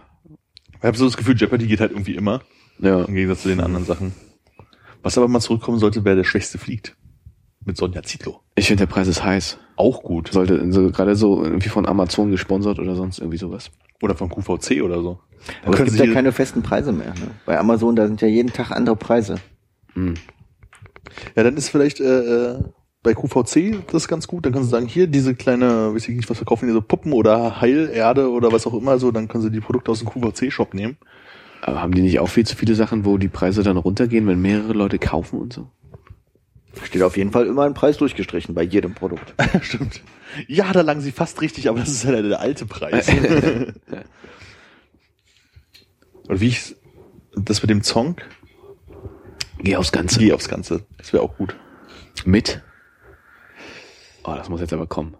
[0.78, 2.42] Ich habe so das Gefühl, Jeopardy geht halt irgendwie immer,
[2.78, 3.02] ja.
[3.02, 4.12] im Gegensatz zu den anderen Sachen.
[5.02, 6.96] Was aber mal zurückkommen sollte, wer der Schwächste fliegt.
[7.64, 8.40] Mit Sonja Zietlow.
[8.54, 9.58] Ich finde, der Preis ist heiß.
[9.76, 10.32] Auch gut.
[10.32, 13.70] Sollte so, gerade so irgendwie von Amazon gesponsert oder sonst irgendwie sowas.
[14.02, 15.18] Oder von QVC oder so.
[15.62, 17.14] Da Aber es gibt ja keine festen Preise mehr.
[17.14, 17.30] Ne?
[17.46, 19.36] Bei Amazon, da sind ja jeden Tag andere Preise.
[19.94, 20.14] Hm.
[21.34, 22.58] Ja, dann ist vielleicht äh, äh,
[23.02, 24.46] bei QVC das ganz gut.
[24.46, 27.12] Dann können Sie sagen, hier diese kleine, weiß ich nicht, was verkaufen die so Puppen
[27.12, 29.10] oder Heilerde oder was auch immer so.
[29.10, 30.96] Dann können Sie die Produkte aus dem QVC-Shop nehmen.
[31.62, 34.40] Aber haben die nicht auch viel zu viele Sachen, wo die Preise dann runtergehen, wenn
[34.40, 35.68] mehrere Leute kaufen und so?
[36.82, 39.34] Steht auf jeden Fall immer ein Preis durchgestrichen bei jedem Produkt.
[39.62, 40.02] Stimmt.
[40.48, 43.08] Ja, da lagen Sie fast richtig, aber das ist ja der, alte Preis.
[46.28, 46.74] Oder wie ich
[47.36, 48.16] das mit dem Song,
[49.58, 50.18] Geh aufs Ganze.
[50.18, 50.84] geh aufs Ganze.
[50.98, 51.54] Das wäre auch gut.
[52.24, 52.62] Mit.
[54.24, 55.16] Oh, das muss jetzt aber kommen.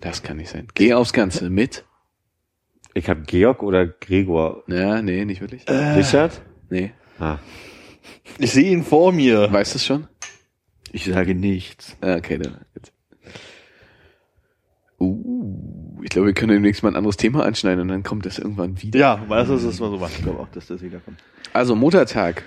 [0.00, 0.68] Das kann nicht sein.
[0.74, 1.84] Geh aufs Ganze mit.
[2.92, 4.62] Ich habe Georg oder Gregor.
[4.68, 5.68] Ja, nee, nicht wirklich.
[5.68, 6.42] Richard?
[6.70, 6.92] Nee.
[7.18, 7.38] Ah.
[8.38, 9.52] Ich sehe ihn vor mir.
[9.52, 10.06] Weißt du es schon?
[10.92, 11.96] Ich sage nichts.
[12.00, 12.58] Ah, Okay, dann.
[12.74, 12.92] Jetzt.
[15.00, 18.38] Uh, ich glaube, wir können demnächst mal ein anderes Thema anschneiden und dann kommt das
[18.38, 18.98] irgendwann wieder.
[18.98, 20.12] Ja, weißt du, das mal so machen.
[20.16, 21.18] Ich glaube auch, dass das wiederkommt.
[21.52, 22.44] Also Muttertag.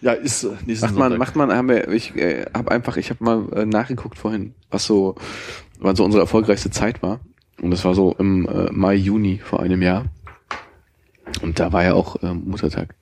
[0.00, 1.18] Ja, ist äh, nächsten Macht man, Sonntag.
[1.18, 4.84] macht man, haben wir, ich äh, habe einfach, ich habe mal äh, nachgeguckt vorhin, was
[4.84, 5.16] so,
[5.80, 7.18] was so unsere erfolgreichste Zeit war.
[7.60, 10.04] Und das war so im äh, Mai, Juni vor einem Jahr.
[11.42, 12.94] Und da war ja auch äh, Muttertag.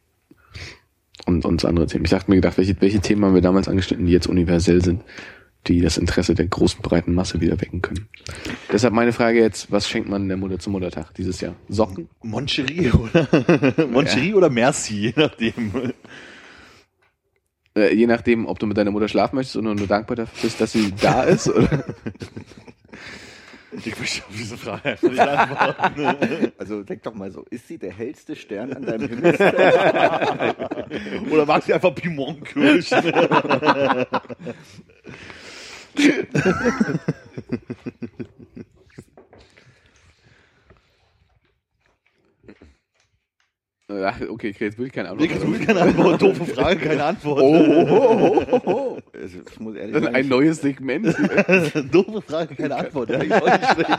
[1.26, 2.04] Und, und andere Themen.
[2.04, 5.02] Ich dachte mir gedacht, welche, welche Themen haben wir damals angeschnitten, die jetzt universell sind,
[5.66, 8.08] die das Interesse der großen breiten Masse wieder wecken können.
[8.72, 11.56] Deshalb meine Frage jetzt, was schenkt man der Mutter zum Muttertag dieses Jahr?
[11.68, 12.08] Socken?
[12.22, 13.28] Moncherie, oder?
[13.90, 15.92] Moncherie oder Merci, je nachdem.
[17.76, 20.60] Äh, je nachdem, ob du mit deiner Mutter schlafen möchtest oder nur dankbar dafür bist,
[20.60, 21.48] dass sie da ist.
[21.48, 21.84] Oder?
[23.72, 26.52] Ich möchte auf diese Frage einfach nicht antworten.
[26.58, 29.34] Also denk doch mal so, ist sie der hellste Stern an deinem Himmel?
[31.30, 31.92] Oder mag sie einfach
[43.88, 45.22] Okay, ich krieg jetzt wirklich keine Ahnung.
[45.22, 46.20] Ich krieg keine Antwort.
[46.20, 47.40] Doofe Frage, keine Antwort.
[49.14, 51.06] Also, ich muss ehrlich sagen, Ein neues Segment.
[51.92, 53.10] Doofe Frage, keine Antwort.
[53.10, 53.98] Ja, ich schlecht.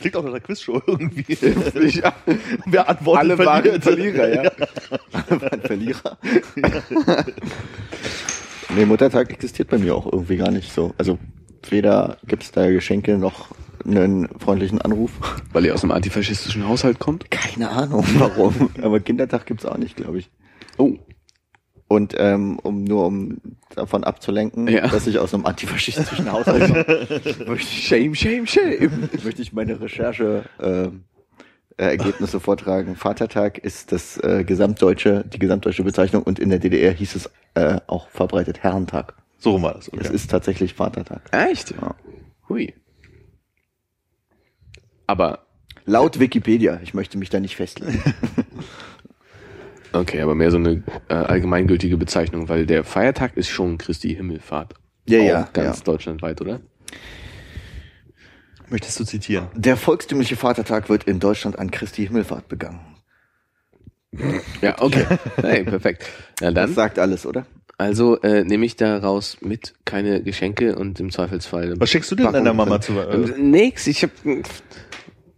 [0.00, 1.26] Klingt auch nach einer Quizshow irgendwie.
[2.00, 2.14] ja.
[2.64, 3.82] Wer antwortet, Alle waren.
[3.82, 4.52] Verlierer, ja.
[5.28, 6.18] war ein Verlierer.
[8.74, 10.94] nee, Muttertag existiert bei mir auch irgendwie gar nicht so.
[10.96, 11.18] Also
[11.68, 13.48] weder gibt's da Geschenke noch
[13.84, 15.12] einen freundlichen Anruf.
[15.52, 17.30] Weil ihr aus einem antifaschistischen Haushalt kommt?
[17.30, 18.70] Keine Ahnung warum.
[18.82, 20.30] Aber Kindertag gibt's auch nicht, glaube ich.
[20.76, 20.94] Oh.
[21.88, 23.38] Und ähm, um nur um
[23.74, 24.86] davon abzulenken, Ja.
[24.86, 29.08] dass ich aus einem antifaschistischen Haushalt komme, Shame, shame, shame.
[29.24, 30.88] möchte ich meine Recherche äh,
[31.76, 32.94] Ergebnisse vortragen.
[32.94, 37.80] Vatertag ist das äh, gesamtdeutsche, die gesamtdeutsche Bezeichnung und in der DDR hieß es äh,
[37.88, 39.14] auch verbreitet Herrentag.
[39.38, 39.88] So rum war das.
[39.88, 40.14] Es Okay.
[40.14, 41.22] ist tatsächlich Vatertag.
[41.32, 41.70] Echt?
[41.72, 41.94] Ja.
[42.48, 42.74] Hui.
[45.10, 45.40] Aber,
[45.86, 48.00] Laut Wikipedia, ich möchte mich da nicht festlegen.
[49.92, 54.74] okay, aber mehr so eine äh, allgemeingültige Bezeichnung, weil der Feiertag ist schon Christi Himmelfahrt.
[55.08, 55.84] Ja, Auch ja, Ganz ja.
[55.84, 56.60] deutschlandweit, oder?
[58.68, 59.48] Möchtest du zitieren?
[59.56, 62.78] Der volkstümliche Vatertag wird in Deutschland an Christi Himmelfahrt begangen.
[64.62, 65.06] Ja, okay.
[65.42, 66.04] hey, perfekt.
[66.40, 67.46] Na Das dann, sagt alles, oder?
[67.78, 71.74] also äh, nehme ich daraus mit keine Geschenke und im Zweifelsfall.
[71.80, 72.92] Was schenkst du denn deiner Mama zu?
[72.92, 74.10] Äh, Äh, Nix, ich hab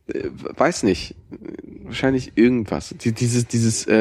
[0.08, 1.14] äh, weiß nicht.
[1.84, 2.94] Wahrscheinlich irgendwas.
[3.02, 3.94] Die, dieses dieses äh,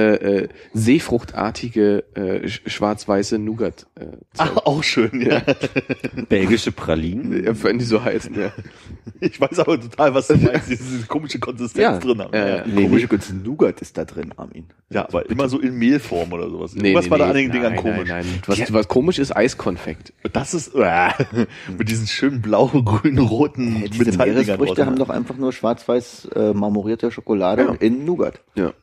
[0.44, 3.88] äh, seefruchtartige äh, sch- schwarz-weiße Nougat.
[3.96, 4.06] Äh,
[4.38, 5.42] Ach, auch schön, ja.
[6.30, 7.44] Belgische Pralinen?
[7.44, 8.52] ja, wenn die so heißen, ja.
[9.20, 10.70] Ich weiß aber total, was du meinst.
[10.70, 11.98] Diese komische Konsistenz Ja.
[12.00, 12.34] drin haben.
[12.36, 12.64] Ja, ja.
[12.66, 14.66] Nee, Komische Kunst Nougat ist da drin, Armin.
[14.90, 16.74] Ja, aber immer so in Mehlform oder sowas.
[16.76, 17.32] Nee, Was nee, war da nee.
[17.32, 18.08] an den Dingern komisch?
[18.10, 18.42] Nein, nein.
[18.48, 20.14] Was, was komisch ist, Eiskonfekt.
[20.34, 21.10] Das ist äh,
[21.78, 26.01] mit diesen schönen blau, grün, roten Hey, diese Meeresfrüchte haben doch einfach nur schwarz-weiß
[26.36, 27.74] äh, marmorierte Schokolade Ja.
[27.80, 28.42] in Nougat.
[28.56, 28.74] Ja.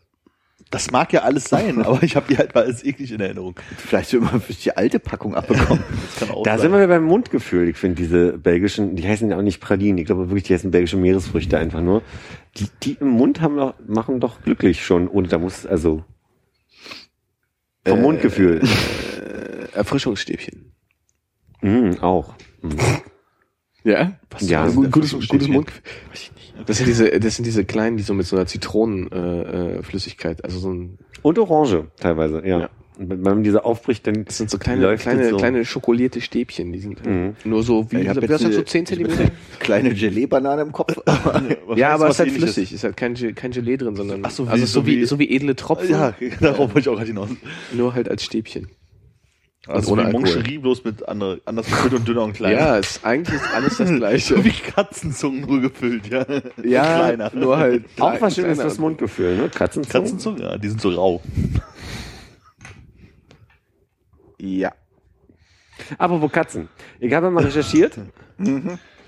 [0.70, 3.54] Das mag ja alles sein, aber ich habe die halt mal als eklig in Erinnerung.
[3.78, 5.82] Vielleicht immer für die alte Packung abbekommen.
[6.18, 6.70] Das kann auch Da sein.
[6.70, 7.68] sind wir beim Mundgefühl.
[7.68, 9.96] Ich finde diese belgischen, die heißen ja auch nicht Pralinen.
[9.98, 12.02] Ich glaube wirklich, die heißen belgische Meeresfrüchte einfach nur.
[12.56, 15.08] Die, die im Mund haben doch, machen doch glücklich schon.
[15.08, 16.04] Und da muss, also,
[17.86, 18.60] vom Mundgefühl.
[18.62, 20.72] Äh, Erfrischungsstäbchen.
[21.62, 22.34] Mhm, auch.
[23.88, 24.12] Ja?
[24.30, 25.48] Was Ja, denn gutes, gutes?
[25.48, 25.82] Mundgefühl.
[26.10, 26.54] Weiß ich nicht.
[26.68, 30.44] Das sind diese, das sind diese kleinen, die so mit so einer Zitronenflüssigkeit, äh, Flüssigkeit,
[30.44, 32.60] also so ein, Und Orange teilweise, ja.
[32.60, 32.70] Ja.
[33.00, 35.36] Wenn man diese aufbricht, dann das sind so kleine, kleine, so.
[35.36, 37.36] kleine schokolierte Stäbchen, die sind äh, Mhm.
[37.44, 39.30] nur so wie, Ich hab das so 10 Zentimeter.
[39.60, 40.96] Kleine Gelee-Banane im Kopf.
[41.76, 44.46] Ja, aber es ist halt flüssig, ist halt kein, kein Gelee drin, sondern, Ach so,
[44.46, 46.94] wie- also so so wie, wie- so wie edle Tropfen, Ja, darauf wollte ich auch
[46.96, 47.28] gerade hinaus.
[47.72, 48.66] nur halt als Stäbchen.
[49.68, 50.12] Also ohne wie.
[50.12, 52.58] Moncherie, bloß mit andere, anders gefüllt und dünner und kleiner.
[52.58, 54.44] Ja, ist eigentlich ist alles das So Gleiche.
[54.44, 56.24] wie Katzenzungen nur gefüllt, ja.
[56.64, 57.30] ja, kleiner.
[57.34, 57.84] nur halt.
[58.00, 58.64] auch was schön ist kleiner.
[58.70, 59.48] das Mundgefühl, ne?
[59.50, 60.04] Katzenzungen.
[60.04, 61.22] Katzenzungen, ja, die sind so rau.
[64.40, 64.72] Ja.
[65.98, 66.68] Apropos Katzen.
[67.00, 67.98] Ich habe mal recherchiert.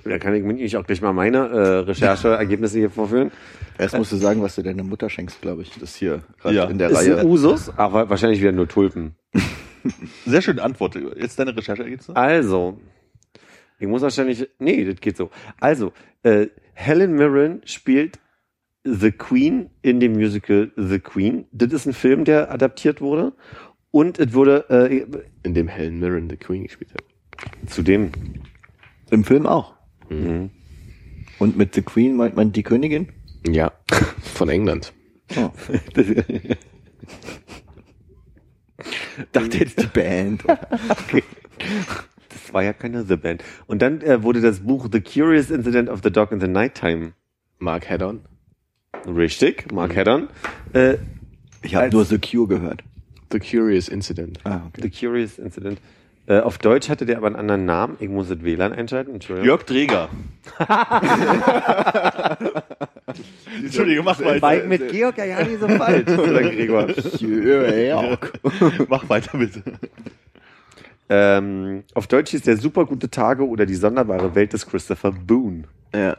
[0.04, 3.30] Da kann ich mich auch gleich mal meine äh, Rechercheergebnisse hier vorführen.
[3.78, 5.72] Erst musst du sagen, was du deiner Mutter schenkst, glaube ich.
[5.78, 6.64] Das hier gerade Ja.
[6.64, 7.24] in der Ist ein Reihe.
[7.26, 9.14] Usus, aber wahrscheinlich wieder nur Tulpen.
[10.26, 10.96] Sehr schöne Antwort.
[11.16, 12.14] Jetzt deine Rechercheergebnisse?
[12.16, 12.78] Also,
[13.78, 15.30] ich muss wahrscheinlich, nee, das geht so.
[15.60, 15.92] Also,
[16.22, 18.18] äh, Helen Mirren spielt
[18.84, 21.46] The Queen in dem Musical The Queen.
[21.52, 23.32] Das ist ein Film, der adaptiert wurde.
[23.90, 25.06] Und es wurde äh,
[25.42, 27.02] In dem Helen Mirren The Queen gespielt hat.
[27.70, 28.12] zudem
[29.10, 29.74] Im Film auch.
[30.08, 30.50] Mhm.
[31.38, 33.08] Und mit The Queen meint man die Königin?
[33.46, 33.72] Ja,
[34.22, 34.92] von England.
[35.36, 35.50] Oh.
[39.32, 40.44] Dachte jetzt die Band.
[40.88, 41.22] Okay.
[42.28, 43.42] Das war ja keine The Band.
[43.66, 47.12] Und dann äh, wurde das Buch The Curious Incident of the Dog in the Nighttime.
[47.58, 48.20] Mark Heddon.
[49.06, 50.28] Richtig, Mark Haddon.
[50.72, 50.96] Äh,
[51.62, 52.82] Ich habe nur The Cure gehört.
[53.32, 54.38] The Curious Incident.
[54.44, 54.82] Ah, okay.
[54.82, 55.80] The Curious Incident.
[56.30, 57.96] Äh, auf Deutsch hatte der aber einen anderen Namen.
[57.98, 59.14] Ich muss das WLAN einschalten.
[59.14, 59.48] Entschuldigung.
[59.48, 60.08] Jörg Dreger.
[63.64, 64.68] Entschuldige, mach weiter.
[64.68, 66.86] mit Georg ja ja nicht so falsch, oder Gregor?
[67.20, 68.16] Ja.
[68.88, 69.60] Mach weiter bitte.
[71.08, 75.64] ähm, auf Deutsch hieß der Super gute Tage oder die sonderbare Welt des Christopher Boone.
[75.92, 76.16] Ja.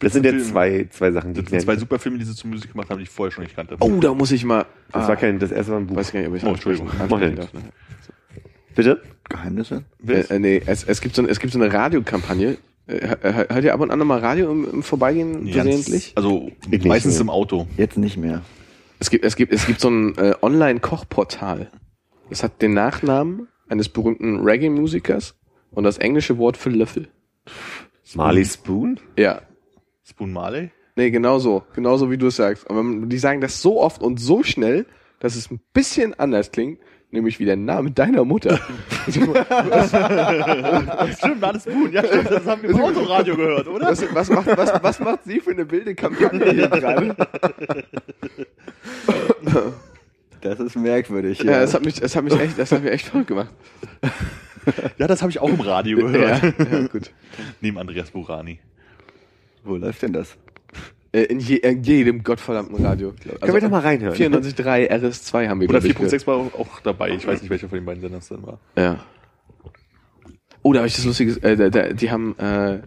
[0.00, 2.50] Das sind jetzt zwei, zwei Sachen, die Das sind zwei super Filme, die sie zur
[2.50, 3.76] Musik gemacht haben, die ich vorher schon nicht kannte.
[3.80, 4.66] Oh, da muss ich mal.
[4.92, 5.96] Das ah, war kein, das erste war ein Buch.
[5.96, 6.90] Weiß gar nicht, ob ich Oh, Entschuldigung.
[7.08, 7.48] Mach ne?
[8.74, 9.00] Bitte?
[9.28, 9.84] Geheimnisse?
[10.06, 12.56] Äh, äh, nee, es, es, gibt so, es gibt so eine Radiokampagne.
[12.86, 16.12] Äh, hör- Hört ihr ab und an nochmal Radio im, im Vorbeigehen Ganz- versehentlich?
[16.16, 17.66] Also nicht meistens im Auto.
[17.76, 18.42] Jetzt nicht mehr.
[19.00, 21.70] Es gibt, es gibt, es gibt so ein äh, Online-Kochportal.
[22.30, 25.34] Das hat den Nachnamen eines berühmten Reggae-Musikers
[25.70, 27.08] und das englische Wort für Löffel.
[28.14, 28.98] Marley Spoon?
[29.16, 29.42] Ja.
[30.04, 30.70] Spoon Marley?
[30.96, 31.62] Nee, genau so.
[31.74, 32.68] Genauso wie du es sagst.
[32.70, 34.86] Aber die sagen das so oft und so schnell,
[35.20, 36.80] dass es ein bisschen anders klingt,
[37.10, 38.58] nämlich wie der Name deiner Mutter.
[39.08, 39.44] Stimmt,
[41.42, 41.92] alles Spoon.
[41.92, 43.86] Ja, stimmt, das haben wir im Autoradio gehört, oder?
[43.88, 47.16] was, was, macht, was, was macht sie für eine wilde Kampagne hier gerade?
[50.40, 51.42] Das ist merkwürdig.
[51.42, 53.50] Ja, es hat mich, es hat mich echt, das hat mich echt verrückt gemacht.
[54.98, 56.42] Ja, das habe ich auch im Radio Ja, gehört.
[56.70, 57.10] ja, gut.
[57.60, 58.60] Neben Andreas Burani.
[59.64, 60.36] Wo läuft denn das?
[61.12, 63.12] Äh, In, je, in jedem gottverdammten Radio.
[63.18, 64.14] glaub- Können wir da mal reinhören?
[64.14, 67.10] 94.3 RS2 haben wir, Oder glaub ich, 4.6 war auch dabei.
[67.10, 68.58] Ich weiß nicht, welcher von den beiden Sendern es dann war.
[68.76, 69.00] Ja.
[70.62, 72.80] Oh, da habe ich das Lustige, äh, da, da, die haben, äh,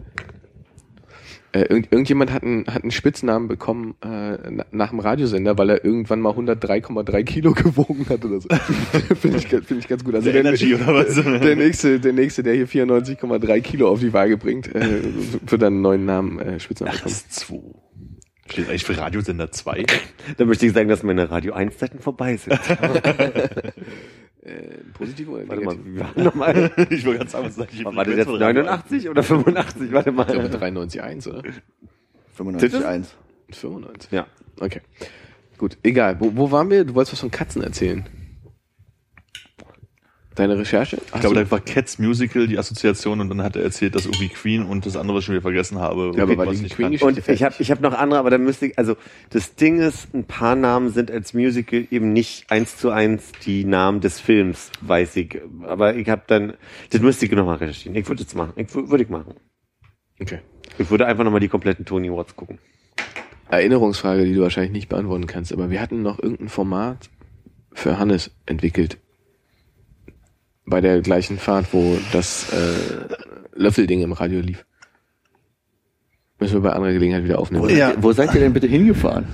[1.54, 5.70] äh, irgend, irgendjemand hat einen, hat einen Spitznamen bekommen äh, na, nach dem Radiosender, weil
[5.70, 8.48] er irgendwann mal 103,3 Kilo gewogen hat oder so.
[9.20, 10.14] Finde ich, ganz- finde ich ganz gut.
[10.14, 11.14] Also Der Energy oder was?
[11.24, 15.02] Der nächste, der nächste, der hier 94,3 Kilo auf die Waage bringt, äh,
[15.46, 17.12] wird dann einen neuen Namen, äh, Spitznamen bekommen.
[17.14, 17.56] das ist 2.
[18.50, 19.84] Steht eigentlich für Radiosender 2.
[20.36, 22.58] Da möchte ich sagen, dass meine Radio 1 Zeiten vorbei sind.
[24.44, 25.94] Äh, positiv oder Warte mal, negativ?
[25.94, 26.72] wie war nochmal?
[26.90, 29.92] ich wollte ganz sagen, was sag ich War das jetzt 89 oder 85?
[29.92, 30.26] Warte Ich glaube mal.
[30.26, 31.42] 93,1, oder?
[32.36, 33.04] 95.1.
[33.52, 34.10] 95.
[34.10, 34.26] Ja.
[34.58, 34.80] Okay.
[35.58, 36.18] Gut, egal.
[36.18, 36.84] Wo, wo waren wir?
[36.84, 38.04] Du wolltest was von Katzen erzählen.
[40.34, 40.96] Deine Recherche?
[41.14, 44.28] Ich glaube, da war Cats Musical, die Assoziation, und dann hat er erzählt, dass irgendwie
[44.30, 46.12] Queen und das andere, was ich schon wieder vergessen habe.
[46.16, 47.04] Ja, aber was die ich Queen kannte.
[47.04, 48.96] Und ich habe ich hab noch andere, aber da müsste ich, also
[49.30, 53.64] das Ding ist, ein paar Namen sind als Musical eben nicht eins zu eins die
[53.64, 55.38] Namen des Films, weiß ich.
[55.66, 56.54] Aber ich habe dann,
[56.90, 57.94] das müsste ich nochmal recherchieren.
[57.96, 58.52] Ich würde es machen.
[58.56, 59.34] Ich wür- würde ich machen.
[60.20, 60.38] Okay.
[60.78, 62.58] Ich würde einfach nochmal die kompletten Tony Awards gucken.
[63.50, 67.10] Erinnerungsfrage, die du wahrscheinlich nicht beantworten kannst, aber wir hatten noch irgendein Format
[67.74, 68.96] für Hannes entwickelt.
[70.64, 73.06] Bei der gleichen Fahrt, wo das äh,
[73.54, 74.64] Löffelding im Radio lief.
[76.38, 77.64] Müssen wir bei anderer Gelegenheit wieder aufnehmen.
[77.64, 77.88] Wo, Ja.
[77.88, 79.26] seid ihr, wo seid ihr denn bitte hingefahren?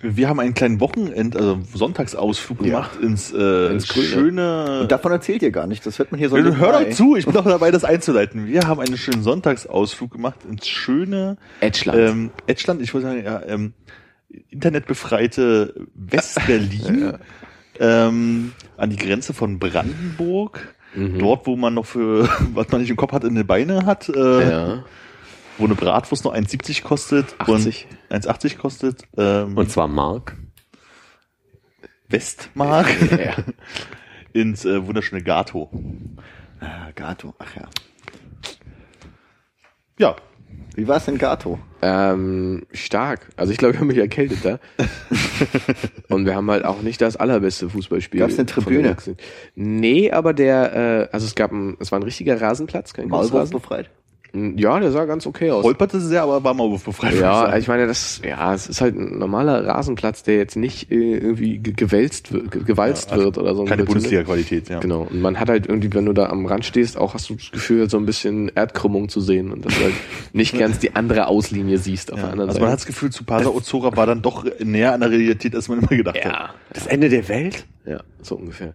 [0.00, 4.06] Wir haben einen kleinen Wochenend, also Sonntagsausflug gemacht ins, äh, Ins Grüne.
[4.06, 4.80] schöne.
[4.82, 5.84] Und davon erzählt ihr gar nicht.
[5.84, 6.84] Das hört man hier so Ja, hör nebenbei.
[6.84, 8.46] doch zu, ich bin doch dabei, das einzuleiten.
[8.46, 11.98] Wir haben einen schönen Sonntagsausflug gemacht ins schöne Edgeland.
[11.98, 13.72] ähm, Edgeland, ich würde sagen, ja, ähm,
[14.50, 17.14] internetbefreite West-Berlin,
[17.80, 20.74] ähm, an die Grenze von Brandenburg.
[20.94, 21.18] Mhm.
[21.18, 24.08] Dort, wo man noch für, was man nicht im Kopf hat, in den Beine hat,
[24.08, 24.84] äh, ja.
[25.58, 27.86] wo eine Bratwurst noch 1,70 kostet 80.
[28.10, 30.36] und 1,80 kostet, ähm, Und zwar Mark.
[32.08, 33.36] Westmark ja.
[34.32, 35.70] ins äh, wunderschöne Gato.
[36.60, 37.34] Ah, Gato.
[37.38, 37.68] Ach ja.
[39.98, 40.16] Ja,
[40.74, 41.58] Wie war es in Gato?
[41.80, 43.28] Ähm, stark.
[43.36, 44.58] Also ich glaube, ich habe mich erkältet da.
[46.14, 48.20] Und wir haben halt auch nicht das allerbeste Fußballspiel.
[48.20, 48.96] Gab's eine von Tribüne?
[49.54, 53.50] Nee, aber der, äh, also es gab ein, es war ein richtiger Rasenplatz, kein Maulwurf
[53.50, 53.90] befreit?
[54.34, 55.64] Ja, der sah ganz okay aus.
[55.64, 57.12] holperte sehr, aber war maulwurfbefreit.
[57.12, 57.58] würde ich Ja, sagen.
[57.60, 61.58] ich meine, das, ja, es ist halt ein normaler Rasenplatz, der jetzt nicht äh, irgendwie
[61.58, 63.62] ge- gewälzt gewalzt also wird oder so.
[63.62, 63.94] ein Keine Blödsinn.
[63.94, 64.80] Bundesliga-Qualität, ja.
[64.80, 65.08] Genau.
[65.10, 67.50] Und man hat halt irgendwie, wenn du da am Rand stehst, auch hast du das
[67.50, 69.94] Gefühl, so ein bisschen Erdkrümmung zu sehen und dass du halt
[70.34, 72.24] nicht ganz die andere Auslinie siehst auf Ja.
[72.24, 72.72] der anderen Also man Seite.
[72.72, 75.78] hat das Gefühl, zu Pasa Ozora war dann doch näher an der Realität, als man
[75.78, 76.32] immer gedacht hat.
[76.32, 77.64] ja, Das Ende der Welt?
[77.86, 78.74] Ja, so ungefähr.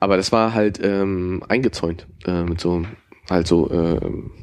[0.00, 2.82] Aber das war halt ähm, eingezäunt äh, mit so
[3.30, 4.00] halt so, äh,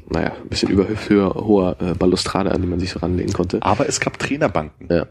[0.08, 3.62] naja, ein bisschen über hoher äh, Balustrade, an die man sich so ranlegen konnte.
[3.62, 4.88] Aber es gab Trainerbanken.
[4.90, 5.06] Ja.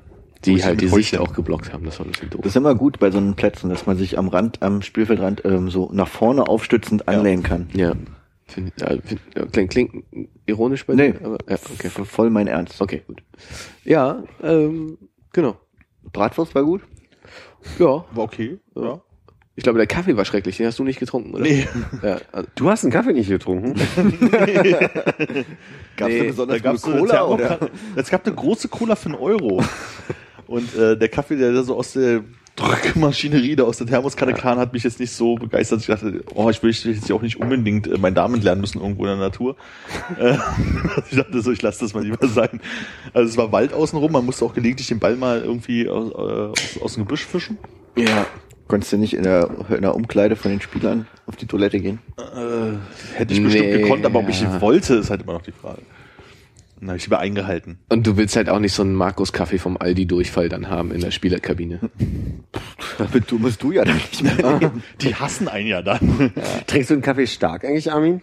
[0.45, 1.85] Die halt die Sicht auch geblockt haben.
[1.85, 2.41] Das war ein bisschen doof.
[2.41, 5.43] Das ist immer gut bei so einen Plätzen, dass man sich am Rand, am Spielfeldrand
[5.45, 7.69] ähm, so nach vorne aufstützend anlehnen kann.
[7.73, 7.93] Ja.
[8.45, 10.03] Find, äh, find, klingt, klingt
[10.45, 11.13] ironisch bei Nee.
[11.13, 11.89] dir, aber ja, okay.
[11.89, 12.81] Voll mein Ernst.
[12.81, 13.23] Okay, gut.
[13.85, 14.97] Ja, ähm,
[15.31, 15.55] genau.
[16.11, 16.81] Bratwurst war gut?
[17.79, 18.59] Ja, War okay.
[18.75, 19.01] Ja.
[19.55, 21.43] Ich glaube, der Kaffee war schrecklich, den hast du nicht getrunken, oder?
[21.43, 21.67] Nee.
[22.01, 23.75] Ja, also, Du hast einen Kaffee nicht getrunken?
[25.95, 27.25] Gab es Nee, eine besonders Da gab's Cola?
[27.25, 27.47] Oder?
[27.47, 27.71] Thermokanne.
[27.95, 29.63] Es gab eine große Cola für einen Euro.
[30.47, 32.23] Und äh, der Kaffee, der da so aus der
[32.55, 35.81] Drückmaschinerie da aus der Thermoskanne kam, hat mich jetzt nicht so begeistert.
[35.81, 39.03] Ich dachte, oh, ich will jetzt auch nicht unbedingt äh, mein Damen lernen müssen irgendwo
[39.03, 39.55] in der Natur.
[40.19, 40.37] Äh,
[41.09, 42.59] ich dachte so, ich lasse das mal lieber sein.
[43.13, 46.15] Also es war Wald außenrum, man musste auch gelegentlich den Ball mal irgendwie aus, äh,
[46.15, 47.57] aus, aus dem Gebüsch fischen.
[47.95, 48.27] Ja.
[48.67, 51.99] Konntest du nicht in der, in der Umkleide von den Spielern auf die Toilette gehen?
[52.17, 52.77] Äh,
[53.17, 54.61] hätte ich bestimmt Nee, gekonnt, aber ob ich ja.
[54.61, 55.81] wollte, ist halt immer noch die Frage.
[56.79, 57.77] Dann habe ich lieber eingehalten.
[57.89, 61.11] und du willst halt auch nicht so einen Markus-Kaffee vom Aldi-Durchfall dann haben in der
[61.11, 61.79] Spielerkabine.
[62.97, 64.83] Damit du musst du ja dann nicht mehr leben.
[65.01, 66.33] Die hassen einen ja dann.
[66.67, 68.21] Trinkst du einen Kaffee stark eigentlich, Armin?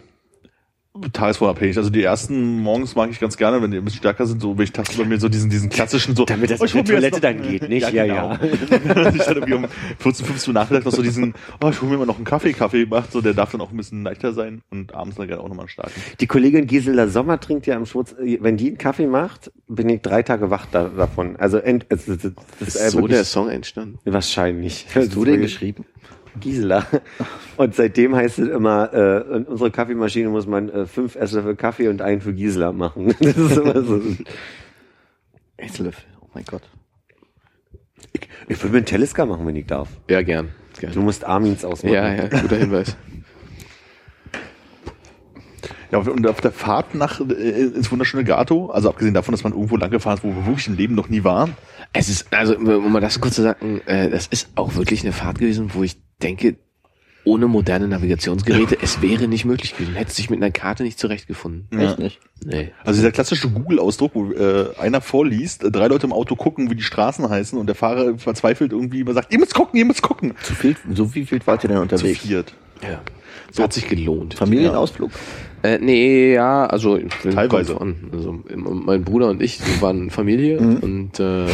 [1.13, 1.77] Tagesformabhängig.
[1.77, 4.57] Also die ersten morgens mag ich ganz gerne, wenn die ein bisschen stärker sind, so
[4.57, 6.25] wenn ich tagsüber mir so diesen, diesen klassischen so.
[6.25, 7.93] Damit das oh, ich jetzt Toilette noch- dann geht, nicht?
[7.93, 8.53] Ja, Ja, genau.
[9.15, 9.65] ich dann irgendwie um
[9.99, 12.51] 14, 15 Uhr Nachmittag noch so diesen, oh, ich hole mir mal noch einen Kaffee,
[12.51, 15.41] Kaffee macht, so der darf dann auch ein bisschen leichter sein und abends dann gerne
[15.41, 15.93] auch nochmal einen starken.
[16.19, 20.01] Die Kollegin Gisela Sommer trinkt ja am Schwurz, wenn die einen Kaffee macht, bin ich
[20.01, 21.37] drei Tage wach da, davon.
[21.37, 23.97] Also ent, es, es, es, es Ist ist so wirklich- der Song entstanden?
[24.03, 24.87] Wahrscheinlich.
[24.93, 25.85] Hast du den geschrieben?
[26.39, 26.85] Gisela.
[27.57, 31.87] Und seitdem heißt es immer, äh, in unsere Kaffeemaschine muss man äh, fünf Esslöffel Kaffee
[31.87, 33.13] und einen für Gisela machen.
[33.19, 34.01] Das ist immer so.
[35.57, 36.03] Esslöffel.
[36.21, 36.63] Oh mein Gott.
[38.13, 39.89] Ich, ich würde mir einen Teleska machen, wenn ich darf.
[40.09, 40.49] Ja, gern.
[40.75, 41.03] Du gern.
[41.03, 41.93] musst Armins ausmachen.
[41.93, 42.95] Ja, ja, guter Hinweis.
[45.91, 49.53] Ja, und auf der Fahrt nach äh, ins wunderschöne Gato, also abgesehen davon, dass man
[49.53, 51.49] irgendwo lang gefahren ist, wo wir wirklich im Leben noch nie war,
[51.93, 55.11] Es ist, also, um mal das kurz zu sagen, äh, das ist auch wirklich eine
[55.11, 56.55] Fahrt gewesen, wo ich denke,
[57.23, 59.93] ohne moderne Navigationsgeräte, es wäre nicht möglich gewesen.
[59.93, 61.79] Hätte sich mit einer Karte nicht zurechtgefunden.
[61.79, 62.19] Echt nicht?
[62.43, 62.71] Nee.
[62.83, 66.75] Also dieser klassische Google-Ausdruck, wo äh, einer vorliest, äh, drei Leute im Auto gucken, wie
[66.75, 70.01] die Straßen heißen und der Fahrer verzweifelt irgendwie immer sagt, ihr müsst gucken, ihr müsst
[70.01, 70.33] gucken.
[70.41, 72.21] Zu viel, so wie viel wart ihr denn Zu unterwegs?
[72.21, 72.53] viert.
[72.81, 73.01] Ja.
[73.51, 74.33] So hat sich gelohnt.
[74.33, 75.11] Familienausflug?
[75.63, 77.79] Äh, nee, ja, also Teilweise.
[78.11, 81.45] Also mein Bruder und ich waren Familie und äh,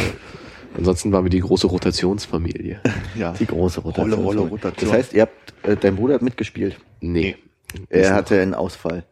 [0.76, 2.80] ansonsten waren wir die große Rotationsfamilie.
[3.16, 3.32] Ja.
[3.32, 4.12] Die große Rotation.
[4.12, 4.90] Rolle, Rolle, Rotation.
[4.90, 6.78] Das heißt, ihr habt, äh, dein Bruder hat mitgespielt.
[7.00, 7.36] Nee.
[7.88, 9.04] Er hatte einen Ausfall.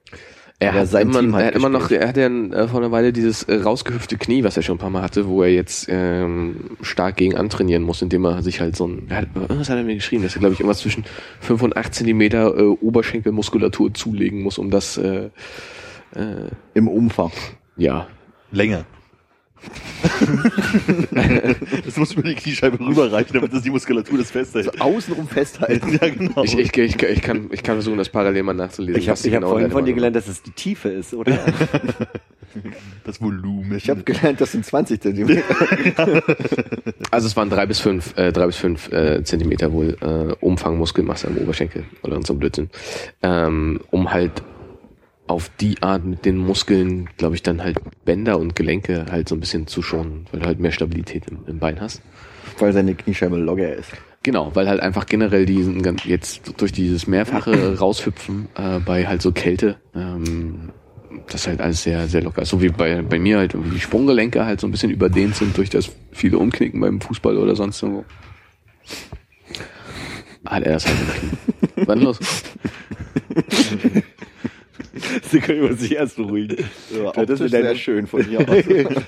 [0.58, 2.80] Er hat, sein immer, Team hat er hat immer noch, er hat ja äh, vor
[2.80, 5.52] einer Weile dieses äh, rausgehüpfte Knie, was er schon ein paar Mal hatte, wo er
[5.52, 9.68] jetzt ähm, stark gegen antrainieren muss, indem er sich halt so ein, er hat, was
[9.68, 11.04] hat er mir geschrieben, dass er glaube ich irgendwas zwischen
[11.40, 15.28] 5 und 8 Zentimeter äh, Oberschenkelmuskulatur zulegen muss, um das, äh,
[16.14, 17.32] äh, Im Umfang.
[17.76, 18.06] ja,
[18.50, 18.86] Länge.
[21.84, 24.80] das muss über die Kniescheibe rüberreichen, damit das die Muskulatur das festhält.
[24.80, 25.86] Außenrum festhalten.
[25.96, 26.42] Ja, genau.
[26.42, 29.00] Ich, ich, ich, ich, kann, ich kann versuchen, das parallel mal nachzulesen.
[29.00, 31.38] Ich habe hab genau vorhin von dir gelernt, dass es die Tiefe ist, oder?
[33.04, 33.76] das Volumen.
[33.76, 35.42] Ich habe gelernt, das sind 20 Zentimeter.
[37.10, 40.76] Also es waren drei bis fünf, äh, drei bis fünf äh, Zentimeter wohl äh, Umfang
[40.76, 42.68] Muskelmasse am Oberschenkel oder so ein Blödsinn.
[43.22, 44.42] Ähm, um halt
[45.26, 49.34] auf die Art mit den Muskeln, glaube ich, dann halt Bänder und Gelenke halt so
[49.34, 52.02] ein bisschen zu schonen, weil du halt mehr Stabilität im, im Bein hast.
[52.58, 53.90] Weil seine Kniescheibe locker ist.
[54.22, 59.32] Genau, weil halt einfach generell diesen jetzt durch dieses mehrfache raushüpfen äh, bei halt so
[59.32, 60.72] Kälte, ähm,
[61.28, 62.48] das halt alles sehr sehr locker ist.
[62.48, 65.70] So wie bei bei mir halt die Sprunggelenke halt so ein bisschen überdehnt sind durch
[65.70, 68.04] das viele Umknicken beim Fußball oder sonst irgendwo.
[70.44, 71.38] Hat er das halt im Knie.
[71.86, 72.18] Wann los?
[75.30, 76.56] Sie können über sich erst beruhigen.
[76.90, 78.46] Ja, Du hattest sehr schön von hier aus.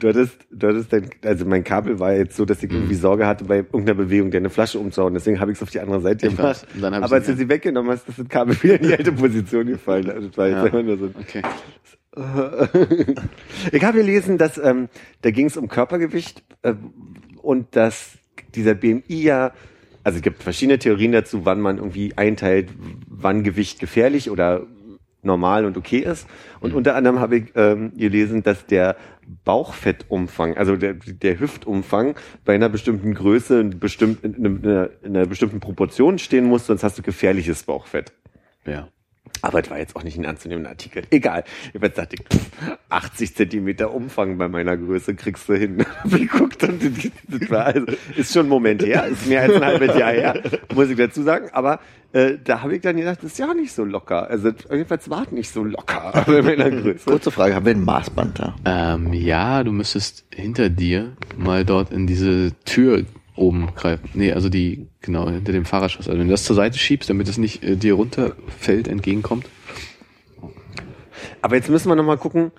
[0.00, 3.24] Du hattest, du hattest dein, also mein Kabel war jetzt so, dass ich irgendwie Sorge
[3.24, 5.14] hatte, bei irgendeiner Bewegung dir eine Flasche umzuhauen.
[5.14, 6.66] Deswegen habe ich es auf die andere Seite Ich gemacht.
[6.82, 10.10] Aber als du sie weggenommen hast, ist das Kabel wieder in die alte Position gefallen.
[10.10, 10.62] Also das war jetzt Ja.
[10.64, 11.10] einfach nur so.
[11.20, 11.42] Okay.
[13.72, 14.88] Ich habe gelesen, dass ähm,
[15.22, 16.74] da ging es um Körpergewicht äh,
[17.40, 18.18] und dass
[18.54, 19.52] dieser BMI ja,
[20.04, 22.70] also es gibt verschiedene Theorien dazu, wann man irgendwie einteilt,
[23.08, 24.66] wann Gewicht gefährlich oder
[25.22, 26.26] normal und okay ist.
[26.60, 28.96] Und unter anderem habe ich ähm, gelesen, dass der
[29.44, 35.26] Bauchfettumfang, also der, der Hüftumfang bei einer bestimmten Größe in, bestimmt, in, einer, in einer
[35.26, 38.12] bestimmten Proportion stehen muss, sonst hast du gefährliches Bauchfett.
[38.66, 38.88] Ja.
[39.42, 41.02] Aber es war jetzt auch nicht ein ernstzunehmender Artikel.
[41.10, 41.44] Egal.
[41.74, 45.84] Jetzt dachte ich, pff, 80 Zentimeter Umfang bei meiner Größe kriegst du hin.
[46.02, 47.86] Hab ich geguckt und das, das war also,
[48.16, 50.42] ist schon ein Moment her, ist mehr als ein halbes Jahr her,
[50.74, 51.48] muss ich dazu sagen.
[51.52, 51.80] Aber
[52.12, 54.28] äh, da habe ich dann gedacht, das ist ja nicht so locker.
[54.28, 57.10] Also jedenfalls war es nicht so locker bei meiner Größe.
[57.10, 58.54] Kurze Frage, haben wir ein Maßband da?
[58.64, 63.04] Ähm, ja, du müsstest hinter dir mal dort in diese Tür
[63.36, 64.10] oben greifen.
[64.14, 66.08] Nee, also die, genau, hinter dem Fahrradschloss.
[66.08, 69.46] Also wenn du das zur Seite schiebst, damit es nicht äh, dir runterfällt, entgegenkommt,
[71.40, 72.52] Aber jetzt müssen wir noch mal gucken.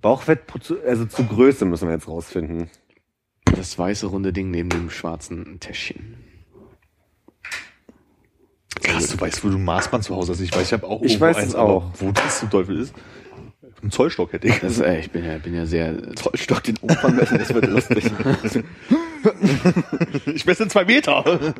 [0.00, 2.70] Bauchfett, zu- also zu Größe müssen wir jetzt rausfinden.
[3.44, 6.16] Das weiße runde Ding neben dem schwarzen Täschchen.
[8.82, 10.40] Krass, du weißt, wo du Maßband zu Hause hast.
[10.40, 11.82] Ich weiß, ich habe auch Ich weiß eins, auch.
[11.84, 12.94] aber wo das zum Teufel ist?
[13.82, 14.58] Ein Zollstock hätte ich.
[14.60, 16.14] Das, äh, ich bin ja, bin ja sehr.
[16.14, 18.04] Zollstock den Umfang messen, das wird lustig.
[20.34, 21.54] Ich messe zwei Meter.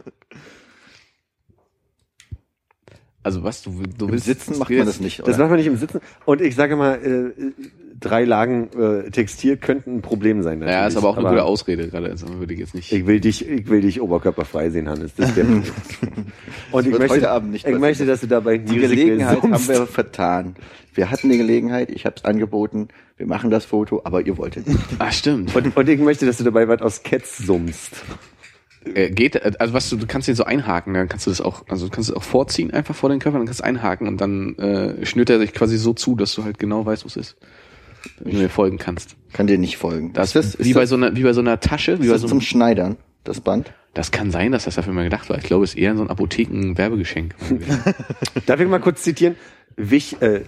[3.22, 5.38] Also was du, du Im willst Sitzen macht man das nicht, Das oder?
[5.38, 6.00] macht man nicht im Sitzen.
[6.24, 7.52] Und ich sage mal, äh,
[8.00, 10.62] drei Lagen äh, Textil könnten ein Problem sein.
[10.62, 11.42] Ja, ist aber auch eine natürlich.
[11.42, 12.10] gute Ausrede gerade.
[12.10, 12.90] Also würde ich jetzt nicht.
[12.92, 15.12] Ich will dich, ich will dich oberkörperfrei sehen, Hannes.
[15.16, 15.44] Das ist der.
[16.72, 19.68] Und ich wird möchte, heute Abend nicht ich möchte, dass du dabei Die Gelegenheit haben
[19.68, 20.56] wir vertan.
[20.94, 24.66] Wir hatten die Gelegenheit, ich habe es angeboten, wir machen das Foto, aber ihr wolltet
[24.66, 24.80] nicht.
[24.98, 25.54] Ah, stimmt.
[25.54, 28.02] Und, und ich möchte, dass du dabei was aus Cats summst.
[28.94, 31.40] Äh, geht, äh, also was du, du kannst den so einhaken, dann kannst du das
[31.40, 34.08] auch, also du kannst es auch vorziehen einfach vor den Körper, dann kannst du einhaken
[34.08, 37.08] und dann äh, schnürt er sich quasi so zu, dass du halt genau weißt, wo
[37.08, 37.36] es ist.
[38.18, 39.16] Wenn du mir folgen kannst.
[39.32, 40.12] Kann dir nicht folgen.
[40.12, 42.04] Das ist das, wie ist bei das, so einer, wie bei so einer Tasche, wie
[42.04, 43.72] ist bei das so zum einem, Schneidern, das Band?
[43.94, 45.38] Das kann sein, dass das dafür mal gedacht war.
[45.38, 47.34] Ich glaube, es ist eher so ein Apotheken-Werbegeschenk.
[48.46, 49.36] Darf ich mal kurz zitieren?
[49.76, 50.42] Wich, äh,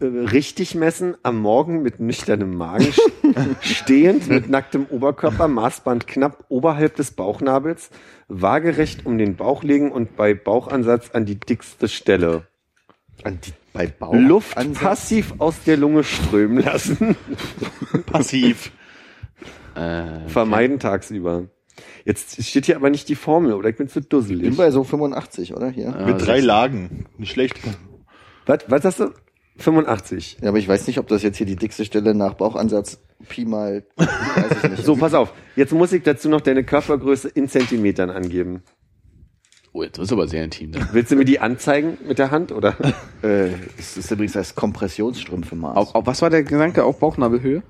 [0.00, 2.92] äh, richtig messen, am Morgen mit nüchternem Magen,
[3.60, 7.90] stehend mit nacktem Oberkörper, Maßband knapp oberhalb des Bauchnabels,
[8.28, 12.46] waagerecht um den Bauch legen und bei Bauchansatz an die dickste Stelle.
[13.22, 14.14] An die, bei Bauch.
[14.14, 14.82] Luft Ansatz?
[14.82, 17.16] passiv aus der Lunge strömen lassen.
[18.06, 18.72] Passiv.
[19.74, 21.48] äh, Vermeiden tagsüber.
[22.06, 24.56] Jetzt steht hier aber nicht die Formel, oder ich bin zu Ich bin dusselig.
[24.56, 25.68] bei so 85, oder?
[25.68, 25.86] Hier.
[25.98, 26.06] Ja.
[26.06, 27.06] Mit drei Lagen.
[27.18, 27.58] Nicht schlecht.
[28.46, 29.10] Was, was hast du?
[29.56, 30.38] 85.
[30.40, 33.44] Ja, aber ich weiß nicht, ob das jetzt hier die dickste Stelle nach Bauchansatz Pi
[33.44, 34.82] mal, weiß ich nicht.
[34.84, 35.32] So, pass auf.
[35.56, 38.62] Jetzt muss ich dazu noch deine Körpergröße in Zentimetern angeben.
[39.76, 40.70] Oh, das ist aber sehr intim.
[40.70, 40.88] Dann.
[40.92, 42.76] Willst du mir die anzeigen mit der Hand, oder?
[43.24, 45.78] Äh, es ist übrigens das Kompressionsstrümpfe Maß.
[45.78, 46.84] Auf, auf, was war der Gedanke?
[46.84, 47.62] Auch Bauchnabelhöhe?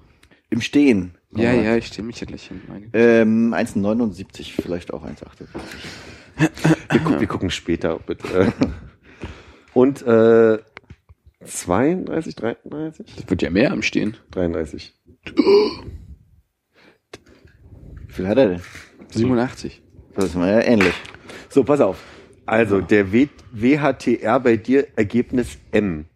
[0.51, 1.15] Im Stehen.
[1.31, 2.61] Ja, ja, ich stehe mich ja gleich hin.
[2.93, 5.47] Ähm, 1,79, vielleicht auch 1,78.
[6.91, 8.53] Wir, gu wir gucken später, bitte.
[9.75, 10.59] Und äh,
[11.45, 13.15] 32, 33?
[13.15, 14.17] Das wird ja mehr am Stehen.
[14.33, 14.93] 33.
[18.07, 18.61] Wie viel hat er denn?
[19.11, 19.83] 87.
[20.17, 20.95] Das ist mal ja ähnlich.
[21.55, 21.99] So, pass auf.
[22.47, 26.07] Also, der w WHTR bei dir Ergebnis M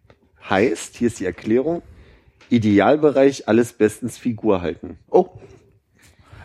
[0.49, 1.81] heißt, hier ist die Erklärung,
[2.49, 4.99] Idealbereich alles bestens Figur halten.
[5.09, 5.29] Oh.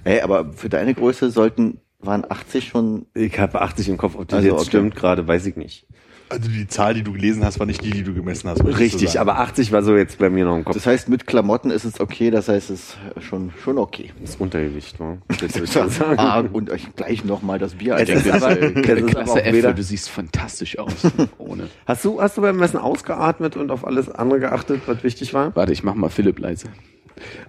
[0.04, 4.28] Ey, aber für deine Größe sollten, waren 80 schon, Ich habe 80 im Kopf, ob
[4.28, 4.68] das Also, jetzt okay.
[4.68, 5.88] stimmt gerade, weiß ich nicht.
[6.30, 8.64] Also die Zahl, die du gelesen hast, war nicht die, die du gemessen hast.
[8.64, 9.20] Richtig, sagen.
[9.20, 10.74] aber 80 war so jetzt bei mir noch im Kopf.
[10.74, 14.10] das heißt, mit Klamotten ist es okay, das heißt, es ist schon, schon okay.
[14.20, 15.18] Das ist Untergewicht, ne?
[15.28, 16.18] Das würde ich sagen.
[16.18, 19.52] Ah, und euch gleich nochmal das Bier Es ist aber, das ist aber Klasse auch
[19.52, 20.94] weder, du siehst fantastisch aus.
[21.38, 21.68] Ohne.
[21.86, 25.54] hast du, hast du beim Messen ausgeatmet und auf alles andere geachtet, was wichtig war?
[25.54, 26.68] Warte, ich mach mal Philipp leise.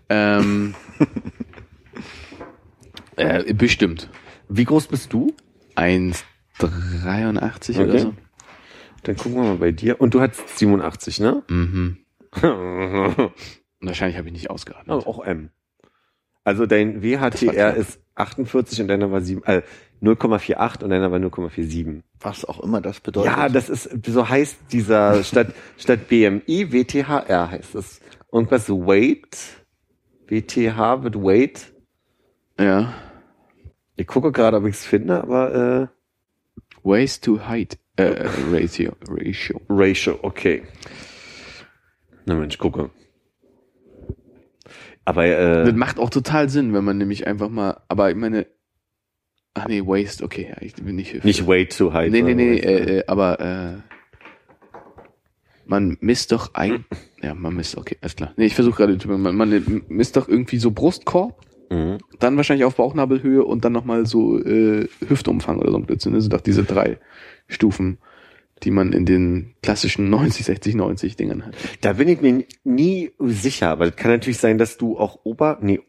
[0.10, 0.76] Ähm,
[3.16, 4.10] äh, bestimmt.
[4.50, 5.34] Wie groß bist du?
[5.76, 8.00] 1,83 oder Okay.
[8.00, 8.14] so.
[9.06, 10.02] Dann gucken wir mal bei dir.
[10.02, 11.44] Und du hattest 87, ne?
[11.48, 11.98] Mhm.
[12.42, 13.30] oh,
[13.82, 15.06] Wahrscheinlich habe ich nicht ausgeatmet.
[15.06, 15.52] auch M.
[16.44, 19.62] Also dein WHTR ist 48 und deiner war 7, äh,
[20.02, 22.02] 0,48 und deiner war 0,47.
[22.20, 23.32] Was auch immer das bedeutet.
[23.32, 28.02] Ja, das ist, so heißt dieser, statt, statt BMI, WTHR heißt es.
[28.30, 29.38] Und was Weight,
[30.28, 31.74] WTH wird Weight.
[32.60, 32.94] Ja.
[33.96, 35.90] Ich gucke gerade, ob ich es finde, aber
[36.84, 38.94] Waist to Height äh, Ratio.
[39.08, 39.58] Ratio.
[39.58, 40.64] äh, Ratio, okay.
[42.26, 42.90] Na Mensch, gucke.
[45.06, 48.48] Aber Das äh, macht auch total Sinn, wenn man nämlich einfach mal, aber ich meine,
[49.54, 52.12] ach nee, Waist, okay, ja, ich bin nicht nicht Weight to Height.
[52.12, 52.68] Nee, nee, nee, oder?
[52.68, 53.74] äh, äh, aber äh,
[55.66, 56.86] man misst doch ein,
[57.22, 58.34] ja, man misst, okay, alles klar.
[58.36, 61.40] Nee, ich versuche gerade, man, man misst doch irgendwie so Brustkorb,
[61.72, 61.98] Mhm.
[62.20, 66.14] dann wahrscheinlich auf Bauchnabelhöhe und dann nochmal so äh, Hüftumfang oder so ein Blödsinn.
[66.14, 67.00] Das sind doch diese drei
[67.48, 68.00] Stufen,
[68.64, 71.56] die man in den klassischen 90, 60, 90 Dingern hat.
[71.82, 75.82] Da bin ich mir nie sicher, es kann natürlich sein, dass du auch Ober, nee,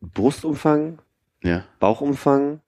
[0.00, 1.00] Brustumfang,
[1.42, 1.64] Ja.
[1.80, 2.60] Bauchumfang,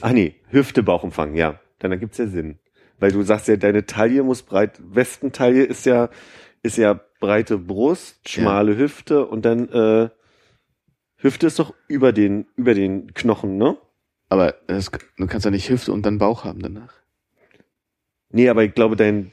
[0.00, 2.58] ach nee, Hüfte, Bauchumfang, ja, dann ergibt's ja Sinn.
[2.98, 6.10] Weil du sagst ja, deine Taille muss breit, Westentaille ist ja,
[6.62, 10.10] ist ja breite Brust, schmale Hüfte und dann, äh,
[11.16, 13.76] Hüfte ist doch über den, über den Knochen, ne?
[14.30, 16.94] Aber das, du kannst ja nicht Hüfte und dann Bauch haben danach.
[18.32, 19.32] Nee, aber ich glaube, dein,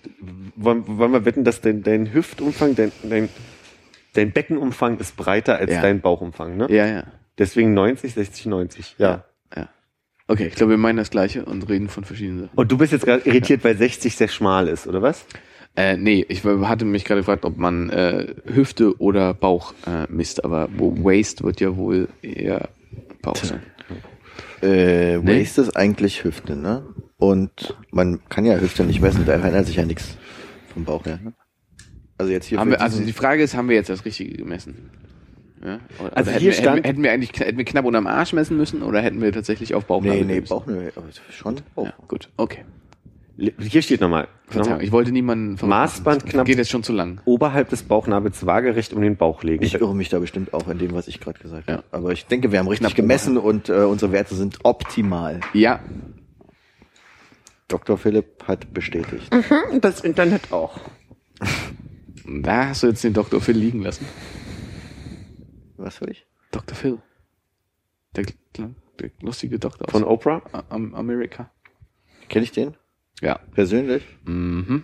[0.56, 3.30] wollen, wollen wir wetten, dass dein, dein Hüftumfang, dein, dein,
[4.14, 5.82] dein Beckenumfang ist breiter als Ja.
[5.84, 6.68] dein Bauchumfang, ne?
[6.70, 7.04] Ja, ja.
[7.38, 9.24] Deswegen 90, 60, 90, ja.
[9.56, 9.70] Ja.
[10.28, 12.58] Okay, ich glaube, wir meinen das Gleiche und reden von verschiedenen Sachen.
[12.58, 15.26] Und du bist jetzt gerade irritiert, weil 60 sehr schmal ist, oder was?
[15.76, 20.44] Äh, nee, ich hatte mich gerade gefragt, ob man äh, Hüfte oder Bauch äh, misst,
[20.44, 22.70] aber Waist wird ja wohl eher
[23.22, 23.62] Bauch sein.
[24.62, 25.40] Äh, Nee.
[25.42, 26.84] Waist ist eigentlich Hüfte, ne?
[27.18, 30.18] Und man kann ja Hüfte nicht messen, da verändert sich ja nichts
[30.74, 31.20] vom Bauch her.
[31.24, 31.34] Ne?
[32.18, 34.90] Also jetzt hier Haben wir, also die Frage ist, haben wir jetzt das Richtige gemessen?
[35.64, 35.80] Ja?
[36.00, 38.06] Oder, Also oder hier hätten, stand- hätten, wir- hätten wir eigentlich hätten wir knapp unterm
[38.08, 40.50] Arsch messen müssen oder hätten wir tatsächlich auf Bauch Nee, nee, gemessen?
[40.50, 41.86] Bauch, nee, aber schon Bauch.
[41.86, 42.64] Ja, gut, okay.
[43.38, 44.28] Hier steht nochmal.
[44.48, 45.58] Verzeihung, ich wollte niemanden.
[45.68, 47.22] Maßband knapp- Geht jetzt schon zu lang.
[47.26, 49.64] Oberhalb des Bauchnabels waagerecht um den Bauch legen.
[49.64, 51.76] Ich irre mich da bestimmt auch in dem, was ich gerade gesagt Ja.
[51.78, 51.84] habe.
[51.92, 55.40] Aber ich denke, wir haben richtig Knapp gemessen und äh, unsere Werte sind optimal.
[55.54, 55.80] Ja,
[57.68, 57.98] Dr.
[57.98, 59.32] Philipp hat bestätigt.
[59.72, 60.80] Und das Internet auch.
[62.26, 63.42] da hast du jetzt den Dr.
[63.42, 64.06] Phil liegen lassen.
[65.76, 66.26] Was soll ich?
[66.52, 66.76] Dr.
[66.76, 66.98] Phil.
[68.16, 68.26] Der,
[68.58, 68.70] der
[69.22, 70.42] lustige Doktor Von aus Oprah?
[70.70, 71.52] Am- Amerika.
[72.30, 72.76] Kenne ich den
[73.22, 73.40] Ja.
[73.54, 74.04] persönlich?
[74.26, 74.84] Mhm.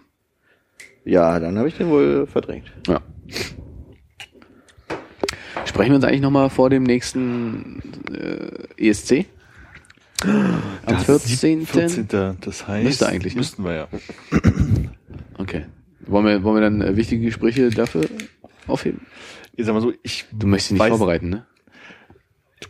[1.06, 2.72] Ja, dann habe ich den wohl verdrängt.
[2.88, 3.02] Ja.
[5.66, 7.82] Sprechen wir uns eigentlich nochmal vor dem nächsten
[8.12, 9.26] äh, ESC?
[10.86, 11.66] Am 14.
[11.66, 12.08] 14.
[12.42, 12.84] Das heißt.
[12.86, 13.40] Müsste eigentlich, ne?
[13.40, 13.88] Müssten wir ja.
[15.38, 15.66] Okay.
[16.06, 18.06] Wollen wir, wollen wir dann äh, wichtige Gespräche dafür
[18.68, 19.02] aufheben?
[19.56, 20.26] Ich sag mal so, ich.
[20.32, 21.46] Du möchtest dich nicht weiß- vorbereiten, ne?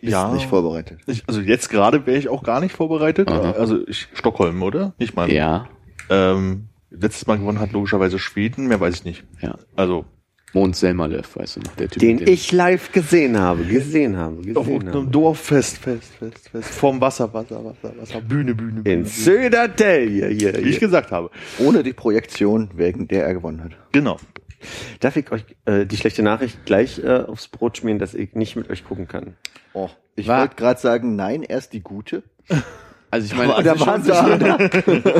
[0.02, 0.32] Bist Ja.
[0.34, 1.00] nicht vorbereitet.
[1.08, 3.30] Ich, also jetzt gerade wäre ich auch gar nicht vorbereitet.
[3.30, 3.52] Aha.
[3.52, 4.94] Also ich, Stockholm, oder?
[4.98, 5.34] Ich meine.
[5.34, 5.68] Ja.
[6.10, 9.24] Ähm, letztes Mal gewonnen hat logischerweise Schweden, mehr weiß ich nicht.
[9.42, 9.56] Ja.
[9.76, 10.06] Also
[10.56, 12.00] Mond Selmalev, weißt du noch, der Typ.
[12.00, 15.08] Den dem- ich live gesehen habe, gesehen habe, auf gesehen irgendeinem habe.
[15.12, 16.70] Dorf fest, fest, fest, fest.
[16.70, 18.22] Vorm Wasser, Wasser, Wasser, Wasser.
[18.22, 18.94] Bühne, Bühne, Bühne.
[19.00, 21.32] In Södertell, hier, hier, Wie ich gesagt habe.
[21.58, 23.72] Ohne die Projektion, wegen der er gewonnen hat.
[23.94, 24.18] Genau.
[25.00, 28.56] Darf ich euch äh, die schlechte Nachricht gleich äh, aufs Brot schmieren, dass ich nicht
[28.56, 29.36] mit euch gucken kann?
[29.74, 32.24] Oh, ich War- wollte gerade sagen, nein, erst die gute.
[33.12, 34.58] Also ich meine, da waren sie schon da.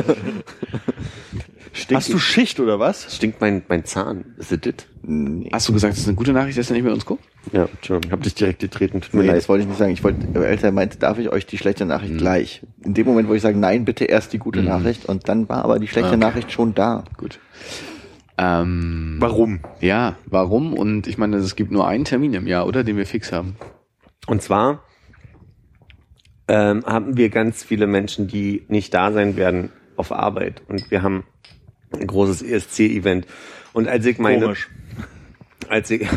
[1.72, 3.14] Stinkt, Hast du Schicht oder was?
[3.14, 4.34] stinkt mein, mein Zahn?
[4.36, 4.74] Ist es das?
[5.02, 7.24] Nee, hast du gesagt, das ist eine gute Nachricht, dass er nicht mit uns guckt?
[7.52, 9.36] Ja, Entschuldigung, hab dich direkt getreten, tut mir nee leid.
[9.36, 9.92] das wollte ich nicht sagen.
[9.92, 12.18] Ich wollte, Eltern meinte, darf ich euch die schlechte Nachricht Hm.
[12.18, 12.62] gleich?
[12.82, 15.64] In dem Moment, wo ich sage, nein, bitte erst die gute Nachricht und dann war
[15.64, 16.16] aber die schlechte Okay.
[16.18, 17.04] Nachricht schon da.
[17.16, 17.38] Gut.
[18.38, 19.60] Ähm, Warum?
[19.80, 20.74] ja, warum?
[20.74, 22.82] Und ich meine, es gibt nur einen Termin im Jahr, oder?
[22.82, 23.56] Den wir fix haben.
[24.26, 24.82] Und zwar
[26.48, 30.62] ähm, haben wir ganz viele Menschen, die nicht da sein werden auf Arbeit.
[30.68, 31.24] Und wir haben
[31.92, 33.26] ein großes ESC-Event.
[33.72, 34.68] Und als ich meine, Komisch.
[35.68, 36.08] als ich,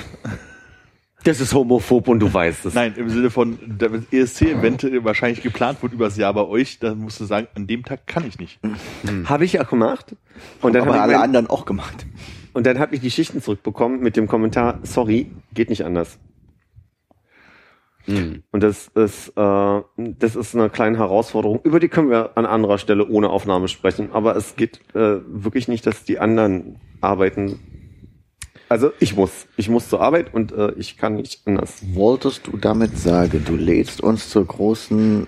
[1.24, 2.74] das ist homophob und du weißt es.
[2.74, 7.00] Nein, im Sinne von, da das ESC-Event wahrscheinlich geplant wird übers Jahr bei euch, dann
[7.00, 8.60] musst du sagen, an dem Tag kann ich nicht.
[9.26, 10.16] Habe ich auch gemacht.
[10.62, 12.06] Und dann habe ich, alle mein, anderen auch gemacht.
[12.54, 16.20] und dann hab ich die Schichten zurückbekommen mit dem Kommentar, sorry, geht nicht anders.
[18.08, 21.60] Und das ist, äh, das ist eine kleine Herausforderung.
[21.64, 24.12] Über die können wir an anderer Stelle ohne Aufnahme sprechen.
[24.14, 27.60] Aber es geht äh, wirklich nicht, dass die anderen arbeiten.
[28.70, 31.84] Also ich muss, ich muss zur Arbeit und äh, ich kann nicht anders.
[31.94, 35.28] Wolltest du damit sagen, du lädst uns zur großen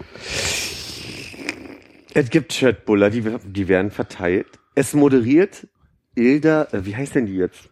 [2.14, 4.48] Es gibt Chatbuller, die, die werden verteilt.
[4.76, 5.68] Es moderiert
[6.16, 7.70] Ilda, äh, wie heißt denn die jetzt?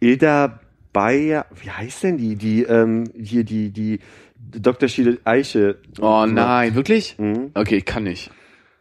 [0.00, 0.60] Ilda
[0.92, 2.36] Bayer, wie heißt denn die?
[2.36, 4.00] Die, ähm, hier, die, die
[4.36, 4.88] Dr.
[4.88, 5.78] Schiele Eiche.
[6.00, 7.16] Oh nein, wirklich?
[7.18, 7.50] Mhm.
[7.54, 8.30] Okay, ich kann nicht.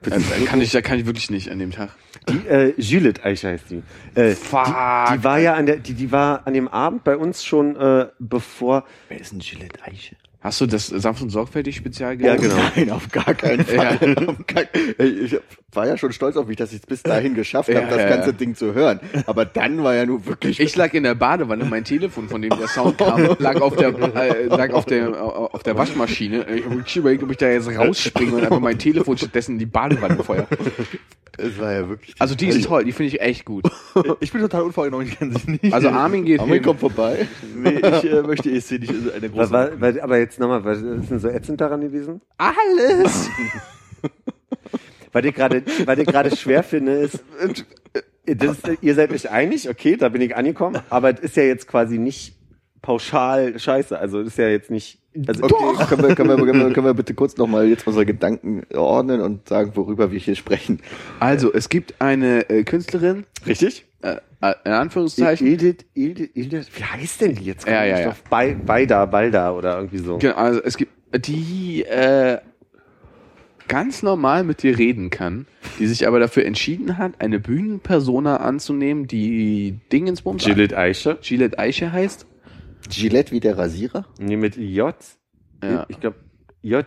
[0.05, 1.89] Äh, äh, kann ich, da kann ich wirklich nicht an dem Tag.
[2.29, 3.83] Die, äh, Juliet Eiche heißt die.
[4.15, 4.65] Äh, Fuck.
[4.65, 7.75] Die, die war ja an der, die, die war an dem Abend bei uns schon,
[7.75, 10.15] äh, bevor, Wer ist denn Gillette Eiche?
[10.41, 12.51] Hast du das sanft und sorgfältig Spezial Ja, gesehen?
[12.51, 12.63] genau.
[12.75, 13.97] Nein, auf gar keinen Fall.
[14.47, 14.63] Gar-
[14.97, 15.35] Ich
[15.73, 17.97] war ja schon stolz auf mich, dass ich es bis dahin geschafft habe, Ja, das
[17.99, 18.35] ja, ganze ja.
[18.37, 19.01] Ding zu hören.
[19.25, 20.61] Aber dann war ja nur wirklich.
[20.61, 23.89] Ich lag in der Badewanne, mein Telefon, von dem der Sound kam, lag auf der,
[24.15, 26.45] äh, lag auf der, auf der Waschmaschine.
[26.55, 29.65] Ich habe überlegt, ob ich da jetzt rausspringe und einfach mein Telefon stattdessen in die
[29.65, 30.47] Badewanne feuer.
[31.37, 32.15] es war ja wirklich.
[32.19, 33.65] Also die ist toll, die finde ich echt gut.
[34.21, 35.73] Ich bin total unvorgenommen, ich kann sie nicht.
[35.73, 36.63] Also Armin geht Armin hin.
[36.63, 37.27] kommt vorbei.
[37.55, 39.51] nee, ich äh, möchte ESC nicht eine große.
[39.51, 42.21] war, war, aber jetzt nochmal, was ist denn so ätzend daran gewesen?
[42.37, 43.29] Alles!
[45.11, 47.23] Was ich gerade, schwer finde, ist,
[48.25, 51.67] das, ihr seid euch einig, okay, da bin ich angekommen, aber es ist ja jetzt
[51.67, 52.35] quasi nicht
[52.83, 53.97] pauschal scheiße.
[53.97, 54.99] Also es ist ja jetzt nicht.
[55.27, 55.55] Also Okay,
[55.87, 59.21] können wir, können, wir, können, wir, können wir bitte kurz nochmal jetzt unsere Gedanken ordnen
[59.21, 60.79] und sagen, worüber wir hier sprechen.
[61.19, 63.88] Also, es gibt eine äh, Künstlerin, richtig?
[64.01, 67.67] Äh, äh, in Anführungszeichen, Edith, Edith, Edith, wie heißt denn die jetzt?
[67.67, 68.15] Ja, ja, Ich ja.
[68.29, 70.17] Bei, Beida, Balda oder irgendwie so.
[70.17, 70.91] Genau, also es gibt
[71.25, 72.37] die äh,
[73.67, 75.45] ganz normal mit dir reden kann,
[75.79, 81.17] die sich aber dafür entschieden hat, eine Bühnenpersona anzunehmen, die Dingensbums Gillette Eiche.
[81.21, 82.25] Gillette Eiche heißt.
[82.89, 84.05] Gillette wie der Rasierer?
[84.19, 84.95] Nee, mit J.
[85.63, 85.85] Ja.
[85.89, 86.15] Ich glaube,
[86.61, 86.85] J.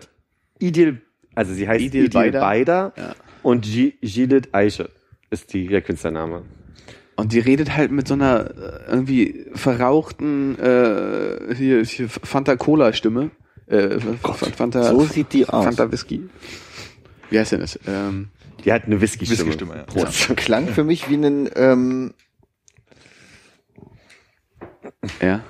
[0.58, 1.02] Idil,
[1.34, 2.40] also sie heißt Idil Idil, Beider.
[2.40, 3.14] Beider Ja.
[3.42, 4.88] und G Gillette Eiche.
[5.30, 6.42] ist die, der Künstlername.
[7.16, 12.92] Und die redet halt mit so einer äh, irgendwie verrauchten äh, hier, hier Fanta Cola
[12.92, 13.30] Stimme.
[13.66, 13.98] Äh,
[14.56, 15.64] Fanta, so sieht die aus.
[15.64, 16.28] Fanta Whisky.
[17.30, 17.78] Wie heißt denn das?
[17.86, 18.28] Ähm,
[18.64, 19.38] Die hat eine Whisky-Stimme.
[19.40, 19.82] Whisky-Stimme, ja.
[19.84, 20.36] Prost.
[20.36, 22.14] Klang für mich wie ein ähm,
[25.20, 25.40] ja.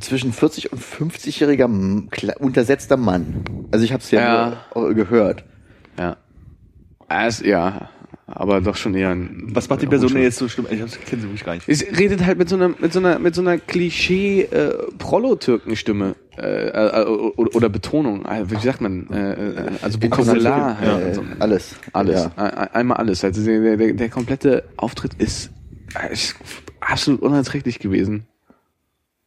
[0.00, 3.44] zwischen 40 und 50-jähriger M- kle- untersetzter Mann.
[3.70, 4.64] Also ich habe es ja, Ja.
[4.74, 5.44] nur, äh, gehört.
[5.98, 6.16] Ja.
[7.08, 7.90] Es, ja,
[8.32, 9.48] aber doch schon eher ein.
[9.52, 10.66] Was macht die Person denn jetzt so schlimm?
[10.70, 11.68] Ich kenne sie wirklich gar nicht.
[11.68, 14.72] Es redet halt mit so einer mit so einer mit so einer Klischee äh,
[16.38, 18.24] äh, äh, oder, oder Betonung.
[18.24, 19.08] Äh, Wie sagt man?
[19.10, 20.78] Äh, äh, also Vokabular.
[20.80, 21.04] Äh, halt.
[21.06, 21.74] Also alles.
[21.92, 22.24] alles.
[22.24, 22.32] Ja.
[22.36, 23.24] Ein- Einmal alles.
[23.24, 25.50] Also der, der, der komplette Auftritt ist,
[26.00, 26.36] äh, ist
[26.80, 28.26] absolut unerträglich gewesen.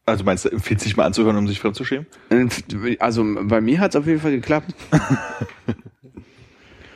[0.05, 2.07] Also meinst du, empfiehlt sich mal anzuhören, um sich fremdzuschämen?
[2.99, 4.73] Also bei mir hat es auf jeden Fall geklappt.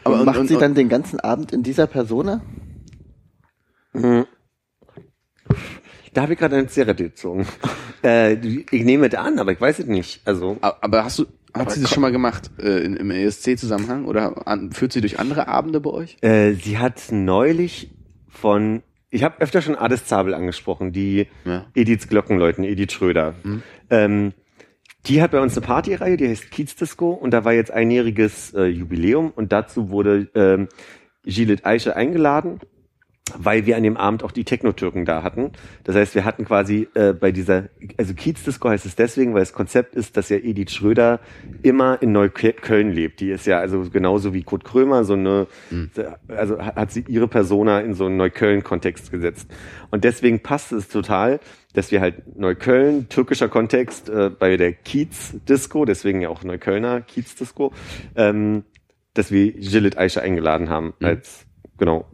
[0.08, 2.42] Aber und- macht und- sie dann den ganzen Abend in dieser Persona?
[6.14, 7.48] Da habe ich gerade eine Zigarette gezogen.
[8.04, 10.22] äh, ich nehme es an, aber ich weiß es nicht.
[10.26, 14.48] Also, Aber hast du, hat sie das schon mal gemacht äh, in, im ESC-Zusammenhang oder
[14.48, 16.18] an, führt sie durch andere Abende bei euch?
[16.22, 17.92] äh, sie hat neulich
[18.30, 21.66] von, ich habe öfter schon Ades Zabel angesprochen, die Ja.
[21.76, 23.34] Ediths Glockenläuten, Edith Schröder.
[23.90, 24.34] Ähm,
[25.08, 28.54] die hat bei uns eine Partyreihe, die heißt Kiez Disco und da war jetzt einjähriges
[28.54, 30.68] äh, Jubiläum und dazu wurde ähm,
[31.24, 32.60] Gilles Eiche eingeladen,
[33.38, 35.52] weil wir an dem Abend auch die Techno-Türken da hatten.
[35.84, 39.42] Das heißt, wir hatten quasi äh, bei dieser, also Kiez Disco heißt es deswegen, weil
[39.42, 41.20] das Konzept ist, dass ja Edith Schröder
[41.64, 43.20] immer in Neukölln lebt.
[43.20, 45.48] Die ist ja also genauso wie Kurt Krömer so eine,
[46.28, 49.50] also hat hat sie ihre Persona in so einen Neukölln-Kontext gesetzt.
[49.90, 51.40] Und deswegen passt es total,
[51.74, 57.02] dass wir halt Neukölln, türkischer Kontext, äh, bei der Kiez Disco, deswegen ja auch Neuköllner
[57.02, 57.74] Kiez Disco,
[58.16, 58.64] ähm,
[59.14, 61.46] dass wir Gilles Eiche eingeladen haben als,
[61.78, 62.06] genau,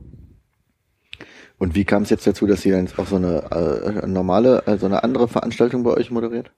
[1.57, 4.85] Und wie kam es jetzt dazu, dass sie dann auch so eine äh, normale, also
[4.85, 6.51] eine andere Veranstaltung bei euch moderiert?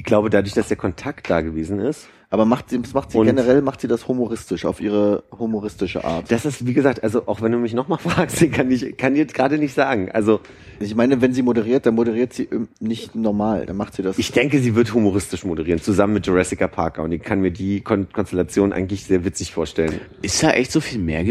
[0.00, 3.26] ich glaube, dadurch, dass der Kontakt da gewesen ist, Aber macht sie, macht sie Und-
[3.26, 6.30] generell, macht sie das humoristisch, auf ihre humoristische Art.
[6.30, 7.98] das ist, wie gesagt, also auch wenn du mich nochmal
[8.28, 10.10] fragst, kann ich kann jetzt gerade nicht sagen.
[10.12, 10.38] Also
[10.78, 12.48] Ich meine, wenn sie moderiert, dann moderiert sie
[12.78, 14.16] nicht normal, dann macht sie das.
[14.18, 17.02] ich denke, sie wird humoristisch moderieren, zusammen mit Jurassic Parker.
[17.02, 20.00] Und ich kann mir die Kon Konstellation eigentlich sehr witzig vorstellen.
[20.22, 21.24] Ist da echt so viel mehr,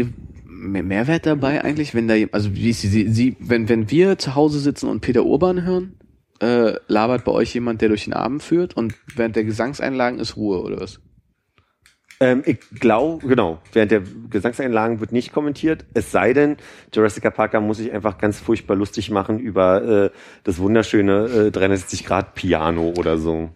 [0.46, 4.18] mehr Mehrwert dabei eigentlich, wenn da, also wie ist sie, sie, sie wenn, wenn wir
[4.18, 5.94] zu Hause sitzen und Peter Urban hören,
[6.40, 10.36] äh, labert bei euch jemand, der durch den Abend führt und während der Gesangseinlagen ist
[10.36, 11.00] Ruhe oder was?
[12.22, 15.86] Ähm, ich glaube, genau, während der Gesangseinlagen wird nicht kommentiert.
[15.94, 16.58] Es sei denn,
[16.94, 20.10] Jurassic Parker muss sich einfach ganz furchtbar lustig machen über äh,
[20.44, 23.50] das wunderschöne äh, 360 Grad Piano oder so.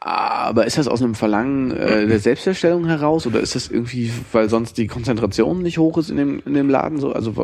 [0.00, 4.48] Aber ist das aus einem Verlangen äh, der Selbstdarstellung heraus oder ist das irgendwie, weil
[4.48, 7.12] sonst die Konzentration nicht hoch ist in dem, in dem Laden so?
[7.12, 7.36] Also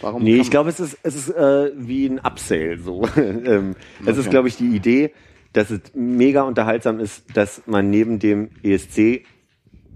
[0.00, 0.22] warum?
[0.22, 3.06] Nee, ich glaube, es ist, es ist äh, wie ein Upsale so.
[3.16, 3.74] ähm,
[4.04, 4.30] Es ist, Okay.
[4.30, 5.12] glaube ich, die Idee,
[5.52, 9.24] dass es mega unterhaltsam ist, dass man neben dem ESC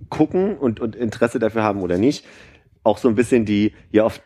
[0.09, 2.25] gucken und, und Interesse dafür haben oder nicht,
[2.83, 4.23] auch so ein bisschen die ja oft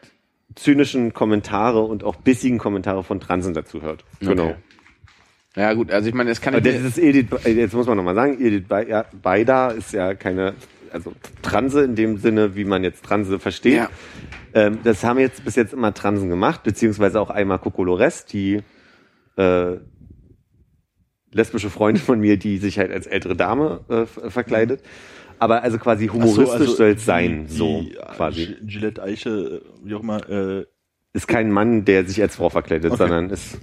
[0.55, 4.05] zynischen Kommentare und auch bissigen Kommentare von Transen dazu hört.
[4.21, 4.45] Genau.
[4.47, 4.55] Okay.
[5.57, 8.15] Ja gut, also ich meine, das kann Aber das ist Edith, jetzt muss man nochmal
[8.15, 8.65] sagen, Edith
[9.23, 10.55] Beida ist ja keine,
[10.93, 13.75] also Transe in dem Sinne, wie man jetzt Transe versteht.
[13.77, 13.91] Ja.
[14.55, 18.61] Ähm, das haben jetzt bis jetzt immer Transen gemacht, beziehungsweise auch einmal Kokolores, die
[19.37, 19.77] äh,
[21.33, 24.83] lesbische Freundin von mir, die sich halt als ältere Dame äh, ver- verkleidet.
[25.39, 28.57] Aber also quasi humoristisch soll es sein, so die, äh, quasi.
[28.65, 30.65] Gillette Eiche, wie auch immer, äh,
[31.13, 32.99] Ist kein Mann, der sich als Frau verkleidet, Okay.
[32.99, 33.59] sondern ist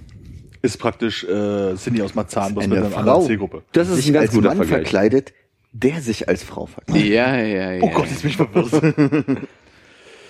[0.62, 3.00] ist praktisch äh, Cindy aus Marzahn, bloß Eine mit einer Frau.
[3.00, 3.62] anderen Zielgruppe.
[3.72, 4.80] das ist sich ein ganz als guter Mann Vergleich.
[4.82, 5.32] verkleidet,
[5.72, 7.04] der sich als Frau verkleidet.
[7.08, 7.82] ja, ja, ja.
[7.82, 8.72] Oh Gott, jetzt bin ich verwirrt.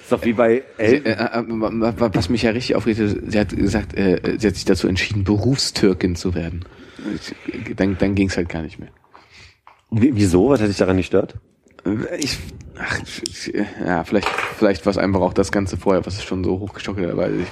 [0.07, 1.83] Ist doch wie bei Elton.
[1.83, 4.87] äh, äh, was mich ja richtig aufregte, sie hat gesagt, äh, sie hat sich dazu
[4.87, 6.65] entschieden, Berufstürkin zu werden.
[7.75, 8.91] Dann, dann ging es halt gar nicht mehr.
[9.91, 10.49] Wie- Wieso?
[10.49, 11.35] Was hat dich daran nicht stört?
[11.85, 12.39] Äh, Ich,
[12.79, 13.53] ach, ich-
[13.85, 17.17] ja, vielleicht, vielleicht war es einfach auch das Ganze vorher, was schon so hochgestockelt hat,
[17.17, 17.49] weil ich,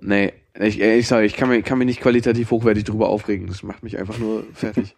[0.00, 3.48] nee, ich, ich sage, ich kann mir, kann mich nicht qualitativ hochwertig drüber aufregen.
[3.48, 4.94] Das macht mich einfach nur fertig.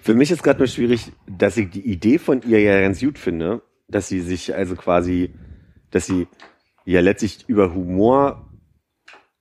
[0.00, 3.18] Für mich ist gerade nur schwierig, dass ich die Idee von ihr ja ganz gut
[3.18, 5.34] finde, dass sie sich also quasi,
[5.90, 6.26] dass sie
[6.84, 8.50] ja letztlich über Humor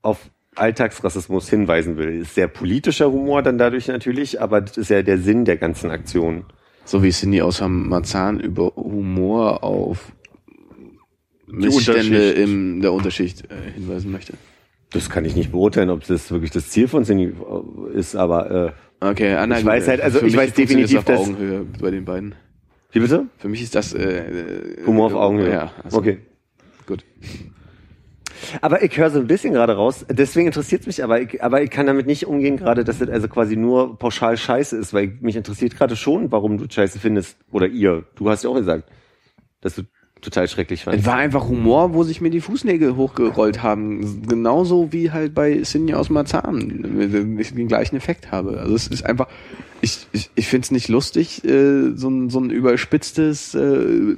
[0.02, 2.22] auf Alltagsrassismus hinweisen will.
[2.22, 5.90] Ist sehr politischer Humor dann dadurch natürlich, aber das ist ja der Sinn der ganzen
[5.90, 6.46] Aktion.
[6.86, 10.12] So wie Cindy aus Marzahn über Humor auf
[11.48, 14.34] Missstände in der Unterschicht äh, hinweisen möchte.
[14.92, 18.52] Das kann ich nicht beurteilen, ob das wirklich das Ziel von Cindy äh, ist, aber
[18.52, 18.72] äh,
[19.06, 21.30] Okay, Anna, Ich weiß halt, also ich weiß definitiv, auf dass-
[21.82, 22.36] bei den beiden.
[22.94, 23.26] Wie bitte?
[23.38, 25.52] Für mich ist das äh, äh, Humor auf Augenhöhe.
[25.52, 26.20] Ja, also, okay.
[26.86, 27.04] Gut.
[28.62, 31.64] Aber ich höre so ein bisschen gerade raus, deswegen interessiert es mich, aber ich, aber
[31.64, 35.18] ich kann damit nicht umgehen gerade, dass das also quasi nur pauschal scheiße ist, weil
[35.22, 37.38] mich interessiert gerade schon, warum du scheiße findest.
[37.52, 38.06] Oder ihr.
[38.16, 38.90] Du hast ja auch gesagt,
[39.62, 39.84] dass du
[40.24, 41.06] total schrecklich Es fandest.
[41.06, 44.24] war einfach Humor, wo sich mir die Fußnägel hochgerollt haben.
[44.28, 47.38] Genauso wie halt bei Sinja aus Marzahn.
[47.40, 48.60] Ich den gleichen Effekt habe.
[48.60, 49.28] Also es ist einfach,
[49.82, 54.16] ich, ich, ich finde es nicht lustig, äh, so, ein, so ein überspitztes, äh,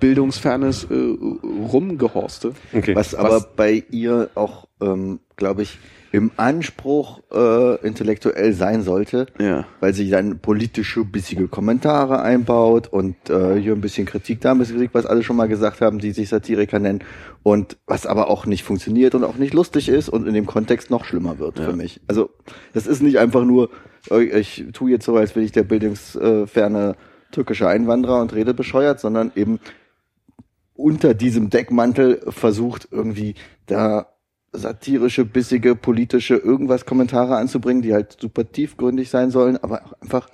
[0.00, 2.52] bildungsfernes äh, Rumgehorste.
[2.72, 2.94] Okay.
[2.96, 5.78] Was aber bei ihr auch, ähm, glaube ich,
[6.12, 9.64] im Anspruch äh, intellektuell sein sollte, Ja.
[9.80, 14.58] weil sie dann politische, bissige Kommentare einbaut und äh, hier ein bisschen Kritik, da ein
[14.58, 17.02] bisschen Kritik, was alle schon mal gesagt haben, die sich Satiriker nennen
[17.42, 20.90] und was aber auch nicht funktioniert und auch nicht lustig ist und in dem Kontext
[20.90, 22.00] noch schlimmer wird für mich.
[22.06, 22.28] Also
[22.74, 23.70] das ist nicht einfach nur,
[24.10, 26.94] äh, ich tue jetzt so, als bin ich der bildungsferne
[27.30, 29.60] türkische Einwanderer und rede bescheuert, sondern eben
[30.74, 33.34] unter diesem Deckmantel versucht irgendwie
[33.66, 34.08] da
[34.52, 40.28] satirische, bissige, politische irgendwas Kommentare anzubringen, die halt super tiefgründig sein sollen, aber auch einfach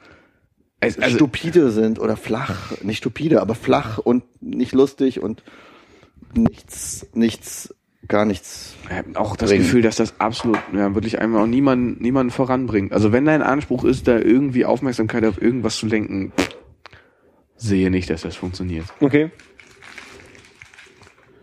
[0.81, 5.43] Es, also, stupide sind oder flach, nicht stupide, aber flach und nicht lustig und
[6.35, 7.75] nichts, nichts,
[8.07, 8.75] gar nichts.
[8.89, 9.65] Ich hab auch das bringen.
[9.65, 12.93] Gefühl, dass das absolut ja, wirklich einmal auch niemanden, niemanden voranbringt.
[12.93, 16.33] Also wenn dein Anspruch ist, da irgendwie Aufmerksamkeit auf irgendwas zu lenken,
[17.57, 18.87] sehe nicht, dass das funktioniert.
[19.01, 19.31] Okay.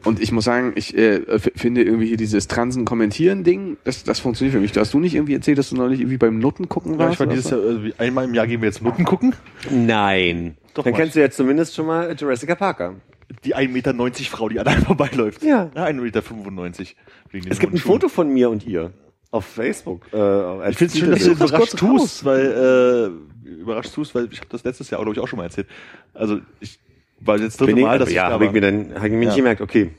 [0.06, 4.62] Und ich muss sagen, ich äh, finde irgendwie hier dieses Transen-Kommentieren-Ding, das, das funktioniert für
[4.62, 4.72] mich.
[4.72, 7.14] Da hast du nicht irgendwie erzählt, dass du neulich irgendwie beim Nutten gucken Ja, warst?
[7.14, 7.52] ich war dieses?
[7.52, 9.36] Jahr, äh, einmal im Jahr gehen wir jetzt Nutten gucken.
[9.72, 10.58] Nein.
[10.74, 12.96] Doch, Dann mach kennst du jetzt zumindest schon mal Jurassic Parker.
[13.44, 13.94] Die 1,90 Meter
[14.30, 15.44] Frau, die an einem vorbeiläuft.
[15.44, 15.72] Ja.
[15.76, 16.94] ja 1,95
[17.32, 17.52] Meter.
[17.52, 17.92] Es gibt ein Schuhen.
[17.94, 18.94] Foto von mir und ihr
[19.32, 20.06] auf Facebook.
[20.14, 21.50] Äh, Ich finde es schön, dass du Titelbild.
[21.50, 23.12] überrascht tust, weil
[23.46, 25.68] äh, überrascht tust, weil ich habe das letztes Jahr, glaube ich, auch schon mal erzählt.
[26.14, 26.80] Also ich
[27.20, 29.04] war jetzt dritte Bin ich, Mal, dass ja, ich da habe ich mir dann hab
[29.06, 29.36] ich mir nicht Ja.
[29.36, 29.92] gemerkt, okay.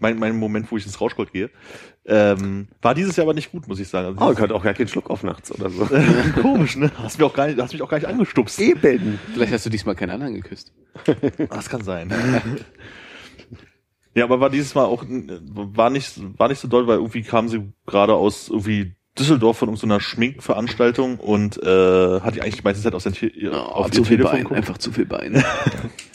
[0.00, 1.50] mein, mein Moment, wo ich ins Rauschgold gehe.
[2.04, 4.16] Ähm, war dieses Jahr aber nicht gut, muss ich sagen.
[4.18, 5.86] Oh, Also ich hatte auch gar keinen Schluck auf nachts oder so.
[6.42, 6.90] komisch, ne?
[6.98, 8.58] Hast, mir auch gar nicht, hast mich auch gar nicht angestupst.
[8.60, 9.20] Eben.
[9.32, 10.72] Vielleicht hast du diesmal keinen anderen geküsst.
[11.48, 12.12] Das kann sein.
[14.14, 17.48] ja, aber war dieses Mal auch, war nicht, war nicht so doll, weil irgendwie kam
[17.48, 22.82] sie gerade aus irgendwie Düsseldorf von irgendeiner Schminkveranstaltung und äh, hat die eigentlich die meiste
[22.82, 24.58] Zeit auf, sein, Te- Oh, auf zu ihr viel Telefon Bein, geguckt.
[24.58, 25.44] einfach zu viel Bein.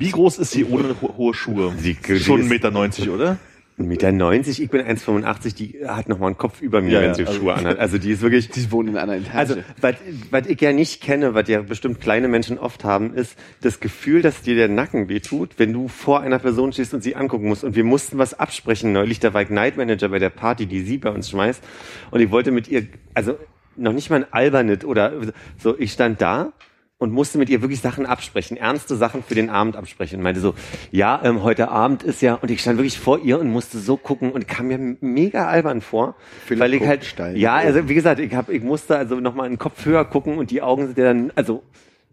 [0.00, 1.72] Wie groß ist sie ohne ho hohe Schuhe?
[1.78, 3.36] Sie- Schon ist- 1,90 Meter, 90, oder?
[3.78, 7.00] 1,90 Meter, 90, ich bin 1,85, die hat noch mal einen Kopf über mir, Ja,
[7.02, 7.78] wenn sie also- Schuhe anhat.
[7.78, 9.34] Also die ist wirklich, Die wohnen in einer Etage.
[9.34, 9.94] Also, was,
[10.30, 14.22] was ich ja nicht kenne, was ja bestimmt kleine Menschen oft haben, ist das Gefühl,
[14.22, 17.62] dass dir der Nacken wehtut, wenn du vor einer Person stehst und sie angucken musst.
[17.64, 19.20] Und wir mussten was absprechen neulich.
[19.20, 21.62] Da war ich Night Manager bei der Party, die sie bei uns schmeißt.
[22.10, 23.38] Und ich wollte mit ihr, also
[23.76, 25.12] noch nicht mal ein Albernet oder
[25.58, 26.52] so, ich stand da
[27.00, 30.18] und musste mit ihr wirklich Sachen absprechen, ernste Sachen für den Abend absprechen.
[30.18, 30.54] Und meinte so,
[30.92, 33.96] ja, ähm, heute Abend ist ja, und ich stand wirklich vor ihr und musste so
[33.96, 36.14] gucken und kam mir mega albern vor,
[36.44, 37.36] Philipp weil ich halt, Kuppenstein.
[37.36, 40.50] ja, also wie gesagt, ich hab, ich musste also nochmal einen Kopf höher gucken und
[40.50, 41.62] die Augen sind ja dann, also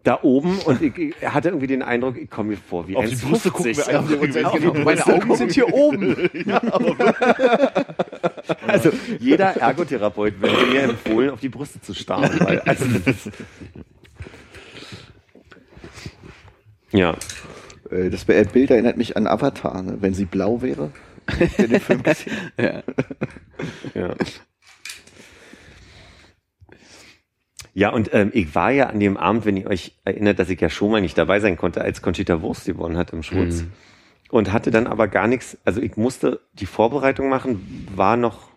[0.05, 3.03] da oben und ich, ich hatte irgendwie den Eindruck, ich komme mir vor wie Auf
[3.09, 3.51] die Brüste 1,50.
[3.51, 4.59] gucken wir einfach Brüste.
[4.71, 4.73] genau.
[4.85, 6.15] Meine Augen sind hier oben.
[8.65, 12.39] Also jeder Ergotherapeut würde mir empfohlen, auf die Brüste zu starren.
[12.39, 13.31] Weil, also, das ist-
[16.91, 17.15] ja.
[17.91, 19.97] Äh, Das Bild erinnert mich an Avatar, ne?
[19.99, 20.91] wenn sie blau wäre.
[21.57, 22.33] Ihr den Film gesehen?
[22.57, 22.83] ja.
[23.93, 24.15] Ja.
[27.73, 30.59] Ja, und ähm, ich war ja an dem Abend, wenn ihr euch erinnert, dass ich
[30.59, 33.65] ja schon mal nicht dabei sein konnte, als Conchita Wurst gewonnen hat im Schwutz.
[34.31, 38.49] Und hatte dann aber gar nichts, also ich musste die Vorbereitung machen, war noch,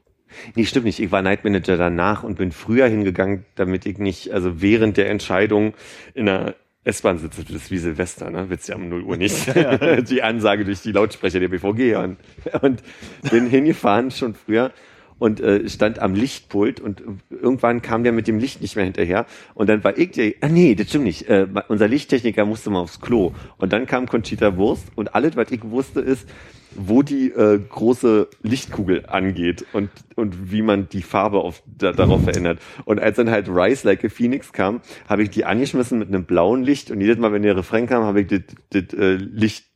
[0.55, 4.33] nee, stimmt nicht, ich war Night Manager danach und bin früher hingegangen, damit ich nicht,
[4.33, 5.75] also während der Entscheidung
[6.15, 6.55] in der
[6.85, 8.49] S-Bahn sitze, das ist wie Silvester, ne?
[8.49, 9.47] Willst ja um 0 Uhr nicht.
[10.11, 12.17] die Ansage durch die Lautsprecher der BVG und,
[12.63, 12.83] und
[13.31, 14.73] bin hingefahren schon früher
[15.21, 19.27] und äh, stand am Lichtpult und irgendwann kam der mit dem Licht nicht mehr hinterher.
[19.55, 22.81] Und dann war ich der, ah nee, das stimmt nicht, äh, unser Lichttechniker musste mal
[22.81, 23.33] aufs Klo.
[23.59, 26.27] Und dann kam Conchita Wurst und alles, was ich wusste, ist,
[26.75, 32.25] wo die äh, große Lichtkugel angeht und, und wie man die Farbe auf, da, darauf
[32.25, 32.61] verändert.
[32.85, 36.25] Und als dann halt Rise Like a Phoenix kam, habe ich die angeschmissen mit einem
[36.25, 36.91] blauen Licht.
[36.91, 38.41] Und jedes Mal, wenn der Refrain kam, habe ich das,
[38.71, 39.70] das äh, Licht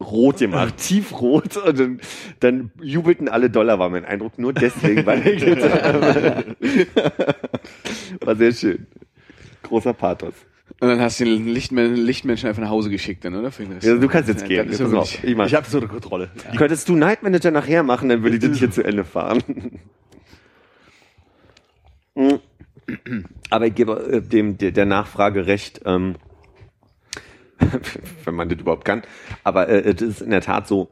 [0.00, 2.00] rot gemacht, tiefrot und dann,
[2.40, 5.42] dann jubelten alle Dollar, war mein Eindruck, nur deswegen, weil ich
[8.20, 8.86] war sehr schön.
[9.62, 10.34] Großer Pathos.
[10.80, 13.50] Und dann hast du den Lichtmen Lichtmenschen einfach nach Hause geschickt, dann, oder?
[13.50, 13.86] Für den Rest.
[13.86, 14.70] Ja, du kannst jetzt Ja, gehen.
[14.72, 14.92] ja auf.
[14.92, 15.38] wirklich- Ich.
[15.38, 16.28] Ich habe so eine Kontrolle.
[16.56, 19.42] Könntest du Night Manager nachher machen, dann würde ich das hier zu Ende fahren.
[22.18, 22.38] Hm.
[23.50, 26.14] Aber ich gebe äh, dem der, der Nachfrage recht, ähm,
[28.24, 29.02] wenn man das überhaupt kann.
[29.44, 30.90] Aber äh, es ist in der Tat so,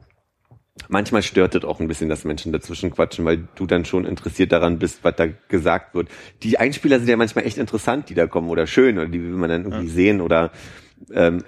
[0.89, 4.51] manchmal stört es auch ein bisschen, dass Menschen dazwischen quatschen, weil du dann schon interessiert
[4.51, 6.09] daran bist, was da gesagt wird.
[6.43, 9.29] Die Einspieler sind ja manchmal echt interessant, die da kommen oder schön oder die will
[9.29, 10.51] man dann irgendwie sehen oder
[11.13, 11.43] ähm,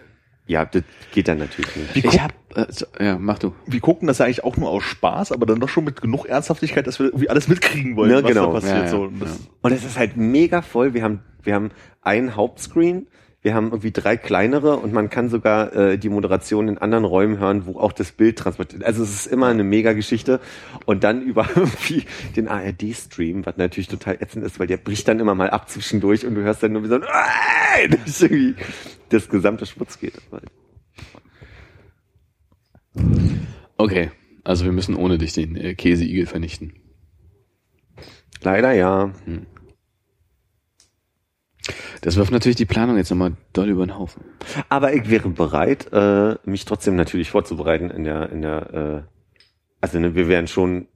[0.48, 2.06] ja, das geht dann natürlich nicht.
[2.06, 3.54] Ich hab, äh, so, ja, mach du.
[3.66, 6.26] Wir gucken das ja eigentlich auch nur aus Spaß, aber dann doch schon mit genug
[6.26, 8.46] Ernsthaftigkeit, dass wir irgendwie alles mitkriegen wollen, Ja, was genau.
[8.48, 8.78] da passiert.
[8.78, 9.02] Ja, ja, so.
[9.04, 10.94] Und das, Und es ist halt mega voll.
[10.94, 11.72] Wir haben, wir haben
[12.02, 13.08] einen Hauptscreen,
[13.48, 17.40] wir haben irgendwie drei kleinere und man kann sogar äh, die Moderation in anderen Räumen
[17.40, 18.84] hören, wo auch das Bild transportiert.
[18.84, 20.42] Also es ist immer eine mega Geschichte.
[20.86, 22.04] Und dann über irgendwie
[22.36, 26.26] den ARD-Stream, was natürlich total ätzend ist, weil der bricht dann immer mal ab zwischendurch
[26.26, 28.56] und du hörst dann nur wie so ein "Nein!" das irgendwie
[29.08, 30.16] das gesamte Schmutz geht.
[33.78, 34.12] Okay,
[34.44, 36.74] also wir müssen ohne dich den äh, Käseigel vernichten.
[38.42, 39.14] Leider ja.
[42.02, 44.24] Das wirft natürlich die Planung jetzt nochmal doll über den Haufen.
[44.70, 49.42] Aber ich wäre bereit, äh, mich trotzdem natürlich vorzubereiten in der, in der, äh,
[49.82, 50.88] also ne, wir werden schon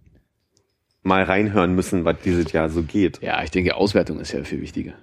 [1.03, 3.21] mal reinhören müssen, was dieses Jahr so geht.
[3.21, 4.93] Ja, ich denke, Auswertung ist ja viel wichtiger.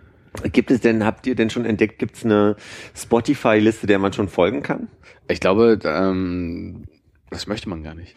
[0.52, 2.56] Gibt es denn, habt ihr denn schon entdeckt, gibt es eine
[2.94, 4.88] Spotify-Liste, der man schon folgen kann?
[5.26, 6.84] Ich glaube, ähm,
[7.30, 8.14] das möchte man gar nicht.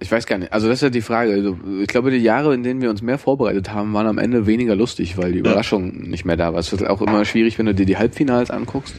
[0.00, 0.52] Ich weiß gar nicht.
[0.52, 1.32] Also das ist ja die Frage.
[1.32, 4.46] Also, ich glaube, die Jahre, in denen wir uns mehr vorbereitet haben, waren am Ende
[4.46, 6.60] weniger lustig, weil die Überraschung nicht mehr da war.
[6.60, 8.94] Es wird auch immer schwierig, wenn du dir die Halbfinals anguckst,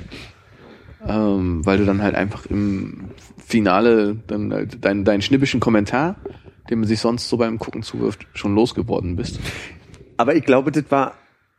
[1.06, 3.10] ähm, weil du dann halt einfach im
[3.46, 6.16] Finale dann halt deinen deinen schnippischen Kommentar,
[6.70, 9.40] den man sich sonst so beim Gucken zuwirft, schon losgeworden bist.
[10.18, 11.14] Aber ich glaube, das war,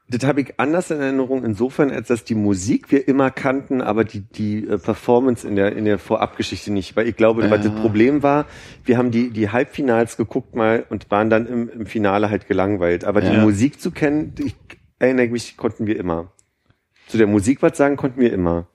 [0.09, 4.05] das habe ich anders in Erinnerung insofern, als dass die Musik wir immer kannten, aber
[4.05, 6.95] die, die äh, Performance in der, in der Vorabgeschichte nicht.
[6.97, 7.81] Weil ich glaube, was das Ja.
[7.81, 8.47] Problem war,
[8.85, 13.05] wir haben die, die Halbfinals geguckt mal und waren dann im, im Finale halt gelangweilt.
[13.05, 13.43] Aber die Ja.
[13.43, 14.55] Musik zu kennen, ich
[15.01, 16.31] erinnere mich, konnten wir immer.
[17.09, 18.67] Zu der Musik was sagen konnten wir immer.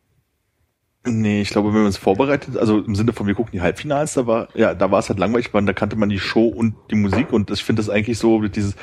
[1.05, 4.13] nee, ich glaube, wenn wir uns vorbereitet, also im Sinne von wir gucken die Halbfinals,
[4.15, 6.75] da war, ja, da war es halt langweilig, weil da kannte man die Show und
[6.91, 8.75] die Musik und ich finde das eigentlich so dieses,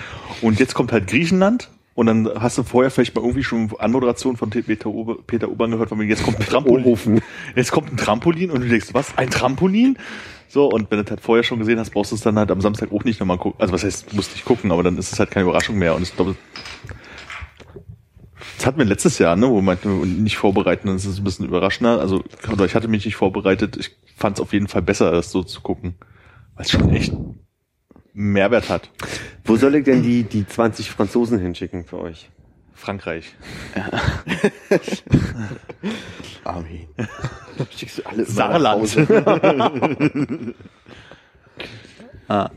[0.43, 4.37] und jetzt kommt halt Griechenland und dann hast du vorher vielleicht mal irgendwie schon Anmoderation
[4.37, 7.21] von Peter, Ober, Peter Obern gehört, von mir, jetzt kommt ein Trampolin.
[7.57, 9.19] Jetzt kommt ein Trampolin und du denkst, was?
[9.19, 9.99] Ein Trampolin?
[10.47, 12.53] So, und wenn du das halt vorher schon gesehen hast, brauchst du es dann halt
[12.53, 13.61] am Samstag auch nicht nochmal gucken.
[13.61, 15.97] Also was heißt, musst nicht gucken, aber dann ist es halt keine Überraschung mehr.
[15.97, 16.37] Und ich glaube,
[18.59, 19.77] das hatten wir letztes Jahr, ne, wo man
[20.23, 21.99] nicht vorbereiten, dann ist es ein bisschen überraschender.
[21.99, 22.23] Also,
[22.65, 23.77] ich hatte mich nicht vorbereitet.
[23.77, 25.97] Ich fand es auf jeden Fall besser, das so zu gucken.
[26.55, 27.13] Weil es schon echt
[28.19, 28.91] Mehrwert hat.
[29.45, 32.29] Wo soll ich denn die, die 20 Franzosen hinschicken für euch?
[32.75, 33.33] Frankreich.
[36.45, 36.89] Armin.
[37.77, 38.97] Schickst du alle Saarland.
[42.31, 42.51] Ah.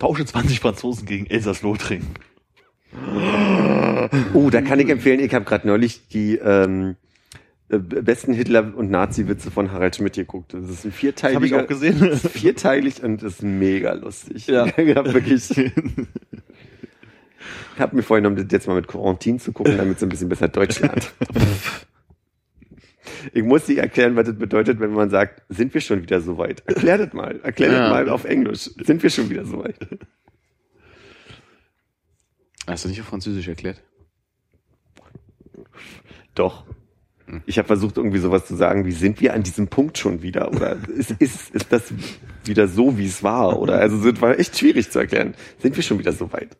[0.00, 2.08] Tausche 20 Franzosen gegen Elsass-Lothringen.
[4.34, 7.09] Oh, da kann ich empfehlen, ich habe gerade neulich die ähm, äh,
[7.78, 10.54] besten Hitler- und Nazi-Witze von Harald Schmidt geguckt.
[10.54, 11.36] Das ist ein vierteiliger.
[11.36, 12.16] Habe ich auch gesehen.
[12.16, 14.46] Vierteilig und ist mega lustig.
[14.48, 14.66] Ja.
[14.76, 15.48] ich hab wirklich.
[17.74, 20.28] Ich habe mir vorgenommen, das jetzt mal mit Quarantin zu gucken, damit es ein bisschen
[20.28, 21.14] besser Deutsch lernt.
[23.32, 26.36] Ich muss dir erklären, was das bedeutet, wenn man sagt, sind wir schon wieder so
[26.36, 26.62] weit?
[26.66, 27.40] Erklär das mal.
[27.42, 27.78] Erklär Ja.
[27.80, 28.68] das mal auf Englisch.
[28.84, 29.76] Sind wir schon wieder so weit?
[32.66, 33.82] Hast du nicht auf Französisch erklärt?
[36.34, 36.64] Doch.
[37.46, 40.50] Ich habe versucht, irgendwie sowas zu sagen, wie sind wir an diesem Punkt schon wieder?
[40.52, 41.92] Oder ist, ist, ist das
[42.44, 43.58] wieder so, wie es war?
[43.60, 45.34] Oder also es war echt schwierig zu erklären.
[45.58, 46.56] Sind wir schon wieder so weit?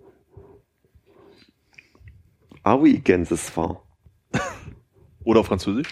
[2.62, 3.82] Are we against this far?
[5.24, 5.88] Oder auf Französisch?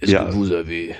[0.00, 0.24] Est-ce Ja.
[0.26, 0.94] que vous avez,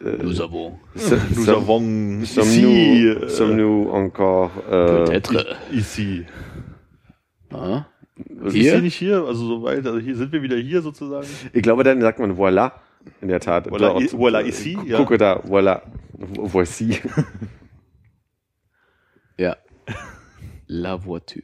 [0.00, 4.50] nous avons, Nous avons Some ici, new, äh, some new encore.
[4.70, 6.24] Äh, peut-être, ici.
[7.52, 7.84] ah,
[8.44, 8.72] Ist Hier?
[8.72, 9.24] hier nicht hier?
[9.24, 11.26] Also soweit, also hier sind wir wieder hier sozusagen.
[11.52, 12.72] ich glaube, dann sagt man voilà.
[13.20, 13.66] In der Tat.
[13.68, 14.96] Voilà, i- voilà ici, ja.
[14.98, 15.82] Gucke da, voilà.
[16.16, 17.00] Vo- Voici.
[19.38, 19.56] ja.
[20.68, 21.42] La voiture.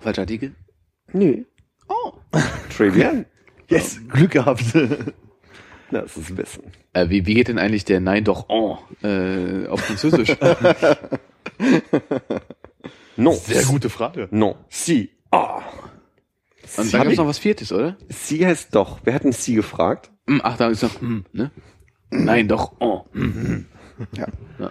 [0.00, 0.54] Falscher Artikel?
[1.12, 1.44] Nö.
[1.88, 2.12] Oh.
[2.76, 3.26] Très bien.
[3.68, 4.64] Yes, Glück gehabt.
[5.92, 6.62] Das ist Wissen.
[6.94, 10.34] Äh, wie, wie geht denn eigentlich der Nein doch oh, äh, auf Französisch?
[13.16, 13.34] Non.
[13.34, 14.28] Sehr gute Frage.
[14.30, 14.56] Non.
[14.68, 15.10] Si.
[15.30, 15.60] Ah.
[16.76, 17.96] Und Sie dann gibt's hab noch was Viertes, oder?
[18.08, 19.00] Sie heißt doch.
[19.04, 20.10] Wer hat denn Sie gefragt?
[20.26, 21.50] Hm, Ach, da ist noch, hm, ne?
[22.10, 23.04] Nein doch oh.
[23.12, 23.66] Hm.
[24.16, 24.26] Ja.
[24.58, 24.70] ja.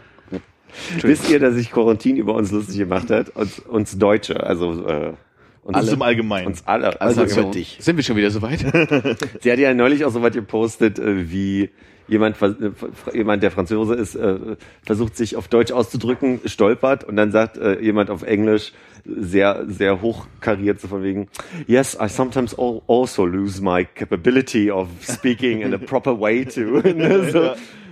[1.02, 3.30] Wisst ihr, dass sich Quarantin über uns lustig gemacht hat?
[3.30, 5.14] Uns, uns Deutsche, also äh,
[5.64, 6.48] Uns Also im Allgemeinen.
[6.48, 7.00] Uns alle.
[7.02, 7.78] Also Also, für dich.
[7.80, 8.60] Sind wir schon wieder soweit?
[9.42, 11.70] sie hat ja neulich auch so was gepostet, äh, wie
[12.08, 12.72] jemand, äh,
[13.14, 14.38] jemand, der Franzose ist, äh,
[14.84, 18.74] versucht sich auf Deutsch auszudrücken, stolpert und dann sagt jemand auf Englisch
[19.06, 21.28] sehr, sehr hochkariert so von wegen,
[21.68, 26.82] yes, I sometimes al- also lose my capability of speaking in a proper way too.
[27.32, 27.52] So.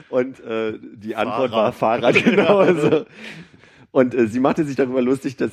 [0.10, 2.58] Und äh, die Antwort war Fahrrad, genau.
[2.58, 3.06] Also.
[3.92, 5.52] Und äh, sie machte sich darüber lustig, dass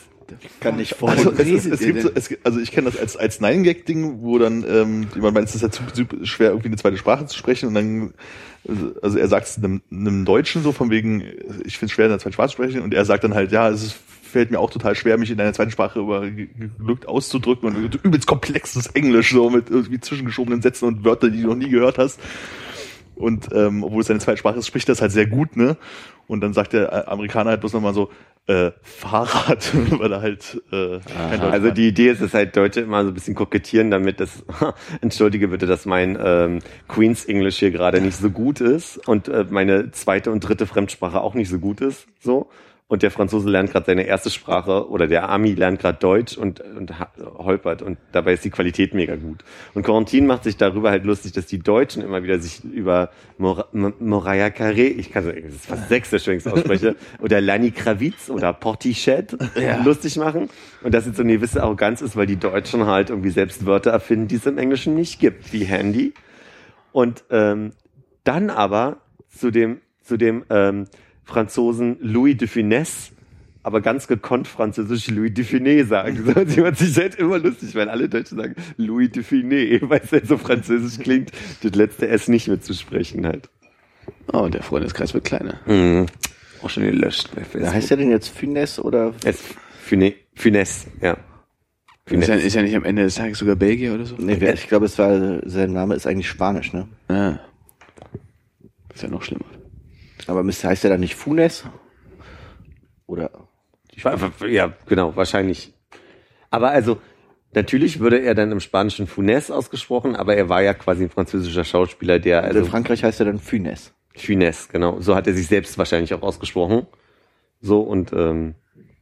[0.61, 1.57] Kann nicht Also, vorstellen.
[1.57, 5.07] es, es gibt so, es, also ich kenne das als, als Nine-Gag-Ding, wo dann ähm,
[5.15, 7.75] jemand meint, es ist ja zu, zu schwer, irgendwie eine zweite Sprache zu sprechen und
[7.75, 8.13] dann,
[9.01, 11.23] also er sagt es einem, einem Deutschen so von wegen,
[11.65, 13.53] ich finde es schwer, in einer zweiten Sprache zu sprechen und er sagt dann halt,
[13.53, 17.09] ja, es ist, fällt mir auch total schwer, mich in einer zweiten Sprache über glückt
[17.09, 21.55] auszudrücken und übelst komplexes Englisch so mit irgendwie zwischengeschobenen Sätzen und Wörtern, die du noch
[21.55, 22.21] nie gehört hast.
[23.17, 25.77] Und ähm, obwohl es seine zweite Sprache ist, spricht das halt sehr gut, ne?
[26.29, 28.11] Und dann sagt der äh, Amerikaner halt bloß nochmal so,
[28.47, 32.81] äh, Fahrrad, weil er halt äh, kein Deutsch Also die Idee ist, dass halt Deutsche
[32.81, 34.45] immer so ein bisschen kokettieren, damit das,
[35.01, 39.45] entschuldige bitte, dass mein ähm, Queen's English hier gerade nicht so gut ist und äh,
[39.51, 42.49] meine zweite und dritte Fremdsprache auch nicht so gut ist, so.
[42.89, 46.61] Und der Franzose lernt gerade seine erste Sprache oder der Ami lernt gerade Deutsch und,
[46.61, 49.43] und holpert und dabei ist die Qualität mega gut.
[49.75, 53.67] Und Corentin macht sich darüber halt lustig, dass die Deutschen immer wieder sich über Mor
[53.75, 57.73] M- Moraya Carré, ich kann das ist fast sächsisch, wenn ich es ausspreche, oder Lani
[57.73, 59.37] Kravitz oder Portichet
[59.85, 60.49] lustig machen.
[60.85, 63.91] Und dass jetzt so eine gewisse Arroganz ist, weil die Deutschen halt irgendwie selbst Wörter
[63.91, 66.15] erfinden, die es im Englischen nicht gibt, wie Handy.
[66.93, 67.73] Und ähm,
[68.23, 68.99] dann aber
[69.29, 70.85] zu dem, zu dem ähm,
[71.27, 73.11] Franzosen Louis de Funès,
[73.65, 76.25] aber ganz gekonnt französisch Louis de Funès sagen.
[76.25, 80.01] So, sie macht sich halt immer lustig, weil alle Deutschen sagen Louis de Funès, weil
[80.03, 81.33] es halt so französisch klingt,
[81.63, 83.51] das letzte S nicht mitzusprechen halt.
[84.33, 85.61] Oh, der Freundeskreis wird kleiner.
[85.67, 86.07] Mhm.
[86.63, 87.75] Auch schon gelöscht bei Facebook.
[87.75, 89.13] heißt der denn jetzt Finesse oder?
[89.25, 89.43] Es
[89.85, 91.17] Funès, Funès, ja.
[92.09, 94.15] Ist ja, ist ja nicht am Ende des Tages sogar Belgier oder so?
[94.17, 96.87] Nee, ich glaube, es war, sein Name ist eigentlich Spanisch, ne?
[97.09, 97.41] Ah.
[98.95, 99.45] Ist ja noch schlimmer.
[100.27, 101.65] Aber heißt der dann nicht Funes?
[103.07, 103.31] Oder?
[104.47, 105.73] Ja, genau, wahrscheinlich.
[106.51, 106.99] Aber also,
[107.55, 111.65] natürlich würde er dann im Spanischen Funès ausgesprochen, aber er war ja quasi ein französischer
[111.65, 113.93] Schauspieler, der, Also also in Frankreich heißt er dann Funes.
[114.17, 115.01] Funès, genau.
[115.01, 116.87] So hat er sich selbst wahrscheinlich auch ausgesprochen.
[117.61, 118.55] So und ähm,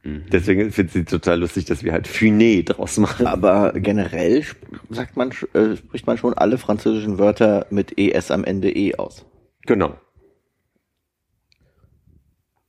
[0.03, 3.27] deswegen finde ich sie total lustig, dass wir halt Funé draus machen.
[3.27, 4.43] Aber generell
[4.89, 9.25] sagt man, äh, spricht man schon alle französischen Wörter mit ES am Ende E aus.
[9.65, 9.95] Genau.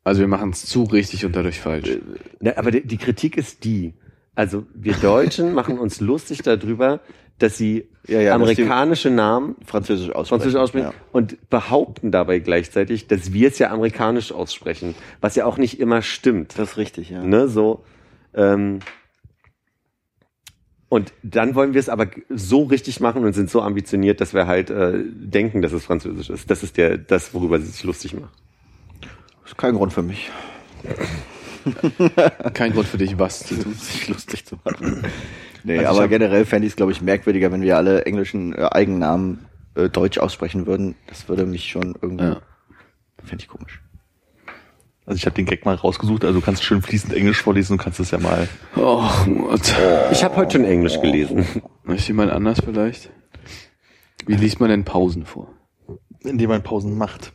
[0.07, 1.99] Also wir machen es zu richtig und dadurch falsch.
[2.39, 3.95] Na, aber die, die Kritik ist die.
[4.37, 7.01] Also wir Deutschen machen uns lustig darüber,
[7.41, 10.29] dass sie Ja, ja, dass amerikanische Namen Französisch aussprechen.
[10.29, 10.95] Französisch aussprechen Ja.
[11.11, 16.03] und behaupten dabei gleichzeitig, dass wir es ja amerikanisch aussprechen, was ja auch nicht immer
[16.03, 16.57] stimmt.
[16.57, 17.25] Das ist richtig, ja.
[17.25, 17.83] Ne, so.
[18.33, 18.79] Ähm,
[20.89, 24.47] und dann wollen wir es aber so richtig machen und sind so ambitioniert, dass wir
[24.47, 26.49] halt äh, denken, dass es Französisch ist.
[26.49, 28.46] Das ist der, das, worüber sie sich lustig macht.
[29.47, 30.29] Das ist kein Grund für mich,
[32.55, 33.75] Kein Grund für dich, was zu tun.
[33.75, 35.05] sich lustig zu machen.
[35.65, 38.55] Nee, Also aber hab- generell fände ich es, glaube ich, merkwürdiger, wenn wir alle englischen
[38.55, 39.47] äh, Eigennamen
[39.77, 40.95] äh, deutsch aussprechen würden.
[41.07, 42.41] Das würde mich schon irgendwie, Ja.
[43.25, 43.81] fände ich komisch.
[45.07, 47.79] Also ich habe den Gag mal rausgesucht, also du kannst schön fließend Englisch vorlesen und
[47.79, 48.49] kannst es ja mal.
[48.77, 49.73] Oh, Gott.
[50.11, 51.47] Ich habe heute schon Englisch gelesen.
[51.87, 53.11] Ist jemand anders vielleicht?
[54.27, 55.49] Wie liest man denn Pausen vor?
[56.21, 57.33] Indem man Pausen macht.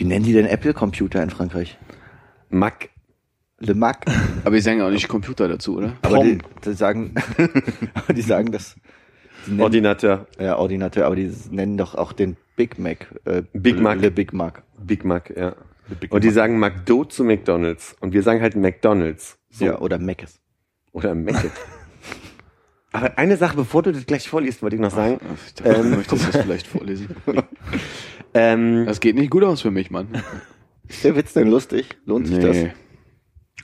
[0.00, 1.76] Wie nennen die denn Apple-Computer in Frankreich?
[2.48, 2.88] Mac.
[3.58, 4.06] Le Mac.
[4.46, 5.92] Aber die sagen ja auch nicht Computer dazu, oder?
[6.00, 7.14] Aber die, die sagen,
[7.94, 8.76] aber die sagen das.
[9.44, 10.26] Die nennen, Ordinateur.
[10.38, 13.14] ja, Ordinateur, aber die nennen doch auch den Big Mac.
[13.26, 14.00] Äh, Big Mac.
[14.00, 14.62] Le Big Mac.
[14.78, 15.54] Big Mac, ja.
[16.00, 16.34] Big Und die Mac.
[16.34, 17.94] sagen McDo zu McDonalds.
[18.00, 19.38] Und wir sagen halt McDonalds.
[19.50, 19.66] So.
[19.66, 20.40] Ja, oder Mc's.
[20.92, 21.44] Oder Mac.
[22.92, 25.20] Aber eine Sache, bevor du das gleich vorliest, wollte ich noch sagen.
[25.46, 25.90] Ich dachte, du Ähm.
[25.96, 27.14] möchtest das vielleicht vorlesen.
[28.34, 30.08] Ähm, Das geht nicht gut aus für mich, Mann.
[30.88, 31.86] Ist der Witz denn lustig?
[32.04, 32.56] Lohnt sich das?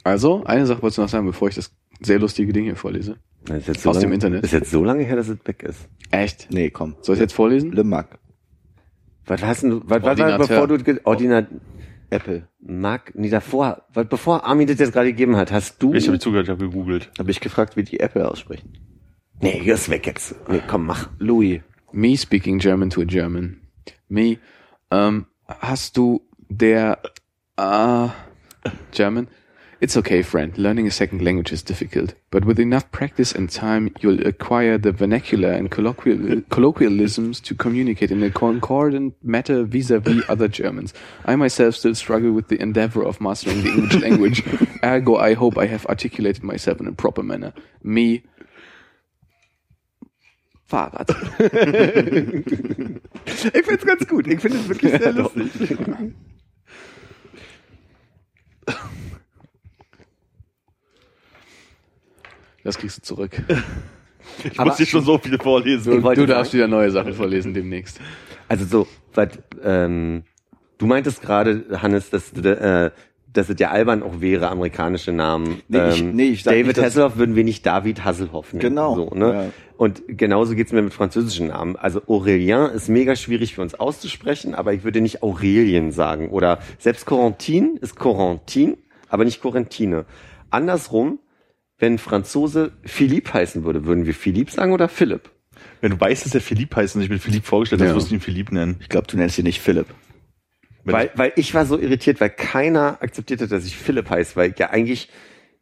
[0.05, 3.16] Also, eine Sache wolltest du noch sagen, bevor ich das sehr lustige Ding hier vorlese.
[3.48, 4.44] jetzt so Aus lange, dem Internet.
[4.44, 5.88] Ist jetzt so lange her, dass es weg ist.
[6.10, 6.48] Echt?
[6.51, 6.97] Nee, komm.
[7.01, 7.72] Soll ich jetzt vorlesen?
[7.72, 8.18] Le Mac.
[9.26, 11.48] Was hast du, was, was war, bevor du, Ordinat,
[12.10, 12.48] Apple.
[12.60, 16.18] Mac, nee, davor, was, bevor Armin das jetzt gerade gegeben hat, hast du, Ich habe
[16.20, 17.10] zugehört, ich habe gegoogelt.
[17.18, 18.72] Habe ich gefragt, wie die Apple aussprechen.
[19.40, 20.34] nee, hier ist weg jetzt.
[20.48, 21.10] Nee, komm, mach.
[21.18, 21.60] Louis.
[21.93, 23.60] Me speaking German to a German.
[24.09, 24.38] Me.
[24.91, 26.99] Ähm, hast du der
[27.57, 28.15] ah
[28.93, 29.29] German?
[29.79, 30.57] It's okay, friend.
[30.57, 34.91] Learning a second language is difficult, but with enough practice and time, you'll acquire the
[34.91, 40.95] vernacular and colloquial, colloquialisms to communicate in a concordant manner vis-a-vis other Germans.
[41.27, 44.43] I myself still struggle with the endeavor of mastering the English language.
[44.83, 47.53] Ergo, I hope I have articulated myself in a proper manner.
[47.83, 48.23] Me,
[50.66, 51.14] Fahrrad.
[53.52, 54.26] Ich find's ganz gut.
[54.28, 55.51] Ich finde es wirklich sehr lustig.
[62.64, 63.30] Das kriegst du zurück.
[64.44, 66.02] Ich Aber- muss dir schon so viele vorlesen.
[66.02, 68.01] Wollte Du darfst wieder neue Sachen vorlesen demnächst.
[68.48, 69.28] Also so, was,
[69.62, 70.24] ähm,
[70.78, 72.90] du meintest gerade, Hannes, dass, äh,
[73.37, 75.61] dass es ja albern auch wäre, amerikanische Namen.
[75.69, 78.61] Nee, ich- nee, ich sag David nicht, Hasselhoff würden wir nicht David Hasselhoff nennen.
[78.61, 79.33] Genau, So, ne?
[79.33, 79.45] ja.
[79.77, 81.77] Und genauso geht's mir mit französischen Namen.
[81.77, 86.31] Also Aurélien ist mega schwierig für uns auszusprechen, aber ich würde nicht Aurelien sagen.
[86.31, 88.79] Oder selbst Corentin ist Corentin,
[89.11, 90.07] aber nicht Corentine.
[90.51, 91.19] Andersrum,
[91.79, 95.31] wenn Franzose Philippe heißen würde, würden wir Philippe sagen oder Philipp?
[95.83, 97.89] Wenn du weißt, dass er Philipp heißt und ich bin Philipp vorgestellt, Ja.
[97.89, 98.77] dann wirst du ihn Philipp nennen.
[98.81, 99.87] Ich glaube, du nennst ihn nicht Philipp.
[100.93, 104.53] Weil, weil ich war so irritiert, weil keiner akzeptiert hat, dass ich Philipp heiße, weil
[104.53, 105.09] ich ja eigentlich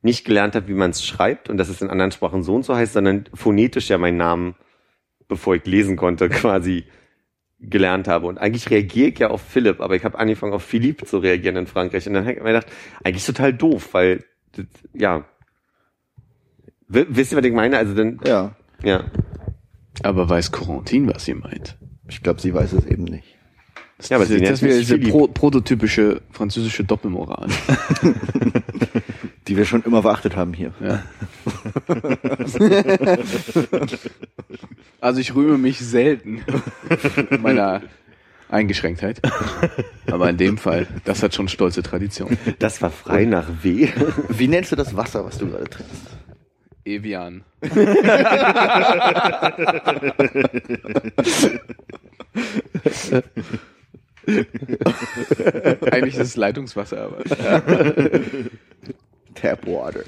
[0.03, 2.65] nicht gelernt habe, wie man es schreibt und dass es in anderen Sprachen so und
[2.65, 4.55] so heißt, sondern phonetisch ja meinen Namen,
[5.27, 6.85] bevor ich lesen konnte, quasi
[7.59, 8.27] gelernt habe.
[8.27, 11.57] Und eigentlich reagiere ich ja auf Philipp, aber ich habe angefangen auf Philippe zu reagieren
[11.57, 12.07] in Frankreich.
[12.07, 12.67] Und dann habe ich mir gedacht,
[13.03, 15.25] eigentlich total doof, weil, das, ja.
[16.87, 17.79] W wisst ihr, was ich meine?
[17.79, 18.55] Also dann, Ja.
[18.83, 19.05] ja.
[20.03, 21.79] Aber weiß Corentin, was ihr meint?
[22.09, 23.34] Ich glaube, sie weiß es eben nicht.
[24.09, 27.48] Ja, aber das das wäre mich diese pro prototypische französische Doppelmoral.
[29.48, 30.72] Die wir schon immer beachtet haben hier.
[30.81, 31.02] Ja.
[35.01, 36.43] also ich rühme mich selten
[37.40, 37.82] meiner
[38.48, 39.20] Eingeschränktheit.
[40.10, 42.39] Aber in dem Fall, das hat schon stolze Tradition.
[42.59, 43.90] Das war frei nach W.
[44.31, 46.16] Wie nennst du das Wasser, was du gerade trinkst?
[46.85, 47.44] Evian.
[55.91, 57.25] Eigentlich ist es Leitungswasser, aber.
[59.35, 60.01] Tap Water.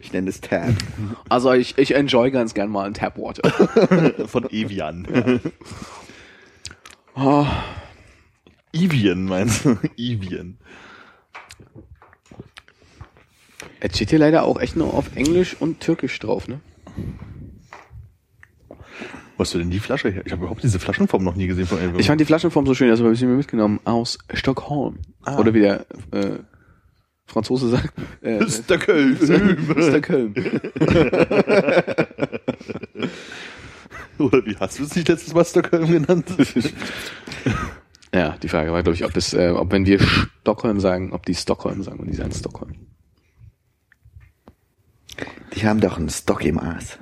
[0.00, 0.74] ich nenne es Tap.
[1.28, 3.48] Also ich, ich enjoy ganz gern mal ein Tapwater.
[4.26, 5.40] Von Evian.
[7.14, 7.46] Oh,
[8.72, 9.78] Evian meinst du?
[9.96, 10.58] Evian.
[13.80, 16.60] es steht hier leider auch echt nur auf Englisch und Türkisch drauf, ne?
[19.36, 20.22] Wo hast du denn die Flasche her?
[20.24, 21.98] Ich habe überhaupt diese Flaschenform noch nie gesehen von irgendwo.
[21.98, 24.98] Ich fand die Flaschenform so schön, also habe ich sie mir mitgenommen aus Stockholm.
[25.24, 25.38] Ah.
[25.38, 26.38] Oder wie der äh,
[27.26, 27.92] Franzose sagt.
[28.22, 29.16] Äh, Stockholm.
[29.80, 30.34] Stockholm.
[34.18, 36.26] Oder wie hast du es nicht letztes Mal Stockholm genannt?
[38.14, 39.98] Ja, die Frage war, glaube ich, ob es, äh, ob wenn wir
[40.42, 42.86] Stockholm sagen, ob die Stockholm sagen und die sagen Stockholm.
[45.56, 47.00] Die haben doch einen Stock im Aas.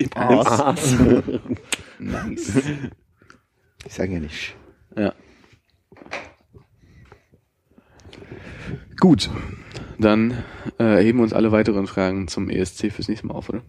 [0.00, 0.96] Im Aas.
[1.98, 2.52] Nice.
[3.86, 4.56] Die sagen ja nicht.
[4.96, 5.12] ja.
[8.98, 9.30] Gut.
[9.98, 10.44] Dann
[10.78, 13.62] äh, heben wir uns alle weiteren Fragen zum ESC fürs nächste Mal auf, oder?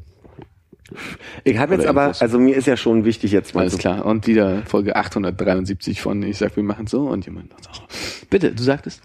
[1.43, 2.21] Ich habe jetzt aber, Infos.
[2.21, 4.05] also mir ist ja schon wichtig jetzt mal Alles klar.
[4.05, 8.27] Und wieder Folge 873 von Ich sag, wir machen so und jemand sagt so.
[8.29, 9.01] Bitte, du sagtest.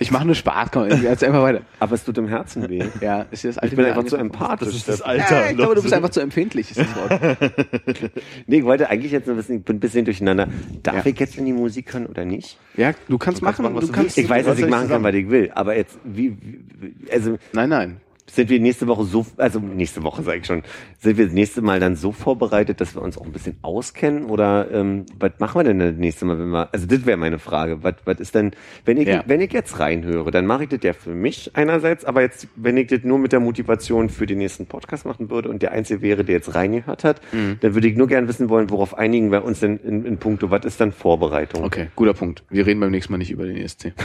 [0.00, 1.60] Ich mache nur Spaß, komm, jetzt einfach weiter.
[1.80, 2.84] Aber es tut im Herzen weh.
[3.00, 4.68] Ja, ist das alte Ich bin einfach zu empathisch.
[4.68, 5.02] Das ist das.
[5.02, 5.44] Alter.
[5.44, 7.38] Ja, ich glaube, du bist einfach zu empfindlich, ist das Wort.
[8.46, 10.48] Nee, ich wollte eigentlich jetzt nur wissen, ich bin ein bisschen durcheinander.
[10.82, 11.10] Darf Ja.
[11.12, 12.58] ich jetzt in die Musik hören oder nicht?
[12.76, 14.16] Ja, du kannst Du kannst machen, machen, was du kannst.
[14.18, 15.50] Ich weiß, was dass ich machen kann, was ich will.
[15.54, 18.00] Aber jetzt, wie, wie also Nein, nein.
[18.30, 20.62] Sind wir nächste Woche so, also nächste Woche sage ich schon,
[20.98, 24.24] sind wir das nächste Mal dann so vorbereitet, dass wir uns auch ein bisschen auskennen?
[24.26, 27.38] Oder ähm, was machen wir denn das nächste Mal, wenn wir, also das wäre meine
[27.38, 27.82] Frage.
[27.82, 28.52] Was, was ist denn,
[28.84, 29.24] wenn ich, Ja.
[29.26, 32.76] wenn ich jetzt reinhöre, dann mache ich das ja für mich einerseits, aber jetzt, wenn
[32.76, 36.02] ich das nur mit der Motivation für den nächsten Podcast machen würde und der Einzige
[36.02, 37.58] wäre, der jetzt reingehört hat, Mhm.
[37.60, 40.50] dann würde ich nur gern wissen wollen, worauf einigen wir uns denn in, in puncto,
[40.50, 41.64] was ist dann Vorbereitung?
[41.64, 42.44] Okay, guter Punkt.
[42.50, 43.92] Wir reden beim nächsten Mal nicht über den ESC.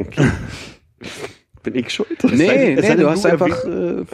[1.62, 2.08] Bin ich schuld?
[2.24, 3.64] Nee, sei denn- es sei nee, denn, du du hast einfach.
[3.64, 4.04] Äh,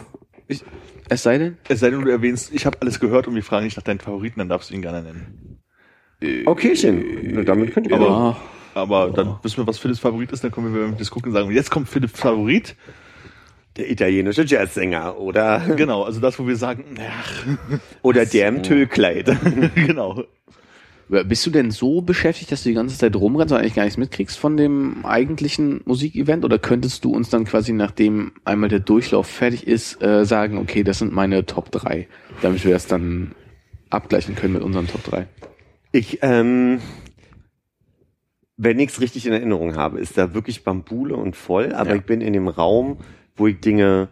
[0.48, 0.64] ich,
[1.08, 1.56] es sei denn?
[1.68, 4.00] Es sei denn, du erwähnst, ich habe alles gehört und wir fragen dich nach deinen
[4.00, 5.58] Favoriten, dann darfst du ihn gerne nennen.
[6.46, 7.44] Okay, schön.
[7.44, 8.36] Damit könnt ihr Aber-
[8.74, 11.34] aber Aber dann wissen wir, was Philipps Favorit ist, dann können wir das gucken und
[11.38, 12.74] sagen, jetzt kommt Philipps Favorit.
[13.76, 17.44] der italienische Jazzsänger oder, Genau, also das, wo wir sagen, ach,
[18.02, 19.30] oder der im Tüllkleid.
[19.74, 20.24] genau.
[21.08, 23.96] Bist du denn so beschäftigt, dass du die ganze Zeit rumrennst und eigentlich gar nichts
[23.96, 26.44] mitkriegst von dem eigentlichen Musikevent?
[26.44, 30.82] Oder könntest du uns dann quasi, nachdem einmal der Durchlauf fertig ist, äh, sagen, okay,
[30.82, 32.08] das sind meine Top 3,
[32.42, 33.32] damit wir das dann
[33.88, 35.28] abgleichen können mit unseren Top 3?
[35.92, 36.80] Ich, ähm,
[38.56, 41.96] wenn ich es richtig in Erinnerung habe, ist da wirklich Bambule und voll, aber Ja.
[41.96, 42.98] ich bin in dem Raum,
[43.36, 44.08] wo ich Dinge,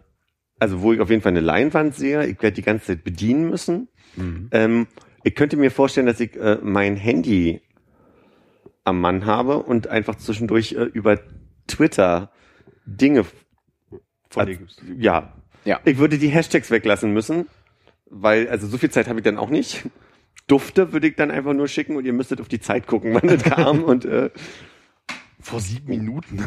[0.60, 3.48] also wo ich auf jeden Fall eine Leinwand sehe, ich werde die ganze Zeit bedienen
[3.50, 3.88] müssen.
[4.52, 4.86] Ähm,
[5.24, 7.60] ich könnte mir vorstellen, dass ich äh, mein Handy
[8.84, 11.18] am Mann habe und einfach zwischendurch äh, über
[11.66, 12.30] Twitter
[12.86, 13.24] Dinge
[14.28, 14.76] Von dir gibt's.
[14.98, 15.32] ja.
[15.64, 15.80] Ja.
[15.86, 17.46] Ich würde die Hashtags weglassen müssen,
[18.05, 19.86] weil, also so viel Zeit habe ich dann auch nicht.
[20.46, 23.26] Dufte würde ich dann einfach nur schicken und ihr müsstet auf die Zeit gucken, wann
[23.26, 24.28] das kam und äh,
[25.40, 26.44] Vor sieben Minuten.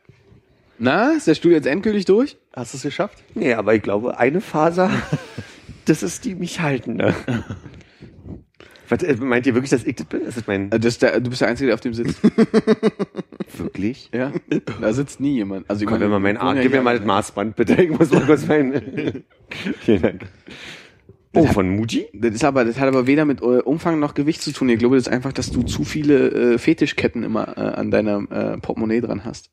[0.78, 2.36] Na, ist der Stuhl jetzt endgültig durch?
[2.52, 3.24] Hast du es geschafft?
[3.34, 4.90] nee, aber ich glaube, eine Faser,
[5.86, 7.14] das ist die mich haltende.
[8.88, 10.22] Was, äh, meint ihr wirklich, dass ich das bin?
[10.22, 12.20] Ist das mein Äh, Das ist der, du bist der Einzige, der auf dem sitzt.
[13.58, 14.10] wirklich?
[14.12, 14.32] ja.
[14.80, 15.68] Da sitzt nie jemand.
[15.68, 17.80] Also ich Komm, wenn man meinen Arm, gib mir mal das Maßband, bitte.
[17.82, 18.72] Ich muss mal kurz mein.
[19.80, 20.22] Vielen Dank.
[21.34, 22.08] Oh, von Muji?
[22.14, 24.70] Das ist aber, das hat aber weder mit äh, Umfang noch Gewicht zu tun.
[24.70, 28.22] Ich glaube, das ist einfach, dass du zu viele äh, Fetischketten immer äh, an deiner
[28.30, 29.50] äh, Portemonnaie dran hast.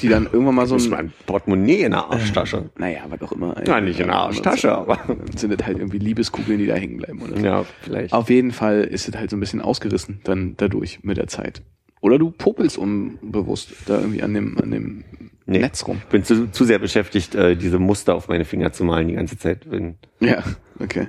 [0.00, 2.70] Die dann irgendwann mal so ein, mein Portemonnaie in der Arschtasche.
[2.78, 3.54] naja, was auch immer.
[3.66, 4.96] Ja, nicht in der Arschtasche, aber.
[5.06, 7.44] Dann sind das halt irgendwie Liebeskugeln, die da hängen bleiben oder so.
[7.44, 8.14] Ja, vielleicht.
[8.14, 11.62] Auf jeden Fall ist es halt so ein bisschen ausgerissen dann dadurch mit der Zeit.
[12.00, 15.04] Oder du popelst unbewusst da irgendwie an dem, an dem
[15.44, 15.58] Nee.
[15.58, 15.98] Netz rum.
[15.98, 19.14] Ich bin zu, zu sehr beschäftigt, äh, diese Muster auf meine Finger zu malen die
[19.14, 19.70] ganze Zeit.
[19.70, 20.42] Wenn, Ja,
[20.78, 21.08] okay.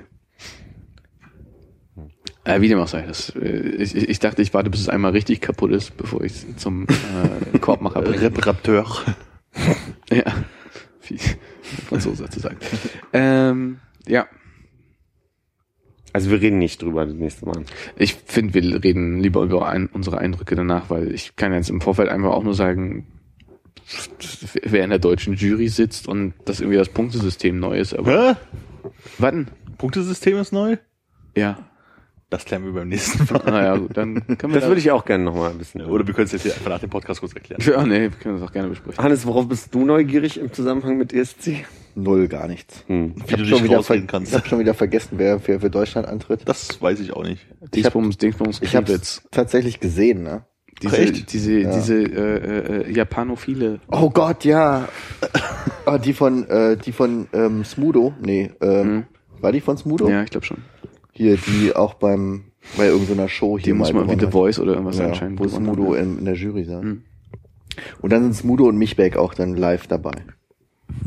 [2.44, 5.12] Äh, wie dem auch sei, das, äh, ich, ich dachte, ich warte, bis es einmal
[5.12, 8.20] richtig kaputt ist, bevor ich es zum äh, Korbmacher bringe.
[8.20, 8.86] Reparateur.
[10.10, 10.24] Ja,
[11.08, 11.18] wie
[11.88, 12.58] Franzose zu sagen.
[13.12, 14.26] ähm, ja,
[16.14, 17.64] also wir reden nicht drüber das nächste Mal.
[17.96, 21.80] ich finde, wir reden lieber über ein, unsere Eindrücke danach, weil ich kann jetzt im
[21.80, 23.06] Vorfeld einfach auch nur sagen,
[24.62, 27.94] wer in der deutschen Jury sitzt und dass irgendwie das Punktesystem neu ist.
[27.94, 28.90] Aber Hä?
[29.18, 30.76] warten, Punktesystem ist neu?
[31.34, 31.58] ja,
[32.34, 33.42] Das klären wir beim nächsten Mal.
[33.46, 35.82] naja, gut, dann können wir Das würde ich auch gerne nochmal ein bisschen.
[35.82, 37.62] Oder wir können es jetzt hier einfach nach dem Podcast kurz erklären.
[37.64, 39.02] Ja, nee, wir können das auch gerne besprechen.
[39.04, 41.64] Hannes, worauf bist du neugierig im Zusammenhang mit ESC?
[41.94, 42.82] Null, gar nichts.
[42.88, 43.14] Hm.
[43.18, 44.32] Ich Wie habe du schon, dich wieder rausreden kannst.
[44.32, 46.40] ich hab schon wieder vergessen, wer für, für Deutschland antritt.
[46.44, 47.46] Das weiß ich auch nicht.
[47.72, 50.44] Dingsbums, Dingsbums, Ich habe es tatsächlich gesehen, ne?
[50.82, 51.32] Diese, Echt?
[51.32, 51.72] diese, Ja.
[51.72, 53.78] diese äh, äh, Japanophile.
[53.92, 54.88] Oh Gott, ja.
[55.86, 58.12] ah, die von, äh, die von ähm, Smudo.
[58.20, 59.04] Nee, ähm, Mhm.
[59.40, 60.08] war die von Smudo?
[60.08, 60.58] Ja, ich glaube schon.
[61.14, 62.44] Hier, die auch beim
[62.76, 64.30] bei irgendeiner Show hier Die muss man wie The.
[64.30, 66.82] Voice oder irgendwas ja, anscheinend wo Smudo in, in der Jury saß.
[66.82, 67.02] Mhm.
[68.00, 70.14] Und dann sind Smudo und Michbeck auch dann live dabei.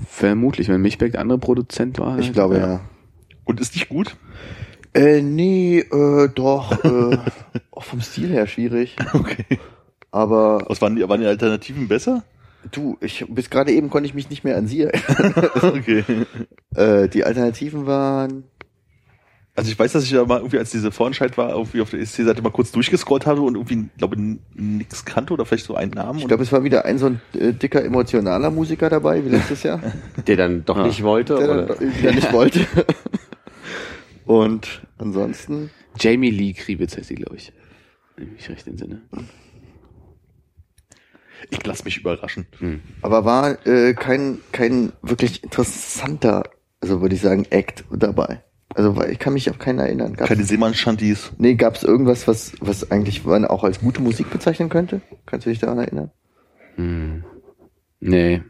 [0.08, 2.20] Vermutlich, wenn Michbeck der andere Produzent war.
[2.20, 2.34] Ich halt.
[2.34, 2.82] glaube, ja.
[3.46, 4.16] Und ist nicht gut?
[4.94, 7.18] Äh, nee, äh, doch, äh,
[7.72, 8.96] auch vom Stil her schwierig.
[9.14, 9.60] Okay.
[10.12, 12.24] Aber Was waren die, waren die Alternativen besser?
[12.72, 15.50] du, ich bis gerade eben konnte ich mich nicht mehr an sie erinnern.
[15.62, 16.04] Okay.
[16.76, 18.46] äh, die Alternativen waren.
[19.58, 22.00] Also ich weiß, dass ich da mal irgendwie, als diese Vorentscheid war, irgendwie auf der
[22.00, 25.90] ESC-Seite mal kurz durchgescrollt habe und irgendwie, glaube ich, nix kannte oder vielleicht so einen
[25.94, 26.20] Namen.
[26.20, 29.64] Ich glaube, es war wieder ein so ein äh, dicker emotionaler Musiker dabei, wie letztes
[29.64, 29.82] Jahr,
[30.28, 30.84] Der dann doch Ja.
[30.86, 31.38] nicht wollte?
[31.38, 31.66] der oder?
[31.76, 32.68] dann wieder nicht wollte.
[34.26, 37.52] Und ansonsten, Jamie Lee Kriebitz heißt sie, glaube ich.
[38.16, 39.02] Wenn ich mich recht entsinne.
[41.50, 42.46] ich lasse mich überraschen.
[43.02, 46.44] aber war äh, kein kein wirklich interessanter,
[46.80, 48.44] also würde ich sagen, Act dabei.
[48.76, 50.14] Also weil ich kann mich auf keinen erinnern.
[50.14, 51.32] Gab's, Keine Seemann-Shanties.
[51.38, 55.02] nee, gab es irgendwas, was was eigentlich man auch als gute Musik bezeichnen könnte?
[55.26, 56.12] Kannst du dich daran erinnern?
[56.76, 57.24] Hm.
[58.00, 58.42] Nee.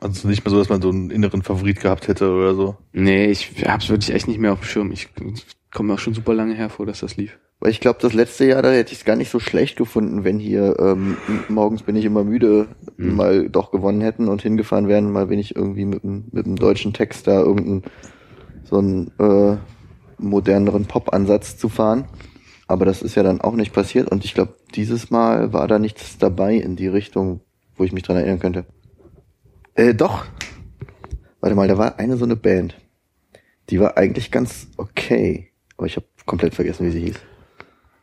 [0.00, 2.76] Also nicht mehr so, dass man so einen inneren Favorit gehabt hätte oder so.
[2.92, 4.92] Nee, ich hab's wirklich echt nicht mehr auf dem Schirm.
[4.92, 5.08] Ich
[5.72, 7.38] komme mir auch schon super lange hervor, dass das lief.
[7.60, 10.24] Weil ich glaube, das letzte Jahr, da hätte ich es gar nicht so schlecht gefunden,
[10.24, 11.16] wenn hier ähm,
[11.48, 12.66] morgens bin ich immer müde
[12.96, 13.16] Mhm.
[13.16, 16.56] mal doch gewonnen hätten und hingefahren wären, mal wenn ich irgendwie mit, dem- mit dem
[16.56, 17.82] deutschen Text da irgendeinen
[18.64, 19.56] so einen äh,
[20.18, 22.06] moderneren Pop-Ansatz zu fahren.
[22.66, 25.78] Aber das ist ja dann auch nicht passiert und ich glaube, dieses Mal war da
[25.78, 27.40] nichts dabei in die Richtung,
[27.76, 28.64] wo ich mich dran erinnern könnte.
[29.74, 30.24] Äh, doch.
[31.40, 32.76] Warte mal, da war eine so eine Band.
[33.70, 35.50] Die war eigentlich ganz okay.
[35.76, 37.20] Aber ich habe komplett vergessen, wie sie hieß.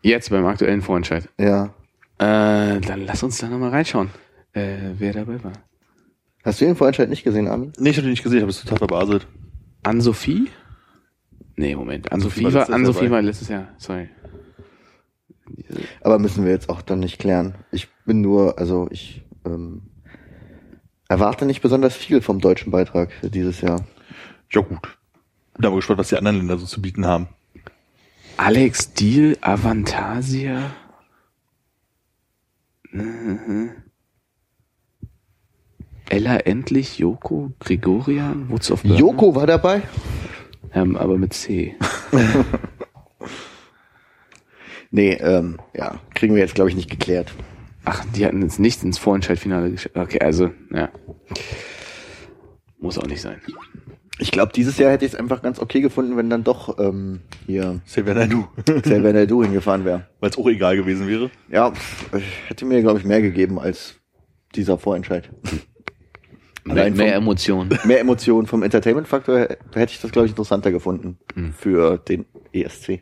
[0.04, 1.28] Jetzt beim aktuellen Vorentscheid.
[1.40, 1.74] Ja.
[2.18, 4.10] Äh, dann lass uns da nochmal reinschauen,
[4.54, 5.54] äh, wer dabei war.
[6.44, 7.74] Hast du den Vorentscheid nicht gesehen, Armin?
[7.78, 9.28] Nee, ich habe die nicht gesehen, ich habe es total verbaselt.
[9.84, 10.50] Ann-Sophie?
[11.56, 12.12] Nee, Moment.
[12.12, 13.68] Ann-Sophie war war, letztes Ann-Sophie Jahr war letztes Jahr.
[13.78, 14.10] Sorry.
[16.02, 17.56] Aber müssen wir jetzt auch dann nicht klären.
[17.72, 19.84] Ich bin nur, also ich ähm,
[21.08, 23.86] erwarte nicht besonders viel vom deutschen Beitrag für dieses Jahr.
[24.52, 24.98] Ja gut.
[25.56, 27.28] Bin aber gespannt, was die anderen Länder so zu bieten haben.
[28.38, 30.72] Alex Deal, Avantasia.
[32.92, 33.81] Mhm.
[36.12, 39.00] Ella Endlich, Joko, Gregorian, Woods of Burma?
[39.00, 39.82] Joko war dabei?
[40.74, 41.76] Ähm, aber mit C.
[44.94, 47.32] Nee, ähm, ja, kriegen wir jetzt, glaube ich, nicht geklärt.
[47.86, 49.96] Ach, die hatten jetzt nicht ins Vorentscheidfinale geschafft.
[49.96, 50.90] Okay, also, ja.
[52.78, 53.40] Muss auch nicht sein.
[54.20, 57.22] Ich glaube, dieses Jahr hätte ich es einfach ganz okay gefunden, wenn dann doch ähm,
[57.46, 58.48] hier Xavier Naidoo.
[58.82, 60.08] Xavier Naidoo hingefahren wäre.
[60.20, 61.32] Weil es auch egal gewesen wäre.
[61.50, 62.12] Ja, pff,
[62.50, 63.96] hätte mir, glaube ich, mehr gegeben als
[64.56, 65.30] dieser Vorentscheid.
[66.64, 67.80] Mehr, Allein mehr vom- Emotionen.
[67.86, 69.40] Mehr Emotionen vom Entertainment-Faktor
[69.74, 71.54] hätte ich das, glaube ich, interessanter gefunden Hm.
[71.54, 73.02] für den ESC.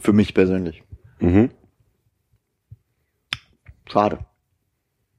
[0.00, 0.82] Für mich persönlich.
[1.20, 1.50] Mhm.
[3.90, 4.18] Schade.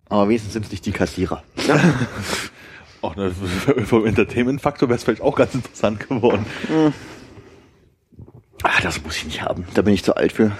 [0.09, 1.43] Aber wenigstens sind es nicht die Kassierer.
[3.01, 3.31] Auch ne,
[3.85, 6.45] vom Entertainment-Faktor wäre es vielleicht auch ganz interessant geworden.
[8.63, 9.65] Ah, das muss ich nicht haben.
[9.73, 10.51] Da bin ich zu alt für.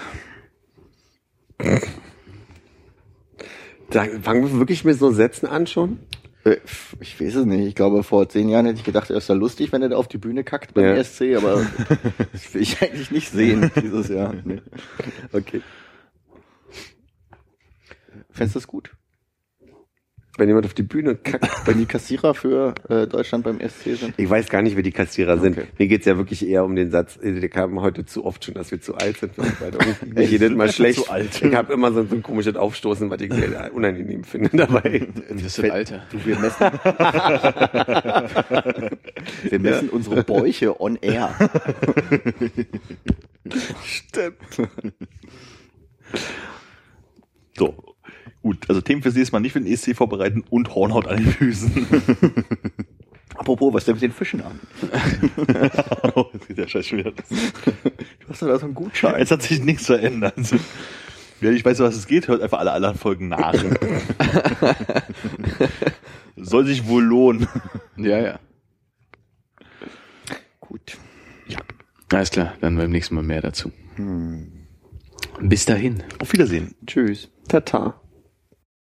[3.90, 5.98] Da fangen wir wirklich mit so Sätzen an schon?
[6.44, 6.56] Äh,
[7.00, 7.66] Ich weiß es nicht.
[7.66, 9.96] Ich glaube, vor zehn Jahren hätte ich gedacht, er ist ja lustig, wenn er da
[9.96, 10.94] auf die Bühne kackt beim Ja.
[10.94, 11.64] ESC, aber
[12.32, 14.34] das will ich eigentlich nicht sehen dieses Jahr.
[14.44, 14.60] Nee.
[15.32, 15.62] Okay.
[18.30, 18.90] Fändest du das gut?
[20.36, 21.48] Wenn jemand auf die Bühne kackt.
[21.66, 24.14] Wenn die Kassierer für äh, Deutschland beim ESC sind?
[24.16, 25.56] Ich weiß gar nicht, wer die Kassierer sind.
[25.56, 25.68] Okay.
[25.78, 28.54] Mir geht's ja wirklich eher um den Satz, äh, der kam heute zu oft schon,
[28.54, 29.32] dass wir zu alt sind.
[29.38, 31.04] Mir jedes Mal schlecht.
[31.04, 31.40] Zu alt.
[31.40, 35.06] Ich habe immer so, so ein komisches Aufstoßen, was ich sehr unangenehm finde dabei.
[35.30, 36.02] Das ist Alter.
[36.10, 36.60] Du, wir messen,
[39.50, 41.34] wir messen unsere Bäuche on air.
[43.84, 44.36] Stimmt.
[47.56, 47.93] So.
[48.44, 51.86] Gut, also Themen fürs nächste Mal nicht für den ESC vorbereiten und Hornhautanalysen.
[53.36, 54.60] Apropos, was denn mit den Fischen an?
[56.14, 57.12] oh, jetzt geht der Scheiß schon wieder.
[57.12, 59.18] Du hast doch da so einen Gutschein.
[59.18, 60.34] Jetzt hat sich nichts verändert.
[61.40, 63.54] Wer nicht weiß, was es geht, hört einfach alle anderen Folgen nach.
[66.36, 67.48] Soll sich wohl lohnen.
[67.96, 68.38] Ja, ja.
[70.60, 70.98] Gut.
[72.12, 73.72] Alles klar, dann beim nächsten Mal mehr dazu.
[75.40, 76.02] Bis dahin.
[76.18, 76.74] Auf Wiedersehen.
[76.86, 77.30] Tschüss.
[77.48, 78.03] Tata.